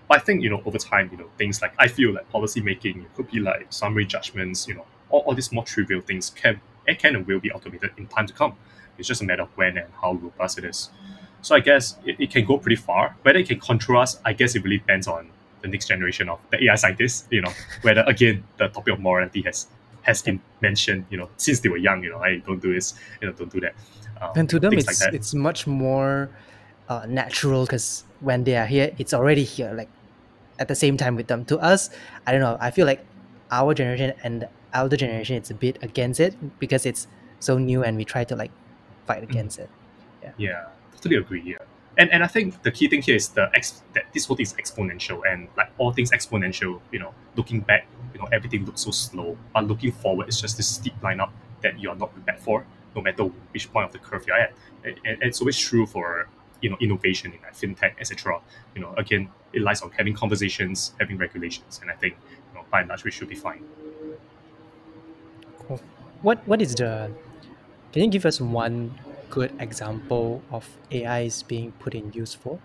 But 0.07 0.17
I 0.17 0.21
think 0.21 0.41
you 0.43 0.49
know 0.49 0.61
over 0.65 0.77
time, 0.77 1.09
you 1.11 1.17
know, 1.17 1.29
things 1.37 1.61
like 1.61 1.73
I 1.79 1.87
feel 1.87 2.13
like 2.13 2.29
policy 2.29 2.61
making 2.61 3.05
could 3.15 3.29
be 3.31 3.39
like 3.39 3.67
summary 3.71 4.05
judgments. 4.05 4.67
You 4.67 4.75
know, 4.75 4.85
all, 5.09 5.21
all 5.21 5.33
these 5.33 5.51
more 5.51 5.63
trivial 5.63 6.01
things 6.01 6.29
can 6.29 6.59
and 6.87 6.97
can 6.97 7.15
and 7.15 7.27
will 7.27 7.39
be 7.39 7.51
automated 7.51 7.91
in 7.97 8.07
time 8.07 8.27
to 8.27 8.33
come. 8.33 8.55
It's 8.97 9.07
just 9.07 9.21
a 9.21 9.25
matter 9.25 9.43
of 9.43 9.49
when 9.55 9.77
and 9.77 9.87
how 10.01 10.13
robust 10.13 10.57
it 10.57 10.65
is. 10.65 10.89
So 11.41 11.55
I 11.55 11.59
guess 11.59 11.97
it, 12.05 12.17
it 12.19 12.31
can 12.31 12.45
go 12.45 12.57
pretty 12.57 12.75
far. 12.75 13.15
Whether 13.23 13.39
it 13.39 13.47
can 13.47 13.59
control 13.59 14.01
us, 14.01 14.19
I 14.25 14.33
guess 14.33 14.55
it 14.55 14.63
really 14.63 14.77
depends 14.77 15.07
on 15.07 15.29
the 15.61 15.67
next 15.67 15.87
generation 15.87 16.29
of 16.29 16.39
the 16.51 16.63
AI 16.65 16.75
scientists. 16.75 17.27
You 17.31 17.41
know, 17.41 17.51
whether 17.81 18.03
again 18.07 18.43
the 18.57 18.67
topic 18.67 18.93
of 18.93 18.99
morality 18.99 19.41
has 19.43 19.67
has 20.03 20.21
been 20.21 20.41
mentioned. 20.61 21.05
You 21.09 21.17
know, 21.17 21.29
since 21.37 21.59
they 21.59 21.69
were 21.69 21.77
young. 21.77 22.03
You 22.03 22.11
know, 22.11 22.21
hey, 22.21 22.41
don't 22.45 22.61
do 22.61 22.73
this. 22.73 22.93
You 23.21 23.27
know, 23.27 23.33
don't 23.33 23.51
do 23.51 23.59
that. 23.61 23.75
Um, 24.21 24.31
And 24.35 24.49
to 24.49 24.59
them, 24.59 24.73
it's 24.73 25.01
like 25.01 25.13
it's 25.13 25.33
much 25.33 25.67
more 25.67 26.29
uh, 26.89 27.05
natural 27.07 27.65
because 27.65 28.03
when 28.19 28.43
they 28.43 28.55
are 28.55 28.65
here, 28.65 28.93
it's 28.97 29.13
already 29.13 29.43
here. 29.43 29.73
Like 29.73 29.89
at 30.59 30.67
the 30.67 30.75
same 30.75 30.95
time 30.95 31.15
with 31.15 31.27
them. 31.27 31.43
To 31.45 31.57
us, 31.59 31.89
I 32.27 32.31
don't 32.31 32.41
know. 32.41 32.57
I 32.61 32.71
feel 32.71 32.85
like 32.85 33.03
our 33.51 33.73
generation 33.73 34.13
and 34.23 34.47
elder 34.73 34.95
generation, 34.95 35.35
it's 35.35 35.49
a 35.49 35.55
bit 35.55 35.77
against 35.81 36.19
it 36.19 36.35
because 36.59 36.85
it's 36.85 37.07
so 37.39 37.57
new, 37.57 37.83
and 37.83 37.97
we 37.97 38.05
try 38.05 38.23
to 38.23 38.35
like 38.35 38.51
fight 39.07 39.23
against 39.23 39.59
it. 39.59 39.69
Yeah. 40.21 40.31
Yeah, 40.37 40.65
totally 40.95 41.15
agree. 41.15 41.41
Yeah, 41.41 41.57
and 41.97 42.11
and 42.11 42.23
I 42.23 42.27
think 42.27 42.63
the 42.63 42.71
key 42.71 42.87
thing 42.87 43.01
here 43.01 43.15
is 43.15 43.29
the 43.29 43.49
ex 43.53 43.83
that 43.93 44.05
this 44.13 44.25
whole 44.25 44.37
thing 44.37 44.45
is 44.45 44.53
exponential, 44.53 45.21
and 45.29 45.47
like 45.57 45.69
all 45.77 45.91
things 45.91 46.11
exponential, 46.11 46.79
you 46.91 46.99
know, 46.99 47.13
looking 47.35 47.61
back, 47.61 47.87
you 48.13 48.19
know, 48.19 48.27
everything 48.31 48.65
looks 48.65 48.81
so 48.81 48.91
slow, 48.91 49.37
but 49.53 49.67
looking 49.67 49.91
forward, 49.91 50.27
it's 50.27 50.39
just 50.39 50.57
this 50.57 50.67
steep 50.67 50.93
line 51.03 51.19
up 51.19 51.33
that 51.61 51.79
you 51.79 51.89
are 51.89 51.95
not 51.95 52.13
prepared 52.13 52.39
for, 52.39 52.65
no 52.95 53.01
matter 53.01 53.23
which 53.23 53.71
point 53.71 53.85
of 53.85 53.91
the 53.91 53.99
curve 53.99 54.25
you're 54.25 54.37
at. 54.37 54.53
And, 54.83 54.99
and 55.05 55.21
it's 55.21 55.41
always 55.41 55.57
true 55.57 55.85
for 55.85 56.27
you 56.61 56.69
know 56.69 56.77
innovation 56.79 57.33
in 57.33 57.41
like 57.41 57.55
fintech, 57.55 57.93
etc. 57.99 58.39
You 58.75 58.81
know, 58.81 58.93
again, 58.97 59.29
it 59.53 59.61
lies 59.61 59.81
on 59.81 59.91
having 59.91 60.13
conversations, 60.13 60.93
having 60.99 61.17
regulations, 61.17 61.79
and 61.81 61.91
I 61.91 61.95
think 61.95 62.15
you 62.49 62.59
know 62.59 62.65
by 62.71 62.81
and 62.81 62.89
large 62.89 63.03
we 63.03 63.11
should 63.11 63.27
be 63.27 63.35
fine. 63.35 63.63
Cool. 65.67 65.81
What 66.21 66.47
what 66.47 66.61
is 66.61 66.75
the? 66.75 67.11
Can 67.91 68.03
you 68.03 68.09
give 68.09 68.25
us 68.25 68.39
one 68.39 68.97
good 69.31 69.53
example 69.59 70.43
of 70.51 70.67
AIs 70.93 71.41
being 71.41 71.71
put 71.79 71.95
in 71.95 72.11
use 72.13 72.35
for? 72.35 72.59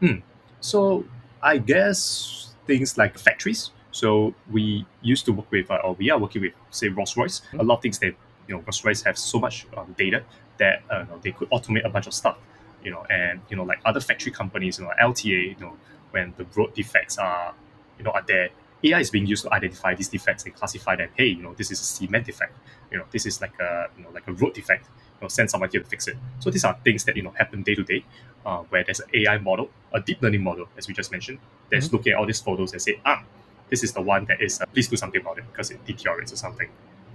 Hmm. 0.00 0.18
So 0.60 1.06
I 1.42 1.58
guess 1.58 2.54
things 2.66 2.98
like 2.98 3.18
factories. 3.18 3.70
So 3.92 4.34
we 4.50 4.84
used 5.02 5.24
to 5.26 5.32
work 5.32 5.50
with, 5.50 5.70
uh, 5.70 5.78
or 5.84 5.94
we 5.94 6.10
are 6.10 6.18
working 6.18 6.42
with, 6.42 6.52
say, 6.70 6.88
Rolls 6.88 7.16
Royce. 7.16 7.42
A 7.58 7.62
lot 7.62 7.76
of 7.76 7.82
things 7.82 7.98
that 8.00 8.14
you 8.48 8.54
know, 8.54 8.60
Rolls 8.66 8.84
Royce 8.84 9.02
have 9.02 9.16
so 9.16 9.38
much 9.38 9.66
um, 9.76 9.94
data 9.96 10.24
that 10.58 10.82
uh, 10.90 11.00
you 11.00 11.06
know, 11.06 11.18
they 11.22 11.32
could 11.32 11.48
automate 11.50 11.84
a 11.84 11.88
bunch 11.88 12.06
of 12.06 12.14
stuff. 12.14 12.36
You 12.82 12.90
know, 12.90 13.06
and 13.08 13.40
you 13.48 13.56
know, 13.56 13.62
like 13.62 13.80
other 13.86 14.00
factory 14.00 14.32
companies, 14.32 14.78
you 14.78 14.84
know, 14.84 14.92
LTA, 15.00 15.54
you 15.54 15.56
know, 15.60 15.76
when 16.10 16.34
the 16.36 16.44
road 16.54 16.74
defects 16.74 17.16
are, 17.16 17.54
you 17.98 18.04
know, 18.04 18.10
are 18.10 18.24
there, 18.26 18.50
AI 18.84 19.00
is 19.00 19.10
being 19.10 19.26
used 19.26 19.44
to 19.44 19.52
identify 19.52 19.94
these 19.94 20.08
defects 20.08 20.44
and 20.44 20.54
classify 20.54 20.96
them. 20.96 21.08
Hey, 21.16 21.26
you 21.26 21.42
know, 21.42 21.54
this 21.54 21.70
is 21.70 21.80
a 21.80 21.84
cement 21.84 22.26
defect. 22.26 22.52
You 22.90 22.98
know, 22.98 23.04
this 23.10 23.26
is 23.26 23.40
like 23.40 23.58
a, 23.60 23.88
you 23.96 24.04
know, 24.04 24.10
like 24.10 24.28
a 24.28 24.32
road 24.32 24.54
defect. 24.54 24.84
You 24.86 25.24
know, 25.24 25.28
send 25.28 25.50
someone 25.50 25.70
here 25.70 25.80
to 25.82 25.88
fix 25.88 26.06
it. 26.08 26.16
So 26.40 26.50
these 26.50 26.64
are 26.64 26.76
things 26.84 27.04
that 27.04 27.16
you 27.16 27.22
know 27.22 27.30
happen 27.30 27.62
day 27.62 27.74
to 27.74 27.82
day, 27.82 28.04
uh, 28.44 28.58
where 28.68 28.84
there's 28.84 29.00
an 29.00 29.08
AI 29.14 29.38
model, 29.38 29.70
a 29.92 30.00
deep 30.00 30.20
learning 30.22 30.42
model, 30.42 30.68
as 30.76 30.86
we 30.88 30.94
just 30.94 31.10
mentioned, 31.10 31.38
that's 31.70 31.86
Mm-hmm. 31.86 31.96
looking 31.96 32.12
at 32.12 32.18
all 32.18 32.26
these 32.26 32.40
photos 32.40 32.72
and 32.72 32.82
say, 32.82 33.00
ah, 33.06 33.22
this 33.70 33.82
is 33.82 33.92
the 33.92 34.02
one 34.02 34.26
that 34.26 34.42
is. 34.42 34.60
Uh, 34.60 34.66
please 34.66 34.88
do 34.88 34.96
something 34.96 35.20
about 35.20 35.38
it 35.38 35.44
because 35.50 35.70
it 35.70 35.84
deteriorates 35.86 36.32
or 36.32 36.36
something. 36.36 36.68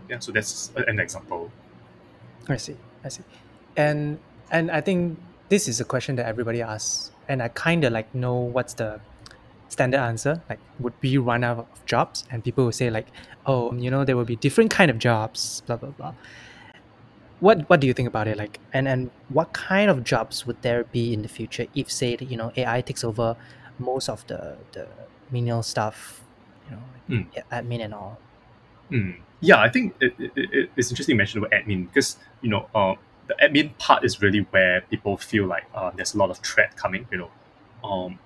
Yeah, 0.10 0.20
so 0.20 0.32
that's 0.32 0.72
an 0.76 1.00
example. 1.00 1.52
I 2.48 2.58
see. 2.58 2.76
I 3.04 3.10
see. 3.10 3.24
And 3.78 4.20
and 4.52 4.72
I 4.72 4.82
think 4.82 5.20
this 5.50 5.68
is 5.68 5.80
a 5.80 5.86
question 5.86 6.16
that 6.16 6.26
everybody 6.26 6.62
asks, 6.62 7.12
and 7.28 7.42
I 7.44 7.50
kind 7.50 7.84
of 7.84 7.94
like 7.94 8.14
know 8.16 8.36
what's 8.36 8.74
the 8.74 9.00
standard 9.70 10.00
answer. 10.00 10.42
Like, 10.50 10.60
would 10.80 10.94
we 11.02 11.18
run 11.18 11.44
out 11.44 11.60
of 11.60 11.86
jobs? 11.86 12.26
And 12.32 12.44
people 12.44 12.66
will 12.66 12.72
say 12.72 12.90
like, 12.90 13.08
oh, 13.46 13.74
you 13.74 13.90
know, 13.90 14.04
there 14.06 14.18
will 14.18 14.26
be 14.26 14.36
different 14.36 14.72
kind 14.72 14.92
of 14.92 14.98
jobs. 15.00 15.62
Blah 15.66 15.78
blah 15.78 15.92
blah. 15.92 16.14
What 17.40 17.70
what 17.70 17.80
do 17.80 17.88
you 17.88 17.94
think 17.94 18.08
about 18.10 18.28
it? 18.28 18.38
Like, 18.38 18.60
and 18.74 18.88
and 18.88 19.12
what 19.30 19.54
kind 19.54 19.90
of 19.90 20.04
jobs 20.04 20.46
would 20.46 20.62
there 20.62 20.84
be 20.84 21.14
in 21.14 21.22
the 21.22 21.30
future 21.30 21.68
if, 21.74 21.90
say, 21.90 22.18
you 22.20 22.36
know, 22.36 22.52
AI 22.58 22.82
takes 22.82 23.04
over 23.04 23.38
most 23.78 24.10
of 24.10 24.28
the 24.28 24.58
the 24.74 24.88
menial 25.32 25.64
stuff, 25.64 26.22
you 26.70 26.76
know, 26.76 26.84
Mm. 27.10 27.26
admin 27.52 27.84
and 27.86 27.94
all. 27.94 28.20
Mm. 28.92 29.16
Yeah, 29.42 29.60
I 29.62 29.70
think 29.70 29.96
it, 30.02 30.14
it, 30.20 30.32
it- 30.36 30.70
it's 30.76 30.90
interesting 30.92 31.14
you 31.14 31.18
mentioned 31.18 31.44
about 31.46 31.58
admin 31.58 31.88
because 31.88 32.18
you 32.42 32.50
know 32.50 32.68
uh, 32.76 32.96
the 33.28 33.36
admin 33.42 33.76
part 33.78 34.04
is 34.04 34.22
really 34.22 34.42
where 34.52 34.82
people 34.82 35.16
feel 35.18 35.46
like 35.48 35.64
uh, 35.74 35.92
there's 35.96 36.14
a 36.14 36.18
lot 36.18 36.30
of 36.30 36.38
threat 36.40 36.76
coming. 36.76 37.08
You 37.12 37.18
know, 37.20 37.32
um, 37.90 38.20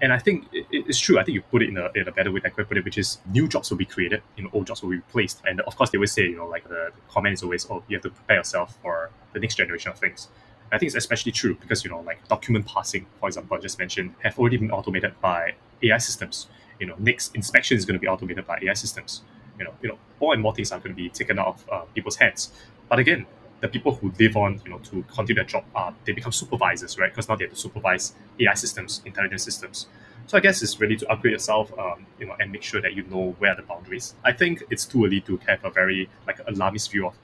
and, 0.00 0.12
I 0.12 0.18
think 0.18 0.46
it's 0.52 0.98
true. 0.98 1.18
I 1.18 1.24
think 1.24 1.34
you 1.34 1.42
put 1.42 1.62
it 1.62 1.68
in 1.68 1.76
a, 1.76 1.90
in 1.94 2.06
a 2.06 2.12
better 2.12 2.30
way 2.30 2.40
than 2.40 2.52
I 2.52 2.54
could 2.54 2.68
put 2.68 2.76
it, 2.76 2.84
which 2.84 2.98
is 2.98 3.18
new 3.32 3.48
jobs 3.48 3.70
will 3.70 3.78
be 3.78 3.84
created, 3.84 4.22
you 4.36 4.44
know, 4.44 4.50
old 4.52 4.66
jobs 4.66 4.82
will 4.82 4.90
be 4.90 4.96
replaced, 4.96 5.42
and 5.44 5.60
of 5.62 5.76
course 5.76 5.90
they 5.90 5.98
always 5.98 6.12
say 6.12 6.22
you 6.22 6.36
know 6.36 6.46
like 6.46 6.64
the, 6.64 6.90
the 6.94 7.00
comment 7.08 7.34
is 7.34 7.42
always 7.42 7.66
oh 7.70 7.82
you 7.88 7.96
have 7.96 8.02
to 8.02 8.10
prepare 8.10 8.36
yourself 8.36 8.78
for 8.82 9.10
the 9.32 9.40
next 9.40 9.56
generation 9.56 9.90
of 9.90 9.98
things. 9.98 10.28
I 10.72 10.78
think 10.78 10.88
it's 10.88 10.96
especially 10.96 11.32
true 11.32 11.56
because 11.60 11.84
you 11.84 11.90
know 11.90 12.00
like 12.00 12.26
document 12.28 12.66
parsing, 12.66 13.06
for 13.18 13.28
example, 13.28 13.56
I 13.56 13.60
just 13.60 13.78
mentioned, 13.78 14.14
have 14.22 14.38
already 14.38 14.56
been 14.56 14.70
automated 14.70 15.20
by 15.20 15.54
AI 15.82 15.98
systems. 15.98 16.48
You 16.78 16.86
know, 16.86 16.94
next 16.98 17.34
inspection 17.34 17.76
is 17.76 17.84
going 17.84 17.98
to 17.98 18.00
be 18.00 18.08
automated 18.08 18.46
by 18.46 18.58
AI 18.62 18.74
systems 18.74 19.22
you 19.58 19.64
know, 19.64 19.74
you 19.82 19.88
know, 19.88 19.98
more 20.20 20.32
and 20.32 20.42
more 20.42 20.54
things 20.54 20.72
are 20.72 20.78
going 20.78 20.94
to 20.94 21.02
be 21.02 21.08
taken 21.08 21.38
out 21.38 21.46
of 21.46 21.68
uh, 21.70 21.80
people's 21.94 22.16
hands. 22.16 22.52
But 22.88 22.98
again, 22.98 23.26
the 23.60 23.68
people 23.68 23.94
who 23.94 24.12
live 24.18 24.36
on, 24.36 24.60
you 24.64 24.70
know, 24.70 24.78
to 24.78 25.02
continue 25.04 25.34
their 25.34 25.44
job, 25.44 25.64
uh, 25.74 25.92
they 26.04 26.12
become 26.12 26.32
supervisors, 26.32 26.98
right? 26.98 27.10
Because 27.10 27.28
now 27.28 27.36
they 27.36 27.44
have 27.44 27.54
to 27.54 27.58
supervise 27.58 28.14
AI 28.38 28.54
systems, 28.54 29.02
intelligent 29.04 29.40
systems. 29.40 29.86
So 30.26 30.36
I 30.36 30.40
guess 30.40 30.62
it's 30.62 30.80
really 30.80 30.96
to 30.96 31.10
upgrade 31.10 31.32
yourself, 31.32 31.72
um, 31.78 32.04
you 32.18 32.26
know, 32.26 32.36
and 32.40 32.50
make 32.50 32.62
sure 32.62 32.80
that 32.80 32.94
you 32.94 33.04
know 33.04 33.34
where 33.38 33.52
are 33.52 33.56
the 33.56 33.62
boundaries. 33.62 34.14
I 34.24 34.32
think 34.32 34.62
it's 34.70 34.84
too 34.84 35.04
early 35.04 35.20
to 35.22 35.38
have 35.46 35.64
a 35.64 35.70
very 35.70 36.08
like 36.26 36.40
alarmist 36.48 36.90
view 36.90 37.06
of, 37.06 37.14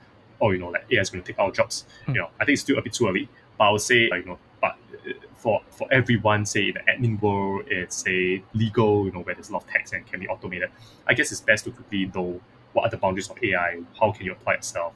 oh, 0.41 0.53
you 0.53 0.59
know, 0.59 0.69
like 0.69 0.87
AI 0.91 1.01
is 1.01 1.11
going 1.11 1.23
to 1.23 1.33
take 1.33 1.39
our 1.39 1.51
jobs. 1.51 1.85
Mm. 2.07 2.15
You 2.15 2.21
know, 2.21 2.29
I 2.41 2.45
think 2.45 2.55
it's 2.55 2.63
still 2.63 2.79
a 2.79 2.83
bit 2.83 2.93
too 2.93 3.09
early. 3.09 3.29
But 3.59 3.65
I 3.65 3.71
would 3.73 3.81
say, 3.81 4.09
like, 4.09 4.25
you 4.25 4.31
know, 4.31 4.39
but 4.61 4.77
uh, 4.95 5.13
for 5.35 5.61
for 5.71 5.93
everyone, 5.93 6.47
say 6.47 6.69
in 6.69 6.75
the 6.75 6.81
admin 6.81 7.21
world, 7.21 7.65
it's 7.67 7.97
say 7.97 8.43
legal, 8.55 9.05
you 9.05 9.13
know, 9.13 9.21
where 9.21 9.35
there's 9.35 9.51
a 9.51 9.53
lot 9.53 9.65
of 9.65 9.69
text 9.69 9.93
and 9.93 10.07
can 10.07 10.21
be 10.21 10.29
automated. 10.29 10.71
I 11.07 11.15
guess 11.15 11.33
it's 11.33 11.41
best 11.41 11.65
to 11.65 11.73
quickly 11.73 12.11
know 12.15 12.41
what 12.73 12.87
are 12.87 12.91
the 12.91 12.97
boundaries 12.97 13.29
of 13.29 13.43
AI, 13.43 13.81
how 13.99 14.13
can 14.13 14.27
you 14.27 14.33
apply 14.33 14.55
yourself, 14.55 14.95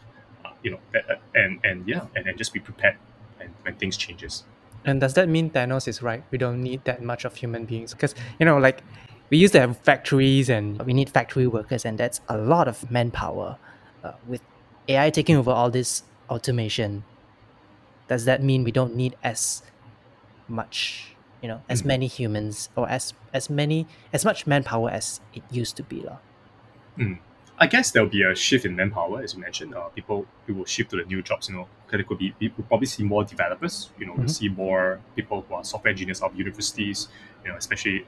you 0.67 0.75
know, 0.75 0.83
that, 0.93 1.23
and 1.39 1.63
and 1.63 1.87
yeah, 1.87 2.03
and 2.19 2.27
then 2.27 2.35
just 2.35 2.51
be 2.51 2.59
prepared 2.59 2.99
and 3.39 3.55
when 3.63 3.79
things 3.79 3.95
changes. 3.95 4.43
And 4.83 4.99
does 5.01 5.15
that 5.15 5.29
mean 5.31 5.51
Thanos 5.55 5.87
is 5.87 6.03
right? 6.03 6.23
We 6.35 6.39
don't 6.39 6.59
need 6.63 6.83
that 6.91 7.03
much 7.03 7.23
of 7.25 7.39
human 7.39 7.67
beings 7.71 7.95
because 7.95 8.15
you 8.41 8.47
know, 8.47 8.59
like 8.59 8.83
we 9.31 9.39
used 9.39 9.55
to 9.55 9.61
have 9.63 9.79
factories 9.87 10.51
and 10.51 10.83
we 10.83 10.93
need 10.93 11.11
factory 11.11 11.47
workers, 11.47 11.87
and 11.87 11.95
that's 12.03 12.19
a 12.27 12.37
lot 12.37 12.67
of 12.67 12.91
manpower. 12.91 13.59
Uh, 14.03 14.19
with 14.27 14.43
AI 14.91 15.11
taking 15.11 15.37
over 15.39 15.51
all 15.51 15.71
this 15.71 16.03
automation, 16.31 17.03
does 18.11 18.25
that 18.27 18.43
mean 18.43 18.65
we 18.67 18.75
don't 18.75 18.95
need 18.95 19.15
as 19.23 19.63
much, 20.49 21.15
you 21.43 21.49
know, 21.49 21.63
as 21.69 21.83
Mhm. 21.83 21.87
many 21.95 22.07
humans 22.07 22.71
or 22.77 22.91
as 22.91 23.15
as 23.33 23.51
many 23.51 23.87
as 24.13 24.25
much 24.25 24.47
manpower 24.47 24.91
as 24.91 25.21
it 25.35 25.43
used 25.51 25.77
to 25.79 25.83
be, 25.83 26.03
lah? 26.03 26.19
I 27.59 27.67
guess 27.67 27.91
there'll 27.91 28.09
be 28.09 28.23
a 28.23 28.35
shift 28.35 28.67
in 28.67 28.77
manpower, 28.77 29.23
as 29.23 29.35
you 29.35 29.41
mentioned. 29.41 29.75
Uh, 29.75 29.89
people 29.89 30.27
we 30.47 30.53
will 30.53 30.67
shift 30.67 30.91
to 30.91 30.97
the 30.97 31.05
new 31.05 31.23
jobs. 31.23 31.49
You 31.49 31.55
know, 31.57 31.69
'cause 31.89 32.01
it 32.01 32.07
could 32.07 32.19
be 32.19 32.35
we 32.39 32.53
will 32.57 32.65
probably 32.65 32.87
see 32.87 33.03
more 33.03 33.25
developers. 33.25 33.91
You 33.99 34.07
know, 34.07 34.13
we'll 34.15 34.27
Mhm. 34.27 34.31
see 34.31 34.49
more 34.49 35.01
people 35.15 35.43
who 35.49 35.55
are 35.55 35.65
software 35.65 35.91
engineers 35.91 36.23
out 36.23 36.33
of 36.33 36.39
universities. 36.39 37.09
You 37.45 37.51
know, 37.51 37.57
especially 37.57 38.07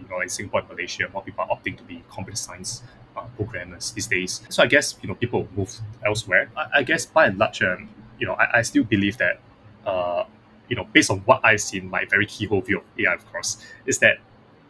you 0.00 0.08
know 0.10 0.20
in 0.20 0.28
Singapore 0.28 0.60
and 0.60 0.68
Malaysia, 0.68 1.08
more 1.12 1.22
people 1.22 1.44
are 1.44 1.48
opting 1.56 1.76
to 1.78 1.82
be 1.84 2.02
computer 2.10 2.36
science 2.36 2.82
uh, 3.16 3.22
programmers 3.36 3.92
these 3.92 4.06
days. 4.06 4.42
So 4.50 4.62
I 4.62 4.66
guess 4.66 4.96
you 5.02 5.08
know 5.08 5.14
people 5.14 5.48
move 5.56 5.72
elsewhere. 6.04 6.50
I, 6.56 6.66
I 6.80 6.82
guess 6.82 7.06
by 7.06 7.26
and 7.26 7.38
large, 7.38 7.62
um, 7.62 7.88
you 8.18 8.26
know, 8.26 8.34
I, 8.34 8.58
I 8.58 8.62
still 8.62 8.84
believe 8.84 9.16
that 9.18 9.40
uh, 9.86 10.24
you 10.68 10.76
know, 10.76 10.84
based 10.92 11.10
on 11.10 11.18
what 11.20 11.40
I've 11.42 11.60
seen, 11.62 11.88
my 11.90 12.04
very 12.04 12.26
keyhole 12.26 12.60
view 12.60 12.78
of 12.78 12.84
AI, 12.98 13.14
of 13.14 13.24
course, 13.32 13.56
is 13.86 13.98
that 14.00 14.18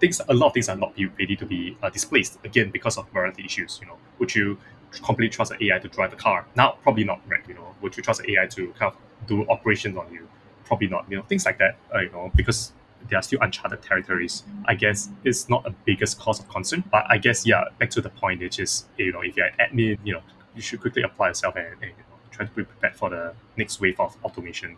things 0.00 0.20
a 0.28 0.34
lot 0.34 0.48
of 0.48 0.54
things 0.54 0.68
are 0.68 0.76
not 0.76 0.94
ready 1.18 1.36
to 1.36 1.46
be 1.46 1.76
uh, 1.82 1.90
displaced 1.90 2.38
again 2.44 2.70
because 2.70 2.98
of 2.98 3.12
morality 3.12 3.44
issues. 3.44 3.78
You 3.80 3.88
know, 3.88 3.96
would 4.18 4.34
you 4.34 4.58
completely 4.90 5.28
trust 5.28 5.52
an 5.52 5.62
AI 5.62 5.78
to 5.78 5.88
drive 5.88 6.12
a 6.12 6.16
car? 6.16 6.46
Now, 6.56 6.76
probably 6.82 7.04
not, 7.04 7.20
right? 7.28 7.42
You 7.46 7.54
know, 7.54 7.74
would 7.80 7.96
you 7.96 8.02
trust 8.02 8.20
an 8.20 8.30
AI 8.30 8.46
to 8.46 8.68
kind 8.78 8.92
of 8.92 8.96
do 9.26 9.48
operations 9.48 9.96
on 9.96 10.12
you? 10.12 10.28
Probably 10.64 10.88
not. 10.88 11.06
You 11.10 11.18
know, 11.18 11.22
things 11.22 11.44
like 11.44 11.58
that. 11.58 11.76
Uh, 11.94 12.00
you 12.00 12.10
know, 12.10 12.32
because 12.34 12.72
they 13.08 13.16
are 13.16 13.22
still 13.22 13.40
uncharted 13.42 13.82
territories. 13.82 14.44
I 14.66 14.74
guess 14.74 15.08
it's 15.24 15.48
not 15.48 15.66
a 15.66 15.70
biggest 15.84 16.18
cause 16.18 16.40
of 16.40 16.48
concern, 16.48 16.84
but 16.90 17.04
I 17.08 17.18
guess 17.18 17.46
yeah, 17.46 17.64
back 17.78 17.90
to 17.90 18.00
the 18.00 18.10
point, 18.10 18.40
which 18.40 18.58
is 18.58 18.84
you 18.96 19.12
know, 19.12 19.20
if 19.20 19.36
you're 19.36 19.46
an 19.46 19.54
admin, 19.60 19.98
you 20.04 20.14
know, 20.14 20.22
you 20.54 20.62
should 20.62 20.80
quickly 20.80 21.02
apply 21.02 21.28
yourself 21.28 21.56
and, 21.56 21.66
and 21.66 21.82
you 21.82 21.88
know, 21.88 22.16
try 22.30 22.46
to 22.46 22.52
be 22.52 22.64
prepared 22.64 22.96
for 22.96 23.10
the 23.10 23.34
next 23.56 23.80
wave 23.80 23.98
of 24.00 24.16
automation. 24.24 24.76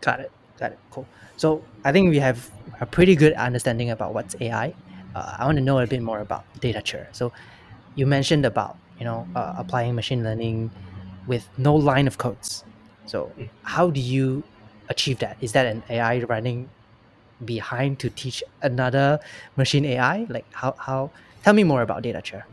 Got 0.00 0.20
it. 0.20 0.30
Got 0.58 0.72
it. 0.72 0.78
Cool. 0.90 1.06
So 1.36 1.62
I 1.84 1.92
think 1.92 2.10
we 2.10 2.18
have 2.18 2.50
a 2.80 2.86
pretty 2.86 3.16
good 3.16 3.32
understanding 3.34 3.90
about 3.90 4.14
what's 4.14 4.34
AI. 4.40 4.74
Uh, 5.14 5.36
I 5.38 5.46
want 5.46 5.56
to 5.58 5.64
know 5.64 5.78
a 5.78 5.86
bit 5.86 6.02
more 6.02 6.20
about 6.20 6.46
Datature. 6.60 7.06
So 7.12 7.32
you 7.94 8.06
mentioned 8.06 8.44
about 8.46 8.78
you 8.98 9.04
know 9.04 9.28
uh, 9.34 9.54
applying 9.58 9.94
machine 9.94 10.22
learning 10.24 10.72
with 11.26 11.48
no 11.56 11.74
line 11.74 12.06
of 12.06 12.18
codes. 12.18 12.64
So 13.06 13.36
how 13.62 13.90
do 13.90 14.00
you 14.00 14.44
achieve 14.88 15.18
that? 15.20 15.36
Is 15.40 15.52
that 15.52 15.66
an 15.66 15.84
AI 15.90 16.20
running 16.24 16.72
behind 17.44 18.00
to 18.00 18.10
teach 18.10 18.42
another 18.62 19.20
machine 19.56 19.84
AI? 19.84 20.26
Like 20.28 20.46
how 20.52 20.74
how? 20.78 21.12
Tell 21.44 21.54
me 21.54 21.64
more 21.64 21.82
about 21.82 22.02
datature. 22.02 22.44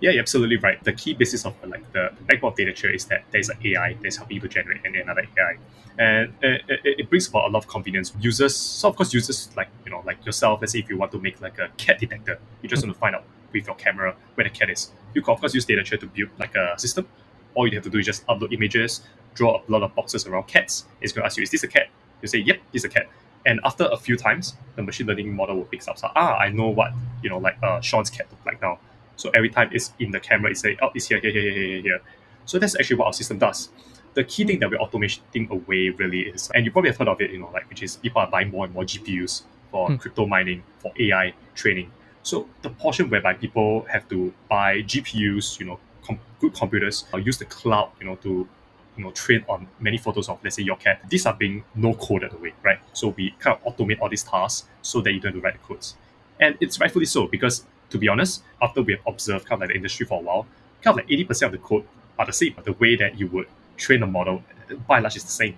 Yeah, 0.00 0.10
you're 0.10 0.20
absolutely 0.20 0.56
right. 0.58 0.82
The 0.84 0.92
key 0.92 1.14
basis 1.14 1.44
of 1.44 1.54
like 1.66 1.92
the, 1.92 2.12
backbone 2.26 2.52
of 2.52 2.56
data 2.56 2.92
is 2.92 3.04
that 3.06 3.24
there's 3.32 3.48
an 3.48 3.58
AI 3.64 3.96
that's 4.00 4.16
helping 4.16 4.36
you 4.36 4.40
to 4.42 4.48
generate 4.48 4.84
and 4.84 4.94
another 4.94 5.26
AI, 5.36 5.56
and 5.98 6.32
it, 6.40 6.62
it, 6.68 7.10
brings 7.10 7.26
about 7.26 7.46
a 7.46 7.48
lot 7.48 7.64
of 7.64 7.68
convenience. 7.68 8.12
Users, 8.20 8.54
so 8.54 8.88
of 8.88 8.96
course, 8.96 9.12
users 9.12 9.48
like 9.56 9.68
you 9.84 9.90
know 9.90 10.02
like 10.06 10.24
yourself. 10.24 10.60
Let's 10.60 10.72
say 10.72 10.78
if 10.78 10.88
you 10.88 10.96
want 10.96 11.10
to 11.12 11.18
make 11.18 11.40
like 11.40 11.58
a 11.58 11.68
cat 11.78 11.98
detector, 11.98 12.38
you 12.62 12.68
just 12.68 12.84
want 12.84 12.94
to 12.94 13.00
find 13.00 13.16
out 13.16 13.24
with 13.52 13.66
your 13.66 13.74
camera 13.74 14.14
where 14.34 14.44
the 14.44 14.50
cat 14.50 14.70
is. 14.70 14.92
You 15.14 15.22
can 15.22 15.34
of 15.34 15.40
course 15.40 15.54
use 15.54 15.66
Datature 15.66 15.98
to 15.98 16.06
build 16.06 16.28
like 16.38 16.54
a 16.54 16.78
system. 16.78 17.08
All 17.54 17.66
you 17.66 17.74
have 17.74 17.84
to 17.84 17.90
do 17.90 17.98
is 17.98 18.06
just 18.06 18.24
upload 18.28 18.52
images, 18.52 19.00
draw 19.34 19.60
a 19.60 19.70
lot 19.70 19.82
of 19.82 19.94
boxes 19.96 20.26
around 20.26 20.46
cats. 20.46 20.84
It's 21.00 21.12
going 21.12 21.22
to 21.22 21.26
ask 21.26 21.36
you, 21.36 21.42
is 21.42 21.50
this 21.50 21.64
a 21.64 21.68
cat? 21.68 21.88
You 22.22 22.28
say, 22.28 22.38
yep, 22.38 22.60
it's 22.72 22.84
a 22.84 22.88
cat. 22.88 23.08
And 23.46 23.58
after 23.64 23.84
a 23.90 23.96
few 23.96 24.16
times, 24.16 24.54
the 24.76 24.82
machine 24.82 25.06
learning 25.06 25.34
model 25.34 25.56
will 25.56 25.64
pick 25.64 25.86
up. 25.88 25.98
So, 25.98 26.08
ah, 26.14 26.36
I 26.36 26.50
know 26.50 26.68
what 26.68 26.92
you 27.22 27.30
know, 27.30 27.38
like 27.38 27.56
uh, 27.62 27.80
Sean's 27.80 28.10
cat 28.10 28.26
look 28.30 28.44
like 28.44 28.60
now. 28.62 28.78
So 29.18 29.30
every 29.34 29.50
time 29.50 29.68
it's 29.72 29.92
in 29.98 30.10
the 30.10 30.20
camera, 30.20 30.50
it 30.50 30.56
say, 30.56 30.78
oh, 30.80 30.88
it's 30.94 31.08
here, 31.08 31.20
here, 31.20 31.30
here, 31.32 31.42
here, 31.42 31.52
here, 31.52 31.82
here. 31.82 32.00
So 32.46 32.58
that's 32.58 32.74
actually 32.76 32.96
what 32.96 33.06
our 33.06 33.12
system 33.12 33.38
does. 33.38 33.68
The 34.14 34.24
key 34.24 34.44
thing 34.44 34.58
that 34.60 34.70
we're 34.70 34.78
automating 34.78 35.50
away 35.50 35.90
really 35.90 36.20
is, 36.22 36.50
and 36.54 36.64
you 36.64 36.70
probably 36.72 36.90
have 36.90 36.96
heard 36.98 37.08
of 37.08 37.20
it, 37.20 37.30
you 37.30 37.38
know, 37.38 37.50
like 37.52 37.68
which 37.68 37.82
is 37.82 37.96
people 37.96 38.22
are 38.22 38.30
buying 38.30 38.50
more 38.50 38.64
and 38.64 38.72
more 38.72 38.84
GPUs 38.84 39.42
for 39.70 39.88
Hmm. 39.88 39.96
crypto 39.96 40.24
mining, 40.26 40.62
for 40.78 40.92
AI 40.98 41.34
training. 41.54 41.90
So 42.22 42.48
the 42.62 42.70
portion 42.70 43.10
whereby 43.10 43.34
people 43.34 43.84
have 43.90 44.08
to 44.08 44.32
buy 44.48 44.82
GPUs, 44.82 45.60
you 45.60 45.66
know, 45.66 45.78
com- 46.02 46.20
good 46.40 46.54
computers, 46.54 47.04
or 47.12 47.20
use 47.20 47.38
the 47.38 47.44
cloud, 47.44 47.90
you 48.00 48.06
know, 48.06 48.16
to 48.16 48.48
you 48.96 49.04
know 49.04 49.10
train 49.12 49.44
on 49.48 49.68
many 49.78 49.98
photos 49.98 50.28
of 50.28 50.38
let's 50.42 50.56
say 50.56 50.62
your 50.62 50.76
cat. 50.76 51.00
These 51.08 51.26
are 51.26 51.34
being 51.34 51.64
no 51.74 51.94
coded 51.94 52.32
away, 52.32 52.54
right? 52.64 52.78
So 52.94 53.08
we 53.08 53.30
kind 53.38 53.56
of 53.56 53.76
automate 53.76 54.00
all 54.00 54.08
these 54.08 54.24
tasks 54.24 54.66
so 54.82 55.00
that 55.02 55.12
you 55.12 55.20
don't 55.20 55.32
have 55.34 55.40
to 55.42 55.44
write 55.44 55.54
the 55.60 55.66
codes. 55.66 55.96
And 56.40 56.56
it's 56.60 56.80
rightfully 56.80 57.06
so 57.06 57.26
because 57.28 57.64
to 57.90 57.98
be 57.98 58.08
honest, 58.08 58.42
after 58.62 58.82
we 58.82 58.92
have 58.92 59.02
observed 59.06 59.46
kind 59.46 59.58
of 59.58 59.60
like 59.60 59.70
the 59.70 59.76
industry 59.76 60.06
for 60.06 60.18
a 60.20 60.22
while, 60.22 60.46
kind 60.82 60.98
of 60.98 61.04
like 61.04 61.10
eighty 61.12 61.24
percent 61.24 61.54
of 61.54 61.60
the 61.60 61.66
code 61.66 61.84
are 62.18 62.26
the 62.26 62.32
same. 62.32 62.52
But 62.54 62.64
the 62.64 62.72
way 62.74 62.96
that 62.96 63.18
you 63.18 63.26
would 63.28 63.46
train 63.76 64.02
a 64.02 64.06
model, 64.06 64.42
by 64.86 64.96
and 64.96 65.04
large, 65.04 65.16
is 65.16 65.24
the 65.24 65.30
same. 65.30 65.56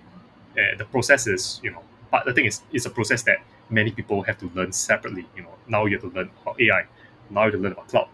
Uh, 0.57 0.75
the 0.77 0.85
process 0.85 1.27
is, 1.27 1.59
you 1.63 1.71
know, 1.71 1.81
but 2.11 2.25
the 2.25 2.33
thing 2.33 2.45
is, 2.45 2.61
it's 2.73 2.85
a 2.85 2.89
process 2.89 3.23
that 3.23 3.37
many 3.69 3.91
people 3.91 4.21
have 4.23 4.37
to 4.39 4.49
learn 4.53 4.71
separately. 4.71 5.25
You 5.35 5.43
know, 5.43 5.55
now 5.67 5.85
you 5.85 5.97
have 5.97 6.09
to 6.09 6.15
learn 6.17 6.29
about 6.41 6.59
AI, 6.59 6.85
now 7.29 7.41
you 7.45 7.51
have 7.51 7.53
to 7.53 7.57
learn 7.59 7.71
about 7.71 7.87
cloud. 7.87 8.09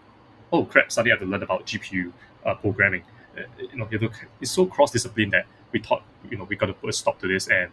Oh 0.52 0.64
crap! 0.64 0.90
Suddenly 0.90 1.12
I 1.12 1.14
have 1.14 1.20
to 1.20 1.30
learn 1.30 1.42
about 1.42 1.66
GPU 1.66 2.12
uh, 2.46 2.54
programming. 2.54 3.02
Uh, 3.36 3.42
you 3.58 3.76
know, 3.76 3.88
you 3.90 3.98
have 3.98 4.10
to, 4.12 4.18
it's 4.40 4.50
so 4.50 4.66
cross 4.66 4.90
discipline 4.90 5.30
that 5.30 5.46
we 5.72 5.80
thought, 5.80 6.02
you 6.30 6.36
know, 6.36 6.44
we 6.44 6.56
got 6.56 6.66
to 6.66 6.72
put 6.72 6.88
a 6.90 6.92
stop 6.92 7.20
to 7.20 7.28
this 7.28 7.48
and 7.48 7.70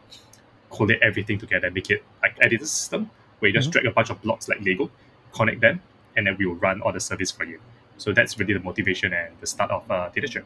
collate 0.69 0.99
everything 1.01 1.39
together 1.39 1.67
and 1.67 1.75
make 1.75 1.89
it 1.89 2.03
like 2.21 2.35
editor 2.41 2.65
system 2.65 3.09
where 3.39 3.49
you 3.49 3.53
just 3.53 3.69
Mhm. 3.69 3.73
drag 3.73 3.85
a 3.85 3.91
bunch 3.91 4.09
of 4.09 4.21
blocks 4.21 4.49
like 4.49 4.59
Lego, 4.61 4.91
connect 5.31 5.61
them, 5.61 5.81
and 6.15 6.27
then 6.27 6.35
we 6.37 6.45
will 6.45 6.55
run 6.55 6.81
all 6.81 6.91
the 6.91 6.99
service 6.99 7.31
for 7.31 7.43
you. 7.43 7.59
So 7.97 8.11
that's 8.13 8.37
really 8.39 8.53
the 8.53 8.59
motivation 8.59 9.13
and 9.13 9.33
the 9.39 9.47
start 9.47 9.71
of 9.71 9.89
uh, 9.89 10.09
Datature. 10.15 10.43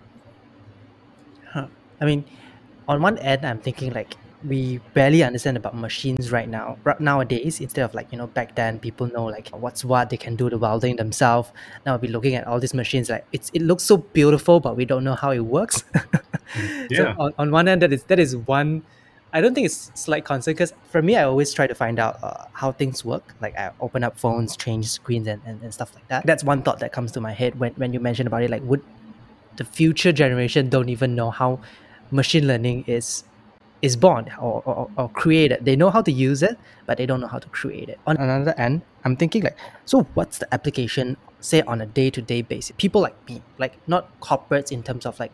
Huh. 1.52 1.68
I 2.00 2.06
mean, 2.06 2.26
on 2.88 3.02
one 3.02 3.18
end, 3.18 3.46
I'm 3.46 3.60
thinking 3.60 3.92
like 3.94 4.16
we 4.44 4.80
barely 4.94 5.22
understand 5.24 5.58
about 5.58 5.76
machines 5.76 6.32
right 6.32 6.48
now 6.48 6.78
right 6.86 7.00
nowadays 7.02 7.60
instead 7.60 7.84
of 7.84 7.94
like 7.94 8.10
you 8.12 8.18
know 8.18 8.28
back 8.28 8.56
then 8.56 8.80
people 8.80 9.06
know 9.08 9.26
like 9.26 9.50
what's 9.50 9.84
what 9.84 10.10
they 10.10 10.16
can 10.16 10.36
do 10.38 10.50
the 10.50 10.58
welding 10.58 10.96
themselves 10.96 11.52
now 11.86 11.92
we'll 11.92 12.00
be 12.00 12.08
looking 12.08 12.36
at 12.36 12.48
all 12.48 12.58
these 12.58 12.74
machines 12.74 13.10
like 13.10 13.26
it's 13.34 13.52
it 13.54 13.62
looks 13.62 13.84
so 13.84 13.98
beautiful 13.98 14.62
but 14.62 14.78
we 14.78 14.86
don't 14.86 15.04
know 15.04 15.16
how 15.16 15.32
it 15.32 15.40
works 15.40 15.84
Yeah. 16.90 17.14
so 17.14 17.16
on, 17.20 17.34
on 17.38 17.52
one 17.52 17.68
end 17.68 17.82
that 17.82 17.92
is 17.92 18.04
that 18.06 18.18
is 18.18 18.36
one 18.36 18.84
I 19.32 19.42
don't 19.42 19.54
think 19.54 19.66
it's 19.66 19.92
slight 19.94 20.26
concern 20.26 20.54
because 20.54 20.74
for 20.90 21.02
me, 21.02 21.16
I 21.16 21.24
always 21.24 21.54
try 21.54 21.68
to 21.68 21.76
find 21.76 22.00
out 22.00 22.18
uh, 22.24 22.46
how 22.54 22.72
things 22.72 23.06
work. 23.06 23.36
Like 23.42 23.58
I 23.58 23.72
open 23.80 24.04
up 24.04 24.18
phones, 24.18 24.58
change 24.58 24.88
screens, 24.90 25.28
and, 25.28 25.42
and, 25.46 25.62
and 25.62 25.74
stuff 25.74 25.94
like 25.94 26.08
that. 26.08 26.26
That's 26.26 26.44
one 26.44 26.64
thought 26.64 26.80
that 26.80 26.92
comes 26.92 27.12
to 27.14 27.22
my 27.22 27.32
head 27.32 27.60
when, 27.60 27.74
when 27.74 27.94
you 27.94 28.00
mentioned 28.00 28.28
about 28.28 28.42
it. 28.42 28.50
Like, 28.50 28.64
would 28.64 28.84
the 29.58 29.66
future 29.66 30.12
generation 30.12 30.70
don't 30.70 30.90
even 30.90 31.14
know 31.16 31.30
how 31.30 31.60
machine 32.12 32.48
learning 32.48 32.86
is 32.88 33.24
is 33.82 33.96
born 33.96 34.30
or, 34.42 34.62
or, 34.66 34.90
or 34.98 35.10
created? 35.10 35.64
They 35.64 35.76
know 35.76 35.92
how 35.92 36.02
to 36.02 36.12
use 36.12 36.42
it, 36.42 36.58
but 36.88 36.98
they 36.98 37.06
don't 37.06 37.22
know 37.22 37.28
how 37.28 37.40
to 37.40 37.48
create 37.50 37.88
it. 37.88 38.00
On 38.08 38.18
another 38.18 38.54
end, 38.58 38.82
I'm 39.06 39.16
thinking 39.16 39.44
like, 39.44 39.58
so 39.86 40.04
what's 40.16 40.40
the 40.40 40.52
application? 40.54 41.18
Say 41.40 41.62
on 41.62 41.82
a 41.82 41.86
day 41.86 42.10
to 42.10 42.22
day 42.22 42.42
basis, 42.42 42.74
people 42.78 43.00
like 43.00 43.16
me, 43.30 43.44
like 43.60 43.78
not 43.88 44.20
corporates 44.22 44.72
in 44.72 44.82
terms 44.82 45.06
of 45.06 45.20
like 45.20 45.32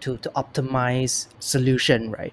to 0.00 0.16
to 0.18 0.30
optimize 0.30 1.28
solution, 1.40 2.10
right? 2.12 2.32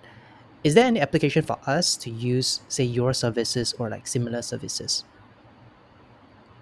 Is 0.65 0.73
there 0.73 0.85
any 0.85 0.99
application 0.99 1.43
for 1.49 1.57
us 1.67 1.95
to 2.03 2.09
use 2.09 2.61
say 2.67 2.83
your 2.83 3.13
services 3.13 3.73
or 3.79 3.89
like 3.89 4.07
similar 4.07 4.41
services 4.41 5.03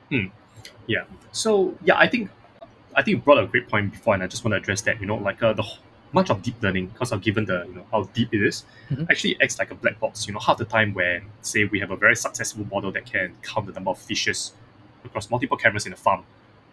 hmm. 0.10 0.26
Yeah. 0.88 1.04
So 1.32 1.76
yeah, 1.84 1.98
I 1.98 2.08
think 2.08 2.30
I 2.96 3.02
think 3.02 3.18
you 3.18 3.22
brought 3.28 3.40
a 3.44 3.48
great 3.48 3.68
point 3.70 3.92
before, 3.92 4.14
and 4.14 4.24
I 4.24 4.28
just 4.28 4.44
want 4.44 4.54
to 4.54 4.58
address 4.58 4.82
that. 4.82 5.00
You 5.02 5.08
know, 5.08 5.16
like 5.16 5.42
uh, 5.42 5.54
the 5.54 5.64
much 6.12 6.30
of 6.30 6.42
deep 6.44 6.56
learning, 6.62 6.88
because 6.88 7.12
of 7.12 7.22
given 7.22 7.46
the 7.46 7.66
you 7.68 7.76
know 7.76 7.86
how 7.92 8.04
deep 8.14 8.30
it 8.34 8.44
is, 8.44 8.66
Mhm. 8.92 9.10
actually 9.10 9.38
acts 9.42 9.58
like 9.60 9.72
a 9.72 9.76
black 9.76 10.00
box. 10.00 10.28
You 10.28 10.34
know, 10.34 10.40
half 10.40 10.58
the 10.58 10.66
time 10.66 10.94
when 10.94 11.24
say 11.42 11.66
we 11.66 11.80
have 11.80 11.92
a 11.92 11.96
very 11.96 12.16
successful 12.16 12.66
model 12.72 12.92
that 12.92 13.06
can 13.06 13.34
count 13.42 13.66
the 13.68 13.74
number 13.74 13.92
of 13.92 13.98
fishes 14.00 14.54
across 15.06 15.30
multiple 15.30 15.58
cameras 15.58 15.86
in 15.86 15.94
a 15.94 15.98
farm 15.98 16.24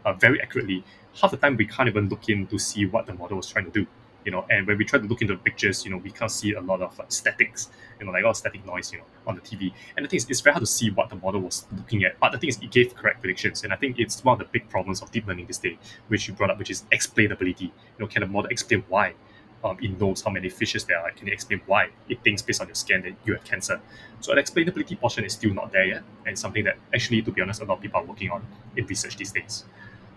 uh, 0.05 0.13
very 0.13 0.41
accurately, 0.43 0.85
half 1.21 1.31
the 1.31 1.37
time 1.37 1.57
we 1.57 1.67
can't 1.67 1.89
even 1.89 2.09
look 2.09 2.29
in 2.29 2.47
to 2.49 2.59
see 2.59 2.87
what 2.87 3.07
the 3.07 3.15
model 3.15 3.37
was 3.37 3.49
trying 3.51 3.65
to 3.65 3.71
do. 3.71 3.87
You 4.25 4.33
know, 4.33 4.45
and 4.51 4.67
when 4.67 4.77
we 4.77 4.85
try 4.85 4.99
to 4.99 5.07
look 5.07 5.23
into 5.23 5.35
the 5.35 5.41
pictures, 5.41 5.85
you 5.85 5.91
know, 5.91 5.97
we 5.97 6.11
can't 6.11 6.31
see 6.31 6.53
a 6.53 6.61
lot 6.61 6.83
of 6.83 6.99
uh, 7.01 7.05
statics, 7.09 7.71
you 7.99 8.07
know, 8.07 8.13
like 8.13 8.25
all 8.25 8.35
static 8.35 8.65
noise, 8.67 8.93
you 8.93 8.99
know, 8.99 9.05
on 9.27 9.35
the 9.35 9.41
TV. 9.41 9.73
And 9.97 10.05
the 10.05 10.11
thing 10.11 10.19
is, 10.19 10.27
it's 10.29 10.41
very 10.41 10.53
hard 10.53 10.63
to 10.63 10.67
see 10.67 10.91
what 10.91 11.09
the 11.09 11.17
model 11.17 11.41
was 11.41 11.67
looking 11.75 12.05
at. 12.05 12.21
But 12.21 12.33
the 12.33 12.39
thing 12.39 12.51
is, 12.51 12.59
it 12.59 12.71
gave 12.71 12.95
correct 12.95 13.21
predictions, 13.21 13.65
and 13.65 13.73
I 13.73 13.77
think 13.77 13.99
it's 13.99 14.23
one 14.23 14.35
of 14.35 14.39
the 14.39 14.45
big 14.53 14.69
problems 14.69 15.01
of 15.01 15.11
deep 15.11 15.27
learning 15.27 15.47
this 15.47 15.59
day, 15.59 15.79
which 16.09 16.29
you 16.29 16.35
brought 16.35 16.51
up, 16.51 16.59
which 16.59 16.71
is 16.71 16.85
explainability. 16.93 17.63
You 17.63 17.71
know, 17.99 18.07
can 18.07 18.21
the 18.21 18.27
model 18.27 18.51
explain 18.51 18.85
why? 18.89 19.15
Um, 19.63 19.77
it 19.83 20.01
knows 20.01 20.23
how 20.23 20.31
many 20.31 20.49
fishes 20.49 20.85
there 20.85 20.99
are. 20.99 21.11
Can 21.11 21.29
it 21.29 21.35
explain 21.35 21.61
why 21.67 21.91
it 22.09 22.23
thinks 22.25 22.41
based 22.41 22.63
on 22.63 22.69
your 22.69 22.75
scan 22.75 23.03
that 23.03 23.13
you 23.27 23.35
have 23.35 23.45
cancer? 23.45 23.79
So 24.21 24.35
the 24.35 24.41
explainability 24.43 24.99
portion 24.99 25.25
is 25.25 25.35
still 25.35 25.53
not 25.53 25.71
there 25.71 25.85
yet, 25.85 26.03
and 26.27 26.39
something 26.39 26.65
that 26.65 26.77
actually, 26.95 27.21
to 27.23 27.31
be 27.31 27.43
honest, 27.43 27.61
a 27.61 27.65
lot 27.67 27.77
of 27.77 27.83
people 27.83 28.01
are 28.01 28.05
working 28.05 28.31
on 28.31 28.47
in 28.77 28.87
research 28.87 29.17
these 29.17 29.33
days. 29.33 29.65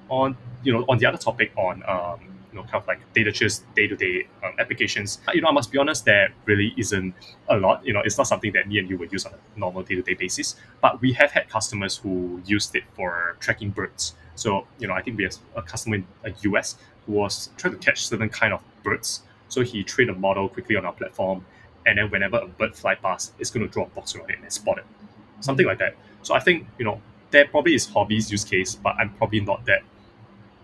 On 0.10 0.38
you 0.64 0.72
know, 0.72 0.86
on 0.88 0.98
the 0.98 1.06
other 1.06 1.18
topic 1.18 1.52
on 1.58 1.84
um, 1.88 2.20
you 2.54 2.60
know, 2.60 2.64
kind 2.64 2.76
of 2.76 2.88
like 2.88 3.00
data 3.14 3.32
just 3.32 3.74
day 3.74 3.88
to 3.88 3.96
day 3.96 4.28
um, 4.44 4.54
applications. 4.60 5.20
You 5.34 5.42
know, 5.42 5.48
I 5.48 5.52
must 5.52 5.72
be 5.72 5.80
honest, 5.80 6.06
there 6.06 6.30
really 6.46 6.74
isn't 6.78 7.16
a 7.50 7.58
lot. 7.58 7.86
You 7.86 7.94
know, 7.94 8.02
it's 8.06 8.18
not 8.18 8.28
something 8.28 8.54
that 8.54 8.68
me 8.68 8.78
and 8.78 8.90
you 8.90 8.98
would 9.00 9.12
use 9.12 9.26
on 9.26 9.34
a 9.34 9.60
normal 9.60 9.82
day 9.82 9.96
to 9.96 10.04
day 10.04 10.14
basis. 10.14 10.56
But 10.82 11.02
we 11.02 11.14
have 11.14 11.32
had 11.32 11.50
customers 11.50 11.98
who 11.98 12.42
used 12.46 12.76
it 12.76 12.84
for 12.96 13.38
tracking 13.40 13.72
birds. 13.72 14.14
So 14.36 14.68
you 14.78 14.88
know, 14.88 14.94
I 14.94 15.02
think 15.02 15.18
we 15.18 15.24
have 15.24 15.36
a 15.56 15.64
customer 15.64 15.96
in 15.96 16.08
the 16.24 16.34
US 16.52 16.78
who 17.06 17.14
was 17.14 17.50
trying 17.58 17.74
to 17.74 17.80
catch 17.80 18.06
certain 18.06 18.30
kind 18.30 18.54
of 18.54 18.62
birds. 18.84 19.24
So 19.50 19.62
he 19.62 19.84
trained 19.84 20.12
a 20.12 20.16
model 20.16 20.48
quickly 20.48 20.76
on 20.76 20.86
our 20.86 20.94
platform, 20.94 21.44
and 21.88 21.98
then 21.98 22.10
whenever 22.12 22.38
a 22.38 22.48
bird 22.48 22.76
fly 22.76 22.96
past, 22.96 23.34
it's 23.40 23.50
going 23.50 23.66
to 23.66 23.72
draw 23.72 23.86
a 23.86 23.90
box 23.90 24.16
around 24.16 24.30
it 24.30 24.40
and 24.40 24.52
spot 24.52 24.78
it, 24.78 24.86
something 25.40 25.66
like 25.66 25.80
that. 25.80 25.96
So 26.22 26.36
I 26.36 26.40
think 26.40 26.68
you 26.78 26.86
know 26.86 27.02
there 27.32 27.48
probably 27.48 27.74
is 27.74 27.88
hobbies 27.88 28.32
use 28.32 28.46
case, 28.46 28.76
but 28.76 28.96
I'm 29.00 29.10
probably 29.16 29.40
not 29.40 29.66
that 29.66 29.82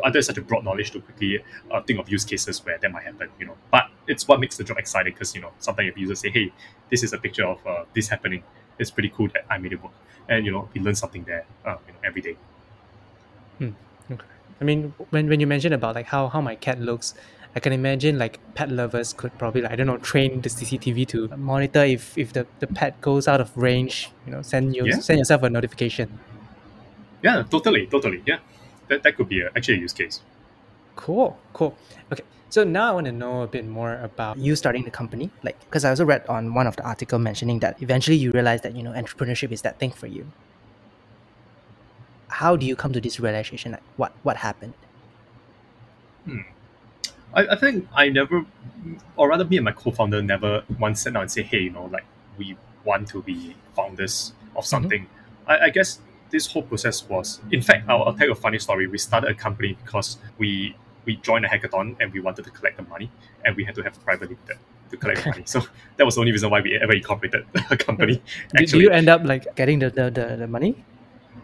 under 0.04 0.22
such 0.22 0.38
a 0.38 0.42
broad 0.42 0.64
knowledge 0.64 0.92
to 0.92 1.02
quickly 1.02 1.44
uh, 1.72 1.82
think 1.82 2.00
of 2.00 2.10
use 2.10 2.26
cases 2.26 2.64
where 2.66 2.78
that 2.78 2.92
might 2.92 3.04
happen, 3.04 3.30
you 3.40 3.46
know. 3.46 3.56
But 3.72 3.86
it's 4.08 4.28
what 4.28 4.40
makes 4.40 4.58
the 4.58 4.64
job 4.64 4.78
exciting 4.78 5.14
because 5.14 5.36
you 5.36 5.42
know 5.42 5.52
sometimes 5.60 5.90
if 5.90 5.98
users 5.98 6.20
say, 6.20 6.30
"Hey, 6.30 6.52
this 6.90 7.04
is 7.04 7.14
a 7.14 7.18
picture 7.18 7.46
of 7.46 7.66
uh, 7.66 7.86
this 7.94 8.08
happening," 8.08 8.44
it's 8.78 8.92
pretty 8.92 9.10
cool 9.10 9.28
that 9.34 9.46
I 9.50 9.58
made 9.58 9.74
it 9.74 9.84
work, 9.84 9.94
and 10.28 10.46
you 10.46 10.52
know 10.52 10.70
we 10.74 10.82
learn 10.82 10.96
something 10.96 11.24
there, 11.24 11.46
uh, 11.66 11.76
you 11.88 11.94
know, 11.94 12.00
every 12.04 12.22
day. 12.22 12.36
Hmm. 13.58 13.70
Okay. 14.12 14.26
i 14.62 14.64
mean 14.64 14.94
when, 15.12 15.28
when 15.28 15.40
you 15.40 15.48
mentioned 15.48 15.74
about 15.74 15.96
like 15.96 16.06
how, 16.08 16.28
how 16.30 16.42
my 16.42 16.56
cat 16.56 16.80
looks 16.80 17.14
i 17.56 17.60
can 17.60 17.74
imagine 17.74 18.18
like 18.18 18.40
pet 18.56 18.70
lovers 18.72 19.14
could 19.14 19.38
probably 19.38 19.62
like, 19.62 19.72
i 19.72 19.76
don't 19.76 19.88
know 19.88 19.98
train 19.98 20.42
the 20.42 20.50
cctv 20.50 21.08
to 21.08 21.28
monitor 21.38 21.84
if 21.84 22.18
if 22.18 22.34
the, 22.34 22.48
the 22.60 22.68
pet 22.68 23.00
goes 23.02 23.28
out 23.28 23.42
of 23.42 23.56
range 23.58 24.10
you 24.26 24.32
know 24.32 24.42
send 24.42 24.76
you 24.76 24.86
Yeah. 24.86 25.00
send 25.00 25.20
yourself 25.20 25.44
a 25.44 25.50
notification 25.50 26.20
Yeah, 27.22 27.44
totally, 27.50 27.86
totally. 27.88 28.24
Yeah, 28.26 28.40
that, 28.90 29.04
that 29.04 29.16
could 29.16 29.30
be 29.30 29.42
a, 29.42 29.48
actually 29.56 29.76
a 29.76 29.82
use 29.82 29.94
case. 29.94 30.22
Cool, 30.96 31.38
cool. 31.54 31.78
Okay, 32.12 32.24
so 32.50 32.64
now 32.64 32.90
I 32.90 32.92
want 32.92 33.06
to 33.06 33.12
know 33.12 33.44
a 33.44 33.48
bit 33.48 33.66
more 33.66 33.96
about 34.02 34.38
you 34.38 34.56
starting 34.56 34.84
the 34.84 34.92
company. 34.92 35.30
Like, 35.44 35.60
because 35.62 35.86
I 35.86 35.90
also 35.90 36.04
read 36.04 36.26
on 36.28 36.54
one 36.54 36.68
of 36.68 36.76
the 36.76 36.84
article 36.84 37.20
mentioning 37.20 37.60
that 37.60 37.82
eventually 37.82 38.18
you 38.18 38.32
realize 38.32 38.62
that 38.62 38.76
you 38.76 38.84
know 38.84 38.92
entrepreneurship 38.92 39.52
is 39.52 39.62
that 39.62 39.80
thing 39.80 39.92
for 39.92 40.08
you. 40.08 40.32
How 42.28 42.56
do 42.56 42.66
you 42.66 42.76
come 42.76 42.92
to 42.94 43.00
this 43.00 43.20
realization? 43.20 43.72
Like, 43.74 43.84
what 43.98 44.14
what 44.24 44.38
happened? 44.38 44.74
Hmm. 46.26 46.42
I, 47.34 47.48
I 47.48 47.56
think 47.56 47.88
I 47.94 48.10
never, 48.10 48.46
or 49.16 49.30
rather, 49.30 49.46
me 49.46 49.58
and 49.58 49.66
my 49.66 49.72
co-founder 49.72 50.22
never 50.22 50.64
once 50.80 51.02
sat 51.04 51.14
down 51.14 51.24
and 51.24 51.32
say, 51.32 51.44
"Hey, 51.44 51.60
you 51.60 51.70
know, 51.70 51.86
like 51.86 52.06
we 52.38 52.58
want 52.84 53.08
to 53.10 53.22
be 53.22 53.56
founders 53.76 54.34
of 54.56 54.66
something." 54.66 55.08
I, 55.48 55.58
I 55.66 55.70
guess 55.70 56.00
this 56.30 56.52
whole 56.52 56.64
process 56.64 57.08
was, 57.08 57.40
in 57.52 57.62
fact, 57.62 57.90
I'll, 57.90 58.04
I'll 58.04 58.14
tell 58.14 58.28
you 58.28 58.34
a 58.34 58.36
funny 58.36 58.60
story. 58.60 58.88
We 58.88 58.98
started 58.98 59.30
a 59.30 59.34
company 59.34 59.78
because 59.84 60.18
we 60.38 60.76
we 61.06 61.16
joined 61.18 61.46
a 61.46 61.48
hackathon 61.48 61.96
and 62.00 62.14
we 62.14 62.20
wanted 62.20 62.46
to 62.46 62.52
collect 62.52 62.78
the 62.78 62.84
money, 62.84 63.10
and 63.46 63.56
we 63.56 63.64
had 63.64 63.76
to 63.76 63.82
have 63.82 63.98
a 63.98 64.00
private 64.02 64.30
limited 64.30 64.58
to 64.92 64.98
collect 64.98 65.24
the 65.24 65.30
money. 65.30 65.44
So 65.48 65.62
that 65.98 66.06
was 66.06 66.16
the 66.16 66.22
only 66.22 66.32
reason 66.32 66.50
why 66.50 66.62
we 66.62 66.76
ever 66.76 66.94
incorporated 66.94 67.46
a 67.70 67.78
company. 67.78 68.22
Actually, 68.58 68.84
you 68.84 68.92
end 68.92 69.10
up 69.10 69.24
like 69.24 69.56
getting 69.56 69.80
the 69.80 69.90
the, 69.90 70.10
the, 70.10 70.36
the 70.38 70.48
money? 70.48 70.84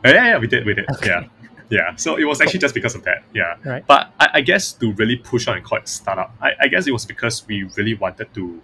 yeah, 0.03 0.13
yeah, 0.13 0.25
yeah, 0.27 0.37
we 0.37 0.47
did, 0.47 0.65
we 0.65 0.73
did. 0.73 0.89
Okay. 0.91 1.07
Yeah, 1.07 1.23
yeah. 1.69 1.95
So 1.95 2.17
it 2.17 2.25
was 2.25 2.41
actually 2.41 2.59
just 2.59 2.73
because 2.73 2.95
of 2.95 3.03
that. 3.03 3.23
Yeah. 3.33 3.57
Right. 3.63 3.85
But 3.87 4.11
I, 4.19 4.29
I 4.35 4.41
guess 4.41 4.73
to 4.73 4.91
really 4.93 5.15
push 5.17 5.47
on 5.47 5.57
and 5.57 5.65
call 5.65 5.79
it 5.79 5.87
startup, 5.87 6.35
I, 6.41 6.51
I 6.61 6.67
guess 6.67 6.87
it 6.87 6.91
was 6.91 7.05
because 7.05 7.45
we 7.47 7.63
really 7.75 7.95
wanted 7.95 8.33
to 8.35 8.61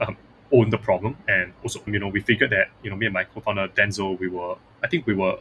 um, 0.00 0.16
own 0.52 0.70
the 0.70 0.78
problem, 0.78 1.16
and 1.28 1.52
also 1.62 1.80
you 1.86 1.98
know 1.98 2.08
we 2.08 2.20
figured 2.20 2.50
that 2.50 2.68
you 2.82 2.90
know 2.90 2.96
me 2.96 3.06
and 3.06 3.12
my 3.12 3.24
co-founder 3.24 3.68
Denzel, 3.68 4.18
we 4.18 4.28
were 4.28 4.56
I 4.82 4.88
think 4.88 5.06
we 5.06 5.14
were 5.14 5.38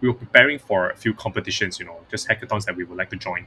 we 0.00 0.08
were 0.08 0.14
preparing 0.14 0.58
for 0.58 0.90
a 0.90 0.96
few 0.96 1.14
competitions, 1.14 1.78
you 1.78 1.86
know, 1.86 1.98
just 2.10 2.28
hackathons 2.28 2.66
that 2.66 2.76
we 2.76 2.84
would 2.84 2.98
like 2.98 3.10
to 3.10 3.16
join, 3.16 3.46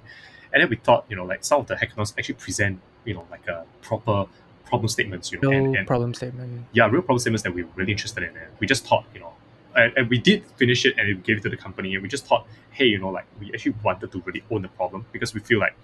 and 0.52 0.62
then 0.62 0.70
we 0.70 0.76
thought 0.78 1.06
you 1.10 1.16
know 1.16 1.26
like 1.26 1.44
some 1.44 1.62
of 1.62 1.68
the 1.68 1.76
hackathons 1.76 2.14
actually 2.18 2.36
present 2.36 2.80
you 3.06 3.14
know 3.14 3.26
like 3.32 3.48
a 3.48 3.66
proper 3.82 4.26
problem 4.66 4.88
statements, 4.88 5.32
you 5.32 5.40
know, 5.42 5.50
No 5.50 5.58
and, 5.58 5.76
and 5.76 5.88
problem 5.88 6.14
statement. 6.14 6.66
yeah, 6.74 6.86
real 6.86 7.02
problem 7.02 7.20
statements 7.20 7.44
that 7.44 7.54
we 7.54 7.64
were 7.64 7.70
really 7.76 7.92
interested 7.92 8.24
in. 8.24 8.30
And 8.38 8.48
we 8.60 8.68
just 8.68 8.86
thought, 8.86 9.04
you 9.16 9.20
know, 9.20 9.34
and, 9.76 9.92
and 9.98 10.10
we 10.10 10.20
did 10.20 10.46
finish 10.58 10.86
it 10.86 10.94
and 10.98 11.08
we 11.08 11.16
gave 11.16 11.38
it 11.38 11.44
to 11.44 11.50
the 11.50 11.58
company. 11.58 11.96
And 11.96 12.04
we 12.04 12.08
just 12.08 12.26
thought, 12.28 12.46
hey, 12.72 12.86
you 12.86 13.00
know, 13.00 13.10
like 13.10 13.26
we 13.40 13.52
actually 13.52 13.74
wanted 13.84 14.12
to 14.12 14.22
really 14.26 14.44
own 14.52 14.62
the 14.62 14.68
problem 14.68 15.06
because 15.12 15.34
we 15.34 15.40
feel 15.40 15.60
like 15.60 15.76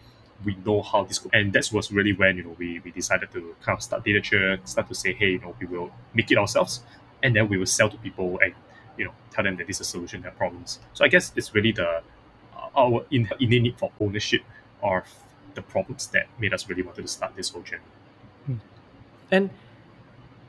we 0.43 0.55
know 0.65 0.81
how 0.81 1.03
this 1.03 1.19
could. 1.19 1.33
And 1.33 1.53
that 1.53 1.69
was 1.71 1.91
really 1.91 2.13
when, 2.13 2.37
you 2.37 2.43
know, 2.43 2.55
we, 2.57 2.79
we 2.79 2.91
decided 2.91 3.31
to 3.31 3.55
kind 3.61 3.77
of 3.77 3.83
start 3.83 4.03
Datature 4.03 4.87
to 4.87 4.95
say, 4.95 5.13
hey, 5.13 5.31
you 5.31 5.39
know, 5.39 5.55
we 5.59 5.65
will 5.65 5.91
make 6.13 6.31
it 6.31 6.37
ourselves 6.37 6.81
and 7.23 7.35
then 7.35 7.47
we 7.47 7.57
will 7.57 7.65
sell 7.65 7.89
to 7.89 7.97
people 7.97 8.39
and, 8.43 8.53
you 8.97 9.05
know, 9.05 9.11
tell 9.31 9.43
them 9.43 9.55
that 9.57 9.67
this 9.67 9.77
is 9.77 9.87
a 9.87 9.89
solution 9.89 10.19
to 10.19 10.23
their 10.23 10.31
problems. 10.31 10.79
So 10.93 11.05
I 11.05 11.07
guess 11.07 11.31
it's 11.35 11.55
really 11.55 11.71
the 11.71 12.01
uh, 12.55 12.69
our 12.77 13.05
in, 13.11 13.29
innate 13.39 13.61
need 13.61 13.77
for 13.77 13.91
ownership 13.99 14.41
of 14.83 15.03
the 15.55 15.61
problems 15.61 16.07
that 16.07 16.27
made 16.39 16.53
us 16.53 16.67
really 16.69 16.83
wanted 16.83 17.03
to 17.03 17.07
start 17.07 17.35
this 17.35 17.49
whole 17.49 17.61
journey. 17.61 17.83
Hmm. 18.45 18.55
And 19.31 19.49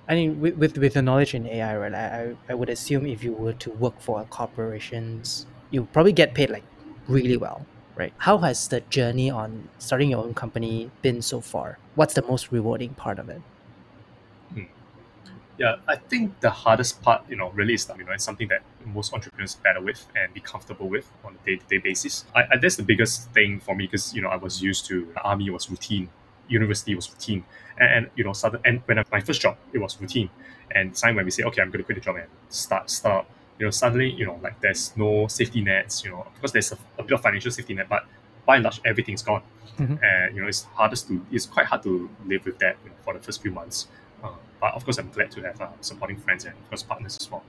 I 0.09 0.15
mean, 0.15 0.41
with, 0.41 0.57
with 0.57 0.79
with 0.79 0.95
the 0.95 1.03
knowledge 1.03 1.35
in 1.35 1.47
AI, 1.47 1.77
right? 1.77 1.95
I, 1.95 2.37
I 2.49 2.55
would 2.55 2.69
assume 2.69 3.07
if 3.07 3.25
you 3.25 3.33
were 3.33 3.55
to 3.55 3.71
work 3.71 4.01
for 4.01 4.25
corporations, 4.31 5.47
you 5.71 5.89
probably 5.93 6.13
get 6.13 6.35
paid 6.35 6.51
like 6.51 6.65
really 7.09 7.37
well, 7.37 7.67
right? 7.97 8.13
How 8.19 8.39
has 8.39 8.69
the 8.69 8.81
journey 8.83 9.31
on 9.31 9.69
starting 9.79 10.11
your 10.11 10.23
own 10.23 10.35
company 10.35 10.91
been 11.03 11.23
so 11.23 11.41
far? 11.41 11.79
What's 11.95 12.15
the 12.15 12.23
most 12.23 12.53
rewarding 12.53 12.95
part 12.95 13.19
of 13.19 13.29
it? 13.29 13.43
Hmm. 14.53 14.65
Yeah, 15.59 15.77
I 15.89 15.97
think 15.97 16.41
the 16.41 16.51
hardest 16.51 17.03
part, 17.03 17.23
you 17.29 17.37
know, 17.37 17.51
really 17.51 17.75
is, 17.75 17.91
you 17.97 18.05
know, 18.05 18.13
it's 18.13 18.25
something 18.25 18.49
that 18.49 18.63
most 18.87 19.13
entrepreneurs 19.13 19.55
battle 19.57 19.83
with 19.83 20.07
and 20.15 20.33
be 20.33 20.41
comfortable 20.41 20.89
with 20.89 21.11
on 21.25 21.37
a 21.43 21.47
day-to-day 21.47 21.79
basis. 21.79 22.25
I, 22.35 22.45
I 22.53 22.57
that's 22.61 22.77
the 22.77 22.83
biggest 22.83 23.31
thing 23.33 23.61
for 23.61 23.75
me 23.75 23.87
because 23.87 24.15
you 24.15 24.23
know 24.23 24.29
I 24.29 24.37
was 24.37 24.63
used 24.63 24.87
to 24.87 25.07
the 25.15 25.23
army 25.23 25.51
was 25.51 25.71
routine, 25.71 26.09
university 26.49 26.95
was 26.95 27.11
routine, 27.11 27.45
and, 27.79 27.93
and 27.93 28.11
you 28.17 28.25
know, 28.25 28.33
sudden 28.33 28.61
and 28.65 28.83
when 28.87 28.99
I, 28.99 29.05
my 29.11 29.21
first 29.21 29.41
job 29.41 29.57
it 29.73 29.79
was 29.79 30.01
routine, 30.01 30.31
and 30.71 30.95
time 30.95 31.17
when 31.17 31.25
we 31.25 31.31
say 31.31 31.43
okay, 31.45 31.63
I'm 31.63 31.71
going 31.71 31.79
to 31.79 31.85
quit 31.85 31.97
the 31.97 32.01
job 32.01 32.17
and 32.17 32.27
start 32.49 32.91
start, 32.91 33.27
you 33.59 33.67
know, 33.67 33.71
suddenly 33.71 34.11
you 34.13 34.27
know 34.27 34.39
like 34.43 34.61
there's 34.61 34.97
no 34.97 35.27
safety 35.29 35.63
nets, 35.63 36.05
you 36.05 36.11
know, 36.11 36.27
because 36.35 36.53
there's 36.53 36.73
a, 36.73 36.79
a 36.99 37.03
bit 37.03 37.13
of 37.13 37.23
financial 37.23 37.51
safety 37.51 37.75
net, 37.75 37.89
but 37.89 38.05
by 38.47 38.57
and 38.57 38.65
large 38.65 38.81
everything's 38.85 39.23
gone, 39.23 39.43
Mhm. 39.79 39.99
and 40.03 40.37
you 40.37 40.43
know 40.43 40.49
it's 40.49 40.65
hardest 40.75 41.09
to 41.09 41.25
it's 41.31 41.47
quite 41.47 41.67
hard 41.67 41.83
to 41.83 42.09
live 42.27 42.45
with 42.45 42.59
that 42.59 42.77
you 42.85 42.91
know, 42.91 42.97
for 43.05 43.15
the 43.15 43.21
first 43.21 43.43
few 43.43 43.51
months. 43.51 43.89
Uh, 44.23 44.31
but 44.61 44.75
of 44.75 44.85
course, 44.85 44.99
I'm 44.99 45.11
glad 45.11 45.31
to 45.33 45.43
have 45.43 45.61
uh, 45.61 45.69
supporting 45.81 46.17
friends 46.17 46.45
and 46.45 46.55
of 46.55 46.69
course 46.71 46.83
partners 46.83 47.17
as 47.21 47.31
well. 47.31 47.43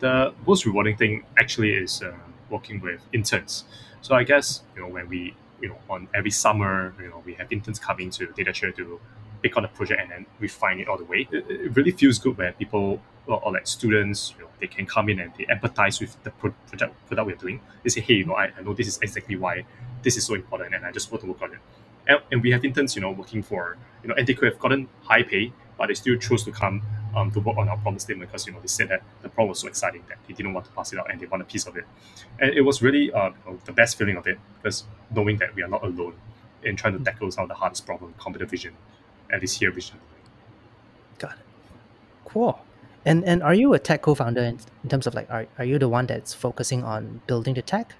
The 0.00 0.32
most 0.46 0.66
rewarding 0.66 0.96
thing 0.96 1.24
actually 1.38 1.74
is 1.74 2.02
uh, 2.02 2.12
working 2.50 2.80
with 2.80 3.00
interns. 3.12 3.64
So 4.00 4.14
I 4.14 4.24
guess 4.24 4.62
you 4.74 4.82
know 4.82 4.88
when 4.88 5.08
we 5.08 5.34
you 5.60 5.68
know 5.68 5.78
on 5.88 6.08
every 6.14 6.30
summer 6.32 6.92
you 7.00 7.08
know 7.08 7.22
we 7.24 7.34
have 7.34 7.52
interns 7.52 7.78
coming 7.78 8.10
to 8.10 8.26
Datature 8.28 8.74
to 8.76 9.00
pick 9.42 9.56
on 9.56 9.64
a 9.64 9.68
project 9.68 10.00
and 10.00 10.10
then 10.10 10.26
refine 10.40 10.80
it 10.80 10.88
all 10.88 10.98
the 10.98 11.04
way. 11.04 11.28
It, 11.30 11.44
it 11.48 11.76
really 11.76 11.90
feels 11.92 12.18
good 12.18 12.36
when 12.38 12.52
people 12.54 13.00
or, 13.26 13.42
or 13.44 13.52
like 13.52 13.66
students 13.66 14.34
you 14.36 14.44
know 14.44 14.50
they 14.60 14.66
can 14.66 14.86
come 14.86 15.08
in 15.08 15.20
and 15.20 15.32
they 15.36 15.44
empathize 15.44 16.00
with 16.00 16.22
the 16.24 16.30
pro- 16.30 16.54
project 16.68 16.94
product 17.06 17.26
we're 17.26 17.36
doing. 17.36 17.60
They 17.82 17.90
say 17.90 18.00
hey 18.00 18.14
you 18.14 18.24
know 18.24 18.34
I, 18.34 18.50
I 18.56 18.62
know 18.62 18.74
this 18.74 18.88
is 18.88 18.98
exactly 19.02 19.36
why 19.36 19.64
this 20.02 20.16
is 20.16 20.26
so 20.26 20.34
important 20.34 20.74
and 20.74 20.84
I 20.84 20.92
just 20.92 21.10
want 21.10 21.22
to 21.22 21.28
work 21.28 21.42
on 21.42 21.52
it. 21.52 21.58
And, 22.06 22.18
and 22.32 22.42
we 22.42 22.50
have 22.50 22.64
interns 22.64 22.94
you 22.96 23.02
know 23.02 23.10
working 23.10 23.42
for 23.42 23.76
you 24.02 24.08
know 24.08 24.14
and 24.16 24.26
they 24.26 24.34
could 24.34 24.48
have 24.50 24.58
gotten 24.58 24.88
high 25.02 25.22
pay 25.22 25.52
but 25.78 25.88
they 25.88 25.94
still 25.94 26.16
chose 26.16 26.44
to 26.44 26.52
come 26.52 26.82
um, 27.14 27.30
to 27.30 27.40
work 27.40 27.56
on 27.56 27.68
our 27.68 27.76
problem 27.76 27.98
statement 27.98 28.30
because 28.30 28.46
you 28.46 28.52
know 28.52 28.60
they 28.60 28.66
said 28.66 28.88
that 28.88 29.02
the 29.22 29.28
problem 29.28 29.50
was 29.50 29.58
so 29.58 29.68
exciting 29.68 30.02
that 30.08 30.18
they 30.26 30.34
didn't 30.34 30.54
want 30.54 30.66
to 30.66 30.72
pass 30.72 30.92
it 30.92 30.98
out 30.98 31.10
and 31.10 31.20
they 31.20 31.26
want 31.26 31.42
a 31.42 31.44
piece 31.44 31.66
of 31.66 31.76
it. 31.76 31.84
And 32.40 32.52
it 32.54 32.62
was 32.62 32.82
really 32.82 33.12
uh, 33.12 33.30
you 33.30 33.52
know, 33.52 33.58
the 33.64 33.72
best 33.72 33.98
feeling 33.98 34.16
of 34.16 34.26
it 34.26 34.38
because 34.62 34.84
knowing 35.14 35.36
that 35.38 35.54
we 35.54 35.62
are 35.62 35.68
not 35.68 35.84
alone 35.84 36.14
in 36.62 36.76
trying 36.76 36.96
to 36.96 37.04
tackle 37.04 37.30
some 37.30 37.44
of 37.44 37.48
the 37.48 37.54
hardest 37.54 37.84
problem, 37.86 38.14
computer 38.18 38.46
vision, 38.46 38.74
at 39.30 39.40
least 39.40 39.58
here 39.58 39.70
vision. 39.70 39.98
Got 41.18 41.32
it. 41.32 41.38
Cool. 42.24 42.58
And 43.04 43.24
and 43.24 43.42
are 43.42 43.54
you 43.54 43.74
a 43.74 43.78
tech 43.78 44.02
co-founder 44.02 44.42
in, 44.42 44.58
in 44.84 44.88
terms 44.88 45.06
of 45.06 45.14
like 45.14 45.28
are, 45.30 45.46
are 45.58 45.64
you 45.64 45.78
the 45.78 45.88
one 45.88 46.06
that's 46.06 46.34
focusing 46.34 46.84
on 46.84 47.20
building 47.26 47.54
the 47.54 47.62
tech? 47.62 47.94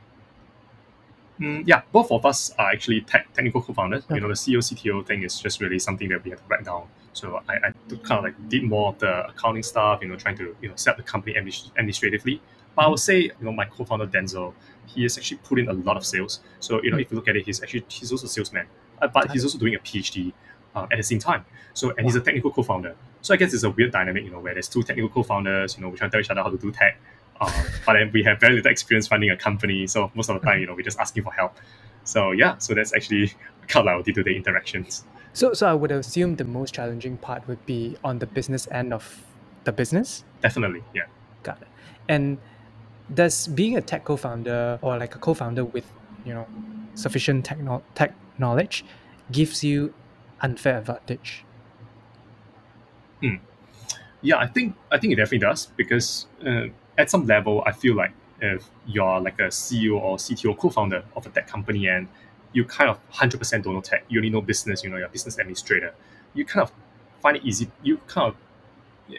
Mm, 1.40 1.64
yeah, 1.66 1.82
both 1.90 2.12
of 2.12 2.24
us 2.24 2.52
are 2.58 2.70
actually 2.70 3.00
tech, 3.00 3.32
technical 3.34 3.62
co-founders. 3.62 4.04
Okay. 4.04 4.16
You 4.16 4.20
know, 4.20 4.28
the 4.28 4.34
CEO 4.34 4.58
CTO 4.58 5.04
thing 5.04 5.24
is 5.24 5.40
just 5.40 5.60
really 5.60 5.78
something 5.78 6.08
that 6.10 6.22
we 6.22 6.30
had 6.30 6.38
to 6.38 6.44
write 6.48 6.64
down. 6.64 6.86
So 7.14 7.42
I, 7.48 7.54
I 7.54 7.72
kind 8.04 8.18
of 8.18 8.24
like 8.24 8.48
did 8.48 8.62
more 8.62 8.90
of 8.90 8.98
the 8.98 9.26
accounting 9.26 9.64
stuff. 9.64 10.00
You 10.02 10.08
know, 10.08 10.16
trying 10.16 10.36
to 10.38 10.54
you 10.60 10.68
know 10.68 10.76
set 10.76 10.92
up 10.92 10.96
the 10.98 11.02
company 11.02 11.36
administratively. 11.36 12.40
But 12.76 12.84
I 12.84 12.88
would 12.88 13.00
say 13.00 13.18
you 13.20 13.32
know 13.40 13.52
my 13.52 13.64
co-founder 13.64 14.06
Denzel, 14.06 14.54
he 14.86 15.02
has 15.02 15.18
actually 15.18 15.38
put 15.38 15.58
in 15.58 15.68
a 15.68 15.72
lot 15.72 15.96
of 15.96 16.06
sales. 16.06 16.40
So 16.60 16.82
you 16.82 16.90
know, 16.90 16.98
if 16.98 17.10
you 17.10 17.16
look 17.16 17.28
at 17.28 17.36
it, 17.36 17.44
he's 17.44 17.60
actually 17.60 17.84
he's 17.88 18.12
also 18.12 18.26
a 18.26 18.30
salesman, 18.30 18.66
uh, 19.00 19.08
but 19.08 19.30
he's 19.32 19.42
also 19.42 19.58
doing 19.58 19.74
a 19.74 19.78
PhD 19.78 20.32
uh, 20.76 20.86
at 20.92 20.96
the 20.96 21.02
same 21.02 21.18
time. 21.18 21.44
So 21.74 21.92
and 21.96 22.06
he's 22.06 22.14
a 22.14 22.20
technical 22.20 22.52
co-founder. 22.52 22.94
So 23.22 23.32
I 23.32 23.36
guess 23.36 23.54
it's 23.54 23.62
a 23.62 23.70
weird 23.70 23.92
dynamic, 23.92 24.24
you 24.24 24.30
know, 24.30 24.40
where 24.40 24.52
there's 24.52 24.68
two 24.68 24.82
technical 24.82 25.08
co-founders. 25.08 25.76
You 25.76 25.82
know, 25.82 25.88
we 25.88 25.96
try 25.96 26.08
to 26.08 26.10
tell 26.10 26.20
each 26.20 26.30
other 26.30 26.42
how 26.42 26.50
to 26.50 26.58
do 26.58 26.72
tech. 26.72 27.00
Um, 27.40 27.50
but 27.86 27.94
then 27.94 28.10
we 28.12 28.22
have 28.24 28.40
very 28.40 28.56
little 28.56 28.70
experience 28.70 29.08
funding 29.08 29.30
a 29.30 29.36
company, 29.36 29.86
so 29.86 30.10
most 30.14 30.28
of 30.28 30.40
the 30.40 30.46
time, 30.46 30.60
you 30.60 30.66
know, 30.66 30.74
we're 30.74 30.82
just 30.82 31.00
asking 31.00 31.24
for 31.24 31.32
help. 31.32 31.56
So 32.04 32.32
yeah, 32.32 32.58
so 32.58 32.74
that's 32.74 32.94
actually 32.94 33.32
kind 33.68 33.88
of 33.88 33.94
our 33.94 34.02
day-to-day 34.02 34.34
interactions. 34.34 35.04
So 35.32 35.54
so 35.54 35.66
I 35.66 35.74
would 35.74 35.90
assume 35.90 36.36
the 36.36 36.44
most 36.44 36.74
challenging 36.74 37.16
part 37.16 37.46
would 37.48 37.64
be 37.64 37.96
on 38.04 38.18
the 38.18 38.26
business 38.26 38.68
end 38.70 38.92
of 38.92 39.24
the 39.64 39.72
business. 39.72 40.24
Definitely, 40.42 40.82
yeah. 40.94 41.04
Got 41.42 41.62
it. 41.62 41.68
And 42.08 42.38
does 43.12 43.48
being 43.48 43.76
a 43.76 43.80
tech 43.80 44.04
co-founder 44.04 44.78
or 44.82 44.98
like 44.98 45.14
a 45.14 45.18
co-founder 45.18 45.64
with 45.64 45.90
you 46.24 46.34
know 46.34 46.46
sufficient 46.94 47.44
techno- 47.44 47.82
tech 47.94 48.14
knowledge 48.38 48.84
gives 49.30 49.64
you 49.64 49.94
unfair 50.40 50.78
advantage? 50.78 51.44
Yeah, 54.20 54.36
I 54.38 54.46
think 54.46 54.74
I 54.90 54.98
think 54.98 55.12
it 55.12 55.16
definitely 55.16 55.38
does 55.46 55.66
because 55.76 56.26
uh, 56.46 56.66
at 56.96 57.10
some 57.10 57.26
level, 57.26 57.62
I 57.66 57.72
feel 57.72 57.94
like 57.96 58.12
if 58.40 58.64
you're 58.86 59.20
like 59.20 59.38
a 59.40 59.50
CEO 59.50 59.98
or 60.00 60.18
CTO 60.18 60.54
co-founder 60.54 61.04
of 61.16 61.26
a 61.26 61.30
tech 61.30 61.46
company 61.48 61.88
and 61.88 62.08
you 62.52 62.64
kind 62.64 62.90
of 62.90 62.98
hundred 63.10 63.38
percent 63.38 63.64
don't 63.64 63.74
know 63.74 63.80
tech, 63.80 64.04
you 64.08 64.18
only 64.20 64.30
know 64.30 64.40
business, 64.40 64.84
you 64.84 64.90
know, 64.90 64.96
you're 64.96 65.06
a 65.06 65.10
business 65.10 65.38
administrator, 65.38 65.94
you 66.34 66.44
kind 66.44 66.62
of 66.62 66.72
find 67.20 67.36
it 67.36 67.44
easy. 67.44 67.70
You 67.82 67.98
kind 68.06 68.28
of 68.28 68.36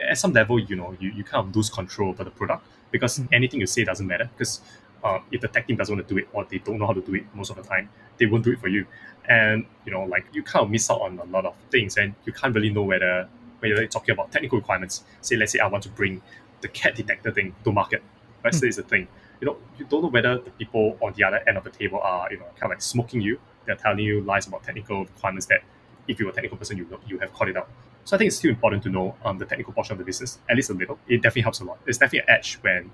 at 0.10 0.18
some 0.18 0.34
level, 0.34 0.60
you 0.60 0.76
know, 0.76 0.96
you, 1.00 1.12
you 1.12 1.24
kind 1.24 1.48
of 1.48 1.56
lose 1.56 1.70
control 1.70 2.10
over 2.10 2.24
the 2.24 2.32
product 2.32 2.66
because 2.92 3.20
Mhm. 3.20 3.28
anything 3.34 3.60
you 3.60 3.68
say 3.68 3.84
doesn't 3.84 4.08
matter 4.08 4.30
because 4.38 4.62
uh, 5.04 5.20
if 5.32 5.42
the 5.42 5.48
tech 5.50 5.68
team 5.68 5.76
doesn't 5.78 5.96
want 5.96 6.08
to 6.08 6.14
do 6.14 6.20
it 6.20 6.28
or 6.34 6.46
they 6.46 6.60
don't 6.60 6.80
know 6.80 6.88
how 6.88 6.94
to 6.94 7.02
do 7.02 7.16
it 7.16 7.26
most 7.36 7.50
of 7.50 7.58
the 7.58 7.64
time, 7.64 7.90
they 8.18 8.26
won't 8.26 8.44
do 8.44 8.52
it 8.52 8.60
for 8.60 8.70
you. 8.70 8.86
And 9.28 9.66
you 9.86 9.92
know, 9.92 10.04
like 10.06 10.26
you 10.34 10.44
kind 10.44 10.64
of 10.66 10.72
miss 10.72 10.90
out 10.90 11.02
on 11.02 11.20
a 11.20 11.26
lot 11.26 11.46
of 11.46 11.56
things, 11.72 11.98
and 11.98 12.14
you 12.26 12.34
can't 12.34 12.56
really 12.56 12.70
know 12.70 12.84
whether 12.84 13.28
when 13.64 13.78
you're 13.78 13.88
talking 13.88 14.14
about 14.14 14.32
technical 14.32 14.58
requirements. 14.58 15.04
Say, 15.22 15.36
let's 15.36 15.52
say 15.52 15.60
I 15.60 15.68
want 15.68 15.84
to 15.84 15.90
bring 15.90 16.22
the 16.62 16.68
cat 16.68 16.96
detector 16.96 17.32
thing 17.32 17.56
to 17.64 17.72
market. 17.72 18.04
Let's 18.44 18.60
say 18.60 18.68
it's 18.68 18.78
a 18.78 18.84
thing. 18.84 19.08
You 19.42 19.48
know, 19.48 19.58
you 19.78 19.86
don't 19.86 20.02
know 20.02 20.10
whether 20.10 20.38
the 20.38 20.52
people 20.52 20.98
on 21.02 21.14
the 21.14 21.24
other 21.24 21.42
end 21.48 21.58
of 21.58 21.64
the 21.64 21.70
table 21.70 22.00
are, 22.02 22.32
you 22.32 22.38
know, 22.38 22.46
kind 22.46 22.64
of 22.64 22.70
like 22.72 22.82
smoking 22.82 23.22
you. 23.22 23.40
They're 23.66 23.76
telling 23.76 24.00
you 24.00 24.22
lies 24.22 24.48
about 24.48 24.64
technical 24.64 25.06
requirements 25.06 25.46
that, 25.48 25.62
if 26.08 26.20
you're 26.20 26.30
a 26.30 26.34
technical 26.34 26.58
person, 26.58 26.78
you 26.78 26.88
you 27.08 27.18
have 27.20 27.34
caught 27.34 27.48
it 27.48 27.58
out. 27.58 27.70
So 28.04 28.16
I 28.16 28.18
think 28.18 28.28
it's 28.28 28.38
still 28.38 28.52
important 28.52 28.84
to 28.84 28.90
know 28.90 29.16
um, 29.24 29.38
the 29.38 29.46
technical 29.46 29.72
portion 29.72 29.94
of 29.94 30.00
the 30.00 30.04
business, 30.04 30.40
at 30.50 30.56
least 30.58 30.70
a 30.70 30.74
little. 30.74 31.00
It 31.08 31.22
definitely 31.22 31.44
helps 31.44 31.62
a 31.62 31.64
lot. 31.64 31.80
It's 31.86 31.98
definitely 31.98 32.20
an 32.28 32.38
edge 32.38 32.56
when 32.62 32.92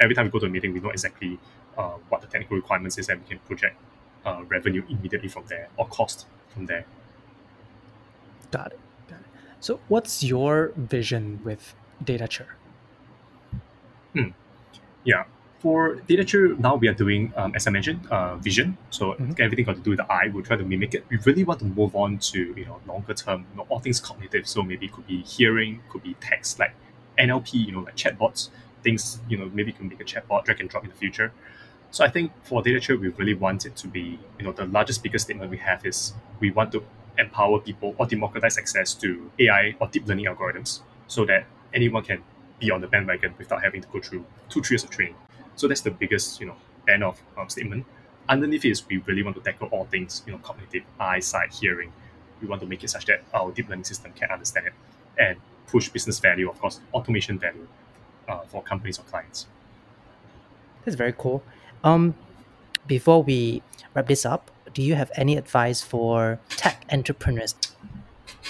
every 0.00 0.14
time 0.14 0.26
we 0.26 0.30
go 0.30 0.38
to 0.40 0.46
a 0.46 0.48
meeting, 0.50 0.74
we 0.74 0.80
know 0.80 0.90
exactly 0.90 1.38
uh, 1.78 1.96
what 2.10 2.20
the 2.20 2.26
technical 2.26 2.56
requirements 2.56 2.98
is, 2.98 3.08
and 3.08 3.22
we 3.22 3.28
can 3.28 3.38
project 3.40 3.76
uh, 4.26 4.42
revenue 4.48 4.82
immediately 4.88 5.28
from 5.28 5.44
there 5.46 5.68
or 5.78 5.86
cost 5.88 6.26
from 6.52 6.66
there. 6.66 6.84
Got 8.50 8.72
it. 8.72 8.80
So 9.64 9.80
what's 9.88 10.22
your 10.22 10.72
vision 10.76 11.40
with 11.42 11.74
Datature? 12.04 12.48
Yeah. 15.04 15.24
For 15.60 15.96
Datature, 16.06 16.58
now 16.58 16.76
we 16.76 16.88
are 16.88 16.92
doing, 16.92 17.32
um, 17.36 17.52
as 17.54 17.66
I 17.66 17.70
mentioned, 17.70 18.06
uh, 18.10 18.36
vision. 18.36 18.76
So 18.90 19.14
Mhm. 19.14 19.40
everything 19.40 19.64
got 19.64 19.76
to 19.76 19.80
do 19.80 19.90
with 19.92 20.00
the 20.00 20.12
eye. 20.12 20.28
We'll 20.28 20.44
try 20.44 20.58
to 20.58 20.64
mimic 20.64 20.92
it. 20.94 21.06
We 21.08 21.16
really 21.24 21.44
want 21.44 21.60
to 21.60 21.64
move 21.64 21.96
on 21.96 22.18
to 22.30 22.38
you 22.60 22.66
know 22.66 22.78
longer 22.86 23.14
term, 23.14 23.46
you 23.50 23.56
know, 23.56 23.66
all 23.70 23.80
things 23.80 24.00
cognitive. 24.00 24.46
So 24.46 24.62
maybe 24.62 24.84
it 24.86 24.92
could 24.92 25.06
be 25.06 25.22
hearing, 25.22 25.80
could 25.88 26.02
be 26.02 26.14
text, 26.20 26.58
like 26.58 26.74
NLP, 27.16 27.54
you 27.66 27.72
know, 27.72 27.80
like 27.88 27.96
chatbots. 27.96 28.50
Things, 28.82 29.20
you 29.30 29.38
know, 29.38 29.50
maybe 29.54 29.70
you 29.70 29.78
can 29.80 29.88
make 29.88 30.02
a 30.02 30.04
chatbot 30.04 30.44
drag 30.44 30.60
and 30.60 30.68
drop 30.68 30.84
in 30.84 30.90
the 30.90 30.96
future. 31.04 31.32
So 31.90 32.04
I 32.04 32.10
think 32.10 32.32
for 32.42 32.62
Datature, 32.62 33.00
we 33.00 33.08
really 33.08 33.36
want 33.46 33.64
it 33.64 33.76
to 33.76 33.86
be, 33.88 34.18
you 34.38 34.44
know, 34.44 34.52
the 34.52 34.66
largest, 34.66 35.02
biggest 35.02 35.24
statement 35.24 35.50
we 35.50 35.56
have 35.68 35.86
is 35.86 36.12
we 36.40 36.50
want 36.50 36.70
to 36.72 36.84
empower 37.18 37.60
people 37.60 37.94
or 37.98 38.06
democratize 38.06 38.58
access 38.58 38.94
to 38.94 39.30
AI 39.38 39.76
or 39.80 39.88
deep 39.88 40.06
learning 40.06 40.26
algorithms 40.26 40.80
so 41.06 41.24
that 41.26 41.46
anyone 41.72 42.02
can 42.02 42.22
be 42.58 42.70
on 42.70 42.80
the 42.80 42.86
bandwagon 42.86 43.34
without 43.38 43.62
having 43.62 43.82
to 43.82 43.88
go 43.88 44.00
through 44.00 44.24
two, 44.48 44.62
three 44.62 44.74
years 44.74 44.84
of 44.84 44.90
training. 44.90 45.14
So 45.56 45.68
that's 45.68 45.80
the 45.80 45.90
biggest, 45.90 46.40
you 46.40 46.46
know, 46.46 46.56
end 46.88 47.04
of 47.04 47.20
um, 47.36 47.48
statement. 47.48 47.86
Underneath 48.28 48.64
is 48.64 48.86
we 48.88 48.98
really 48.98 49.22
want 49.22 49.36
to 49.36 49.42
tackle 49.42 49.68
all 49.68 49.84
things, 49.84 50.22
you 50.26 50.32
know, 50.32 50.38
cognitive, 50.38 50.82
eyesight, 50.98 51.52
hearing. 51.52 51.92
We 52.40 52.48
want 52.48 52.60
to 52.62 52.66
make 52.66 52.82
it 52.82 52.90
such 52.90 53.06
that 53.06 53.22
our 53.32 53.50
deep 53.52 53.68
learning 53.68 53.84
system 53.84 54.12
can 54.12 54.30
understand 54.30 54.68
it 54.68 54.72
and 55.18 55.38
push 55.66 55.88
business 55.88 56.18
value, 56.18 56.48
of 56.48 56.58
course, 56.60 56.80
automation 56.92 57.38
value 57.38 57.66
uh, 58.28 58.40
for 58.46 58.62
companies 58.62 58.98
or 58.98 59.02
clients. 59.02 59.46
That's 60.84 60.96
very 60.96 61.14
cool. 61.16 61.42
Um, 61.82 62.14
before 62.86 63.22
we 63.22 63.62
wrap 63.94 64.06
this 64.06 64.26
up, 64.26 64.50
do 64.74 64.82
you 64.82 64.94
have 64.96 65.10
any 65.16 65.36
advice 65.36 65.80
for 65.80 66.38
tech 66.50 66.84
entrepreneurs? 66.92 67.54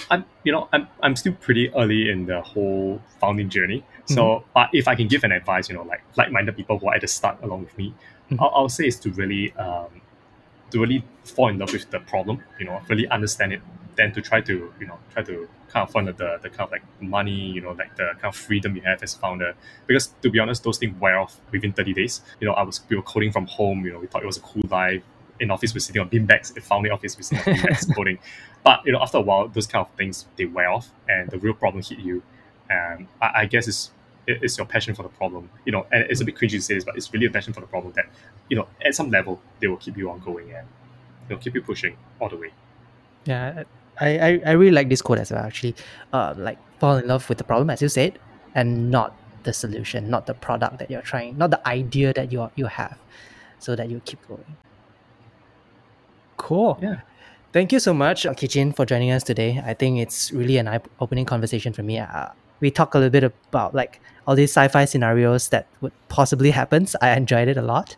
I'm 0.09 0.25
you 0.43 0.51
know 0.51 0.67
I'm 0.73 0.87
I'm 1.01 1.15
still 1.15 1.33
pretty 1.33 1.69
early 1.73 2.09
in 2.09 2.25
the 2.25 2.41
whole 2.41 3.01
founding 3.21 3.49
journey. 3.49 3.83
So, 4.07 4.43
but 4.53 4.69
if 4.71 4.87
I 4.87 4.93
can 4.93 5.07
give 5.07 5.23
an 5.23 5.31
advice, 5.31 5.67
you 5.67 5.73
know, 5.75 5.81
like 5.81 6.03
like-minded 6.15 6.55
people 6.55 6.77
who 6.77 6.87
are 6.89 6.93
at 6.95 7.01
the 7.01 7.07
start 7.07 7.37
along 7.41 7.61
with 7.61 7.75
me, 7.75 7.91
Mhm. 8.29 8.37
I'll, 8.39 8.51
I'll 8.55 8.69
say 8.69 8.85
is 8.87 8.99
to 8.99 9.09
really 9.11 9.51
um, 9.53 9.89
to 10.71 10.79
really 10.79 11.03
fall 11.23 11.47
in 11.49 11.57
love 11.57 11.73
with 11.73 11.89
the 11.89 11.99
problem. 12.01 12.43
You 12.59 12.65
know, 12.65 12.81
really 12.87 13.07
understand 13.07 13.53
it, 13.53 13.61
then 13.95 14.11
to 14.13 14.21
try 14.21 14.41
to 14.41 14.71
you 14.79 14.85
know 14.87 14.99
try 15.13 15.23
to 15.23 15.47
kind 15.69 15.87
of 15.87 15.91
find 15.91 16.07
the 16.07 16.13
the 16.41 16.49
kind 16.49 16.61
of 16.67 16.71
like 16.71 16.83
money, 17.01 17.31
you 17.55 17.61
know, 17.61 17.71
like 17.71 17.95
the 17.95 18.09
kind 18.21 18.25
of 18.25 18.35
freedom 18.35 18.75
you 18.75 18.81
have 18.83 19.01
as 19.01 19.15
a 19.15 19.19
founder. 19.19 19.55
Because 19.87 20.07
to 20.21 20.29
be 20.29 20.37
honest, 20.39 20.63
those 20.63 20.77
things 20.77 20.99
wear 20.99 21.17
off 21.17 21.39
within 21.51 21.73
thirty 21.73 21.93
days. 21.93 22.21
You 22.39 22.47
know, 22.47 22.53
I 22.53 22.61
was 22.63 22.81
we 22.89 22.95
were 22.95 23.01
coding 23.01 23.31
from 23.31 23.47
home. 23.47 23.85
You 23.85 23.93
know, 23.93 23.99
we 23.99 24.07
thought 24.07 24.21
it 24.21 24.27
was 24.27 24.37
a 24.37 24.41
cool 24.41 24.63
life. 24.69 25.03
In 25.39 25.51
office, 25.51 25.73
we're 25.73 25.79
sitting 25.79 26.01
on 26.01 26.09
beanbags. 26.09 26.55
In 26.55 26.61
founding 26.61 26.91
office, 26.91 27.17
we're 27.17 27.23
sitting 27.23 27.53
on 27.53 27.59
beanbags 27.59 27.93
coding. 27.95 28.19
But 28.63 28.85
you 28.85 28.91
know, 28.93 29.01
after 29.01 29.17
a 29.17 29.21
while, 29.21 29.47
those 29.47 29.67
kind 29.67 29.85
of 29.85 29.91
things 29.95 30.25
they 30.37 30.45
wear 30.45 30.69
off, 30.69 30.89
and 31.09 31.29
the 31.29 31.37
real 31.39 31.53
problem 31.53 31.83
hit 31.83 31.99
you. 31.99 32.23
And 32.69 33.07
I, 33.21 33.31
I 33.41 33.45
guess 33.45 33.67
it's 33.67 33.91
it- 34.27 34.39
it's 34.41 34.57
your 34.57 34.65
passion 34.65 34.95
for 34.95 35.03
the 35.03 35.09
problem. 35.09 35.49
You 35.65 35.71
know, 35.73 35.85
and 35.91 36.03
it's 36.09 36.21
a 36.21 36.25
bit 36.25 36.35
cringy 36.35 36.51
to 36.51 36.61
say 36.61 36.73
this, 36.75 36.83
but 36.83 36.95
it's 36.95 37.11
really 37.13 37.25
a 37.27 37.31
passion 37.31 37.53
for 37.53 37.61
the 37.61 37.67
problem 37.67 37.93
that 37.95 38.05
you 38.49 38.55
know 38.57 38.67
at 38.83 38.95
some 38.95 39.09
level 39.11 39.39
they 39.59 39.67
will 39.67 39.77
keep 39.77 39.97
you 39.97 40.09
on 40.09 40.19
going 40.19 40.51
and 40.51 40.67
they'll 41.27 41.37
keep 41.37 41.53
you 41.55 41.61
pushing 41.61 41.95
all 42.19 42.29
the 42.29 42.37
way. 42.37 42.51
Yeah, 43.25 43.63
I, 43.99 44.19
I, 44.19 44.41
I 44.45 44.51
really 44.51 44.71
like 44.71 44.89
this 44.89 45.01
quote 45.01 45.19
as 45.19 45.31
well. 45.31 45.43
Actually, 45.43 45.75
uh, 46.13 46.33
like 46.37 46.57
fall 46.79 46.97
in 46.97 47.07
love 47.07 47.27
with 47.29 47.37
the 47.37 47.43
problem, 47.43 47.69
as 47.69 47.81
you 47.81 47.89
said, 47.89 48.17
and 48.55 48.89
not 48.89 49.15
the 49.43 49.53
solution, 49.53 50.09
not 50.09 50.25
the 50.25 50.33
product 50.33 50.79
that 50.79 50.89
you're 50.89 51.01
trying, 51.03 51.37
not 51.37 51.51
the 51.51 51.67
idea 51.67 52.13
that 52.13 52.31
you 52.31 52.49
you 52.55 52.65
have, 52.67 52.97
so 53.59 53.75
that 53.75 53.89
you 53.89 54.01
keep 54.05 54.25
going. 54.27 54.55
Cool. 56.37 56.77
Yeah. 56.81 57.01
Thank 57.53 57.71
you 57.71 57.79
so 57.79 57.93
much, 57.93 58.23
Keechin, 58.25 58.75
for 58.75 58.85
joining 58.85 59.11
us 59.11 59.23
today. 59.23 59.61
I 59.65 59.73
think 59.73 59.99
it's 59.99 60.31
really 60.31 60.57
an 60.57 60.67
eye-opening 60.67 61.25
conversation 61.25 61.71
for 61.73 61.83
me. 61.83 61.99
Uh, 61.99 62.27
we 62.59 62.69
talk 62.71 62.93
a 62.95 62.97
little 62.97 63.11
bit 63.11 63.23
about 63.23 63.73
like 63.73 64.01
all 64.27 64.35
these 64.35 64.51
sci-fi 64.51 64.85
scenarios 64.85 65.49
that 65.49 65.67
would 65.81 65.93
possibly 66.09 66.51
happen. 66.51 66.87
I 67.01 67.11
enjoyed 67.15 67.47
it 67.47 67.57
a 67.57 67.61
lot, 67.61 67.95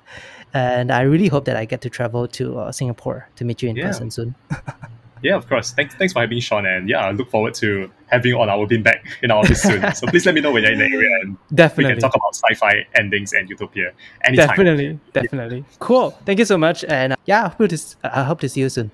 And 0.53 0.91
I 0.91 1.01
really 1.01 1.27
hope 1.27 1.45
that 1.45 1.57
I 1.57 1.65
get 1.65 1.81
to 1.81 1.89
travel 1.89 2.27
to 2.29 2.59
uh, 2.59 2.71
Singapore 2.71 3.29
to 3.35 3.45
meet 3.45 3.61
you 3.61 3.69
in 3.69 3.75
Yeah. 3.75 3.87
person 3.87 4.11
soon. 4.11 4.35
Yeah, 5.23 5.35
of 5.35 5.47
course. 5.47 5.71
Thanks, 5.71 5.95
thanks 5.95 6.13
for 6.13 6.19
having 6.21 6.35
me, 6.35 6.41
Sean. 6.41 6.65
And 6.65 6.87
yeah, 6.89 6.99
I 7.05 7.11
look 7.11 7.29
forward 7.29 7.53
to 7.55 7.89
having 8.07 8.29
you 8.31 8.39
on 8.39 8.49
our 8.49 8.65
bean 8.67 8.83
bag 8.83 8.99
in 9.21 9.31
our 9.31 9.39
office 9.39 9.61
soon. 9.61 9.93
so 9.93 10.07
please 10.07 10.25
let 10.25 10.35
me 10.35 10.41
know 10.41 10.51
when 10.51 10.63
you're 10.63 10.71
in 10.73 10.79
the 10.79 10.85
area 10.85 11.09
and 11.23 11.37
we 11.77 11.83
can 11.83 11.99
talk 11.99 12.15
about 12.15 12.35
sci-fi 12.35 12.85
endings 12.95 13.33
and 13.33 13.49
utopia 13.49 13.91
anytime. 14.23 14.47
Definitely, 14.47 14.99
definitely. 15.13 15.65
Cool. 15.79 16.11
Thank 16.25 16.39
you 16.39 16.45
so 16.45 16.57
much, 16.57 16.83
and 16.85 17.13
uh, 17.13 17.15
yeah, 17.25 17.45
I 17.45 17.49
hope 17.49 17.69
to, 17.69 17.75
s- 17.75 17.95
I 18.03 18.23
hope 18.23 18.39
to 18.41 18.49
see 18.49 18.61
you 18.61 18.69
soon. 18.69 18.91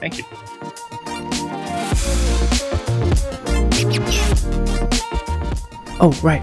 Thank 0.00 0.18
you. 0.18 0.24
Oh, 6.00 6.18
right. 6.22 6.42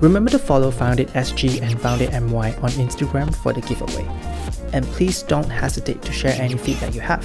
Remember 0.00 0.30
to 0.30 0.38
follow 0.38 0.70
Found8 0.70 1.10
SG 1.10 1.62
and 1.62 1.78
Found8 1.80 2.22
MY 2.30 2.54
on 2.56 2.70
Instagram 2.72 3.34
for 3.34 3.52
the 3.52 3.60
giveaway. 3.60 4.06
And 4.72 4.84
please 4.86 5.22
don't 5.22 5.48
hesitate 5.48 6.02
to 6.02 6.12
share 6.12 6.34
any 6.40 6.56
feedback 6.56 6.94
you 6.94 7.00
have. 7.00 7.24